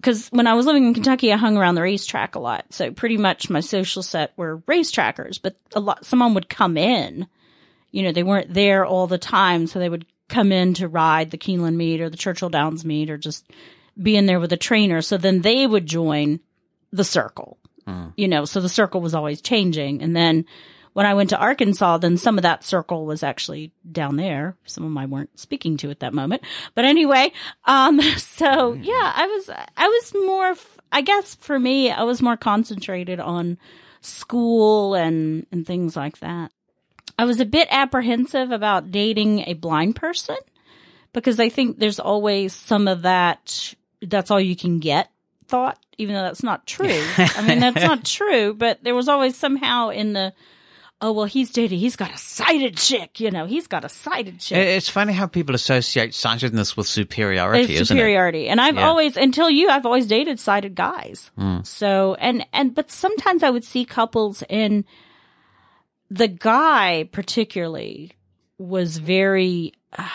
[0.00, 2.64] because when I was living in Kentucky, I hung around the racetrack a lot.
[2.70, 7.26] So pretty much my social set were racetrackers, but a lot someone would come in.
[7.90, 11.30] You know, they weren't there all the time, so they would come in to ride
[11.30, 13.50] the Keeneland meet or the Churchill Downs meet or just
[14.00, 15.00] be in there with a trainer.
[15.02, 16.40] So then they would join
[16.92, 17.58] the circle.
[18.16, 20.02] You know, so the circle was always changing.
[20.02, 20.44] And then
[20.92, 24.56] when I went to Arkansas, then some of that circle was actually down there.
[24.64, 26.42] Some of them I weren't speaking to at that moment.
[26.74, 27.32] But anyway,
[27.64, 30.54] um, so yeah, I was, I was more,
[30.90, 33.58] I guess for me, I was more concentrated on
[34.00, 36.52] school and, and things like that.
[37.18, 40.36] I was a bit apprehensive about dating a blind person
[41.12, 45.10] because I think there's always some of that, that's all you can get
[45.48, 47.02] thought, even though that's not true.
[47.16, 50.32] I mean, that's not true, but there was always somehow in the,
[51.00, 54.40] oh, well, he's dating, he's got a sighted chick, you know, he's got a sighted
[54.40, 54.58] chick.
[54.58, 58.48] It's funny how people associate sightedness with superiority, It's superiority.
[58.48, 58.88] And I've Yeah.
[58.88, 61.30] always, until you, I've always dated sighted guys.
[61.62, 64.84] So, and, and, but sometimes I would see couples and
[66.10, 68.12] the guy particularly
[68.58, 70.08] was very, uh,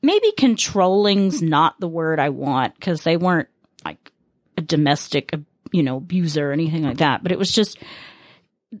[0.00, 3.48] maybe controlling's not the word I want because they weren't
[3.84, 4.12] like
[4.56, 5.34] a domestic,
[5.72, 7.22] you know, abuser or anything like that.
[7.22, 7.78] But it was just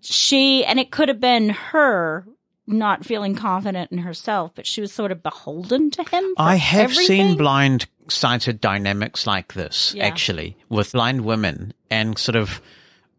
[0.02, 2.26] she, and it could have been her
[2.66, 6.24] not feeling confident in herself, but she was sort of beholden to him.
[6.36, 7.36] I have seen everything.
[7.38, 10.04] blind sighted dynamics like this, Yeah.
[10.06, 12.60] actually, with blind women and sort of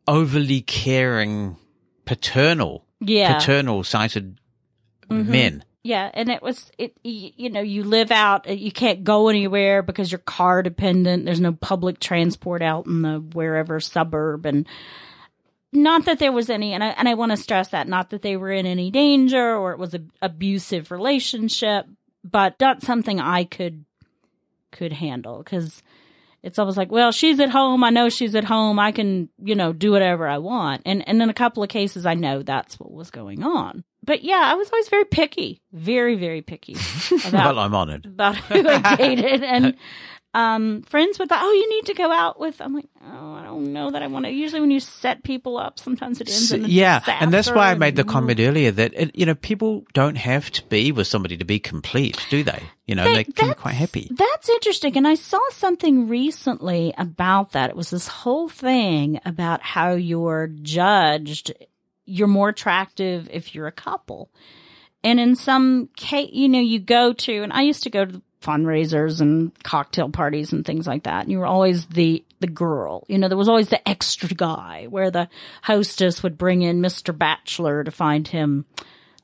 [0.08, 1.58] overly caring
[2.06, 3.38] paternal, Yeah.
[3.40, 4.40] paternal sighted
[5.10, 5.64] men.
[5.82, 6.96] Yeah, and it was it.
[7.04, 8.48] You know, you live out.
[8.48, 11.26] uh, You can't go anywhere because you're car dependent.
[11.26, 14.68] There's no public transport out in the wherever suburb, and
[15.72, 16.74] not that there was any.
[16.74, 19.56] And I and I want to stress that not that they were in any danger
[19.56, 21.86] or it was a abusive relationship,
[22.24, 23.86] but not something I could
[24.72, 25.82] could handle because
[26.42, 27.84] it's almost like, well, she's at home.
[27.84, 28.80] I know she's at home.
[28.80, 30.84] I can, you know, do whatever I want.
[30.86, 33.84] And and in a couple of cases, I know that's what was going on.
[34.04, 36.74] But yeah, I was always very picky, very very picky
[37.28, 38.06] about Well, I'm honored.
[38.06, 39.76] about who I dated and.
[40.32, 42.62] Um, friends would thought, oh, you need to go out with.
[42.62, 44.32] I'm like, oh, don't know that I want to.
[44.32, 47.76] Usually, when you set people up, sometimes it ends So- yeah, and that's why I
[47.76, 48.48] made the comment mm.
[48.48, 52.18] earlier that it, you know people don't have to be with somebody to be complete,
[52.30, 52.64] do they?
[52.86, 54.10] You know, That- they can be quite happy.
[54.12, 54.98] That's interesting.
[54.98, 57.70] And I saw something recently about that.
[57.70, 61.54] It was this whole thing about how you're judged.
[62.06, 64.30] You're more attractive if you're a couple.
[65.04, 68.22] And in some case, you know, you go to, and I used to go to
[68.42, 71.24] fundraisers and cocktail parties and things like that.
[71.24, 73.06] And you were always the, the girl.
[73.08, 75.30] You know, there was always the extra guy where the
[75.64, 77.18] hostess would bring in Mr.
[77.18, 78.66] Bachelor to find him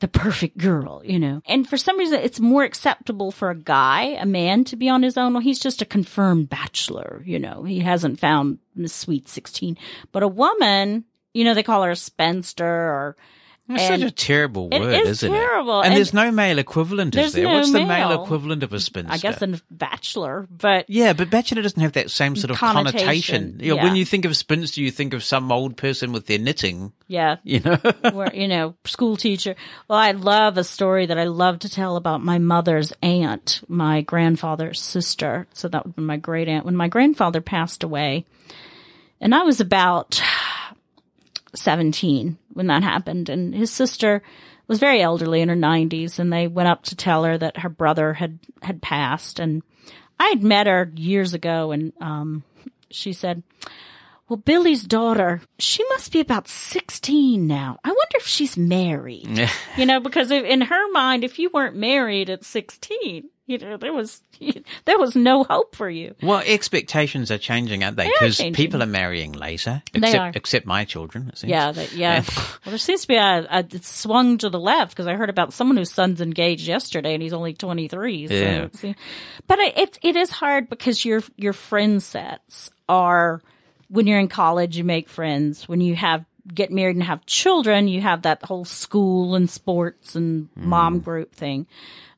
[0.01, 1.41] the perfect girl, you know.
[1.45, 5.03] And for some reason, it's more acceptable for a guy, a man, to be on
[5.03, 5.33] his own.
[5.33, 7.63] Well, he's just a confirmed bachelor, you know.
[7.63, 9.77] He hasn't found Miss Sweet 16.
[10.11, 13.15] But a woman, you know, they call her a spinster or,
[13.67, 15.85] It's And such a terrible word, is isn't terrible, it?
[15.85, 17.45] And, and there's no male equivalent, is there?
[17.45, 18.23] no What's the male male.
[18.23, 19.11] equivalent of a spinster?
[19.11, 22.99] I guess a bachelor, but Yeah, but bachelor doesn't have that same sort of Connotation,
[23.53, 23.59] connotation.
[23.59, 23.83] Yeah.
[23.83, 26.93] When you think of spinster, you think of some old person with their knitting.
[27.07, 27.77] yeah, You know,
[28.13, 29.55] where you know school teacher
[29.87, 34.01] well i love a story that i love to tell about my mother's aunt my
[34.01, 38.25] grandfather's sister so that would be my great aunt when my grandfather passed away
[39.19, 40.21] and i was about
[41.53, 44.23] 17 when that happened and his sister
[44.67, 47.69] was very elderly in her 90s and they went up to tell her that her
[47.69, 49.61] brother had had passed and
[50.19, 52.43] i had met her years ago and um
[52.89, 53.43] she said
[54.27, 57.77] well, Billy's daughter, she must be about 16 now.
[57.83, 59.47] I wonder if she's married.
[59.77, 63.93] you know, because in her mind, if you weren't married at 16, you know, there
[63.93, 64.23] was,
[64.85, 66.15] there was no hope for you.
[66.23, 68.07] well, expectations are changing, aren't they?
[68.07, 69.83] Because people are marrying later.
[69.93, 70.31] They Except, are.
[70.33, 71.29] except my children.
[71.29, 71.51] it seems.
[71.51, 72.23] Yeah, that, yeah.
[72.37, 75.29] well, there seems to be a, a it swung to the left because I heard
[75.29, 78.27] about someone whose son's engaged yesterday and he's only 23.
[78.27, 78.67] So, Yeah.
[78.73, 78.95] see.
[79.47, 83.41] but it, it, it is hard because your, your friend sets are,
[83.89, 85.69] when you're in college, you make friends.
[85.69, 90.15] When you have, get married and have children, you have that whole school and sports
[90.15, 91.03] and mom mm.
[91.03, 91.67] group thing.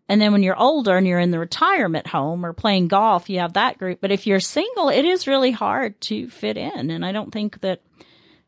[0.09, 3.39] And then when you're older and you're in the retirement home or playing golf, you
[3.39, 3.99] have that group.
[3.99, 6.89] But if you're single, it is really hard to fit in.
[6.89, 7.81] And I don't think that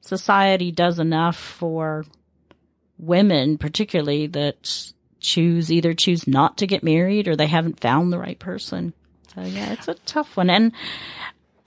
[0.01, 2.05] society does enough for
[2.97, 8.19] women, particularly that choose either choose not to get married or they haven't found the
[8.19, 8.93] right person.
[9.35, 10.49] So yeah, it's a tough one.
[10.49, 10.71] And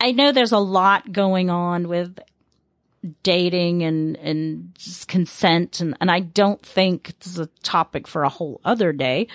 [0.01, 2.19] I know there's a lot going on with
[3.23, 4.73] dating and, and
[5.07, 5.81] consent.
[5.81, 9.29] And, and I don't think it's a topic for a whole other day.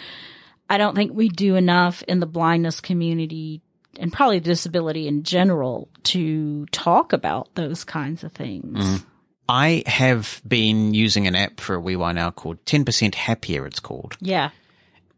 [0.70, 3.62] I don't think we do enough in the blindness community
[4.00, 8.78] and probably disability in general to talk about those kinds of things.
[8.78, 9.06] Mm-hmm.
[9.50, 13.80] I have been using an app for a wee while now called 10% Happier, it's
[13.80, 14.18] called.
[14.20, 14.50] Yeah.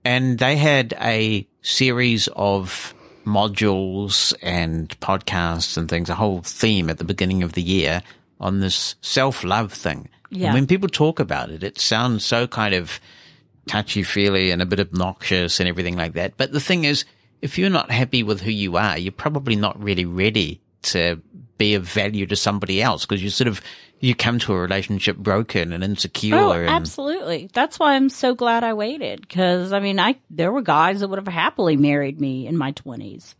[0.05, 2.93] and they had a series of
[3.25, 8.01] modules and podcasts and things, a whole theme at the beginning of the year
[8.39, 10.09] on this self love thing.
[10.29, 10.47] Yeah.
[10.47, 12.99] And when people talk about it, it sounds so kind of
[13.69, 16.35] touchy feely and a bit obnoxious and everything like that.
[16.37, 17.05] But the thing is,
[17.41, 21.21] if you're not happy with who you are, you're probably not really ready to
[21.59, 23.61] be of value to somebody else because you sort of,
[23.99, 26.35] you come to a relationship broken and insecure.
[26.35, 27.49] Oh, and, absolutely.
[27.53, 29.29] That's why I'm so glad I waited.
[29.29, 32.71] Cause I mean, I, there were guys that would have happily married me in my
[32.71, 33.35] twenties,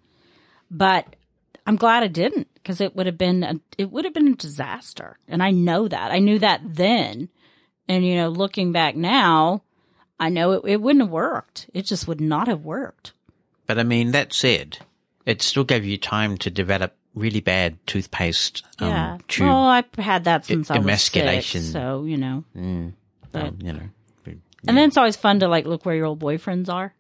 [0.70, 1.16] but
[1.66, 4.36] I'm glad I didn't because it would have been, a, it would have been a
[4.36, 5.18] disaster.
[5.28, 6.12] And I know that.
[6.12, 7.30] I knew that then.
[7.88, 9.64] And, you know, looking back now,
[10.20, 11.70] I know it, it wouldn't have worked.
[11.74, 13.14] It just would not have worked.
[13.66, 14.80] But I mean, that said,
[15.26, 19.18] it still gave you time to develop really bad toothpaste um, yeah.
[19.28, 19.48] tube.
[19.48, 21.62] Well, I've had that since I was emasculation.
[21.62, 22.44] six, so, you know,
[23.32, 23.90] but, um, you know,
[24.68, 26.94] and then it's always fun to like look where your old boyfriends are.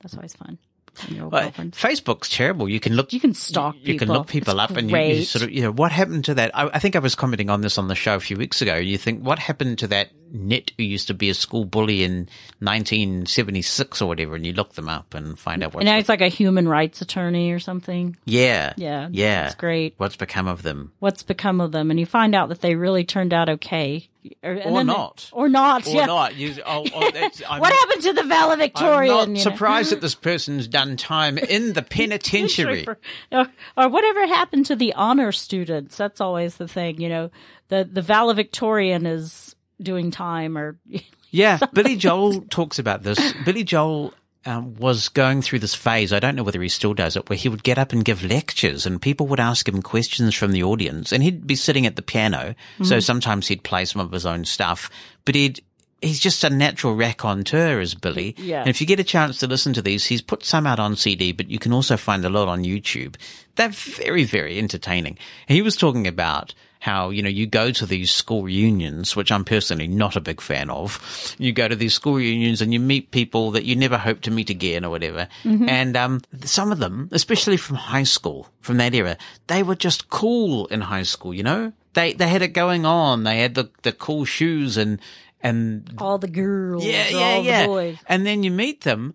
[0.00, 0.58] That's always fun.
[1.02, 1.50] And your old Well.
[1.50, 2.68] Facebook's terrible.
[2.68, 3.12] You can look.
[3.12, 4.14] You can stalk You can people.
[4.14, 6.56] look people It's up and you, you sort of, you know, what happened to that?
[6.56, 8.76] I, I think I was commenting on this on the show a few weeks ago.
[8.76, 12.28] You think, what happened to that net who used to be a school bully in
[12.60, 14.34] 1976 or whatever?
[14.34, 16.68] And you look them up and find out And what's, now he's like a human
[16.68, 18.16] rights attorney or something.
[18.24, 19.46] yeah, Yeah, yeah.
[19.46, 19.94] it's great.
[19.96, 20.92] What's become of them?
[20.98, 21.90] What's become of them?
[21.90, 24.08] And you find out that they really turned out okay,
[24.42, 25.28] or, Or then they- not.
[25.32, 25.86] or not.
[25.86, 26.06] Or yeah.
[26.06, 26.34] not?
[26.34, 27.00] You, oh, oh,
[27.58, 29.12] What happened to the valedictorian?
[29.12, 29.40] I'm not you know?
[29.40, 32.86] surprised that this person's done time in the penitentiary.
[33.32, 33.46] or,
[33.76, 35.96] or whatever happened to the honor students.
[35.96, 37.30] That's always the thing, you know.
[37.68, 39.53] The the valedictorian is
[39.84, 40.76] doing time, or
[41.34, 43.18] Yeah, Billy Joel talks about this.
[43.44, 44.14] Billy Joel
[44.46, 46.12] um, was going through this phase.
[46.12, 48.22] I don't know whether he still does it, where he would get up and give
[48.22, 51.96] lectures, and people would ask him questions from the audience, and he'd be sitting at
[51.96, 52.54] the piano.
[52.84, 54.90] So sometimes he'd play some of his own stuff,
[55.24, 55.60] but he'd.
[56.02, 58.34] He's just a natural raconteur, is Billy.
[58.36, 58.60] Yeah.
[58.60, 60.96] And if you get a chance to listen to these, he's put some out on
[60.96, 63.16] CD, but you can also find a lot on YouTube.
[63.54, 65.16] They're very, very entertaining.
[65.48, 66.52] He was talking about
[66.84, 70.42] how, you know, you go to these school reunions, which I'm personally not a big
[70.42, 71.34] fan of.
[71.38, 74.30] You go to these school reunions and you meet people that you never hope to
[74.30, 75.26] meet again or whatever.
[75.44, 79.16] And, um, some of them, especially from high school, from that era,
[79.46, 81.72] they were just cool in high school, you know?
[81.94, 83.24] They, they had it going on.
[83.24, 85.00] They had the, the cool shoes and,
[85.40, 87.62] and all the girls, yeah, yeah, all yeah.
[87.62, 87.96] the boys.
[88.06, 89.14] And then you meet them,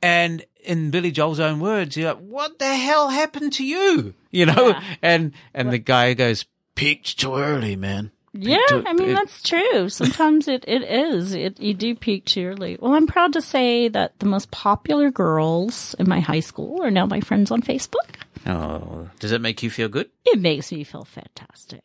[0.00, 4.46] and in Billy Joel's own words, you're like, "What the hell happened to you?" You
[4.46, 4.82] know, Yeah.
[5.02, 6.44] and and the guy goes,
[6.78, 9.88] "Peaked too early, man." Yeah, to- I mean it- that's true.
[9.88, 11.34] Sometimes it, it is.
[11.34, 12.76] It you do peak too early.
[12.80, 16.90] Well, I'm proud to say that the most popular girls in my high school are
[16.90, 18.08] now my friends on Facebook.
[18.46, 20.08] Oh, does that make you feel good?
[20.24, 21.82] It makes me feel fantastic.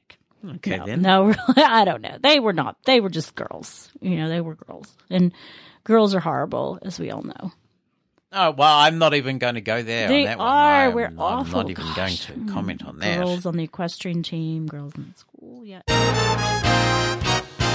[0.57, 1.01] Okay, no, then.
[1.01, 2.17] no, really, I don't know.
[2.21, 2.75] They were not.
[2.85, 3.89] They were just girls.
[4.01, 5.31] You know, they were girls, and
[5.85, 7.51] girls are horrible, as we all know.
[8.35, 10.07] Oh well, I'm not even going to go there.
[10.07, 10.47] They on that one.
[10.47, 10.87] are.
[10.87, 11.61] I'm, We're I'm awful.
[11.61, 13.19] not even going to comment on that.
[13.19, 15.63] Girls on the equestrian team, girls in school.
[15.63, 15.81] Yeah.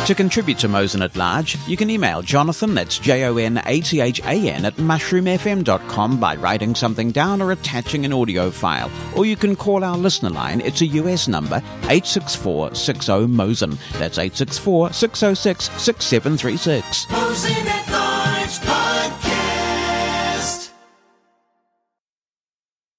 [0.07, 6.35] To contribute to Mosen at Large, you can email Jonathan, that's J-O-N-A-T-H-A-N, at mushroomfm.com by
[6.37, 8.91] writing something down or attaching an audio file.
[9.15, 10.63] Or you can call our listener line.
[10.63, 13.77] It's a US number, 864-60-MOSEN.
[13.99, 17.11] That's 864-606-6736.
[17.11, 17.88] Mosen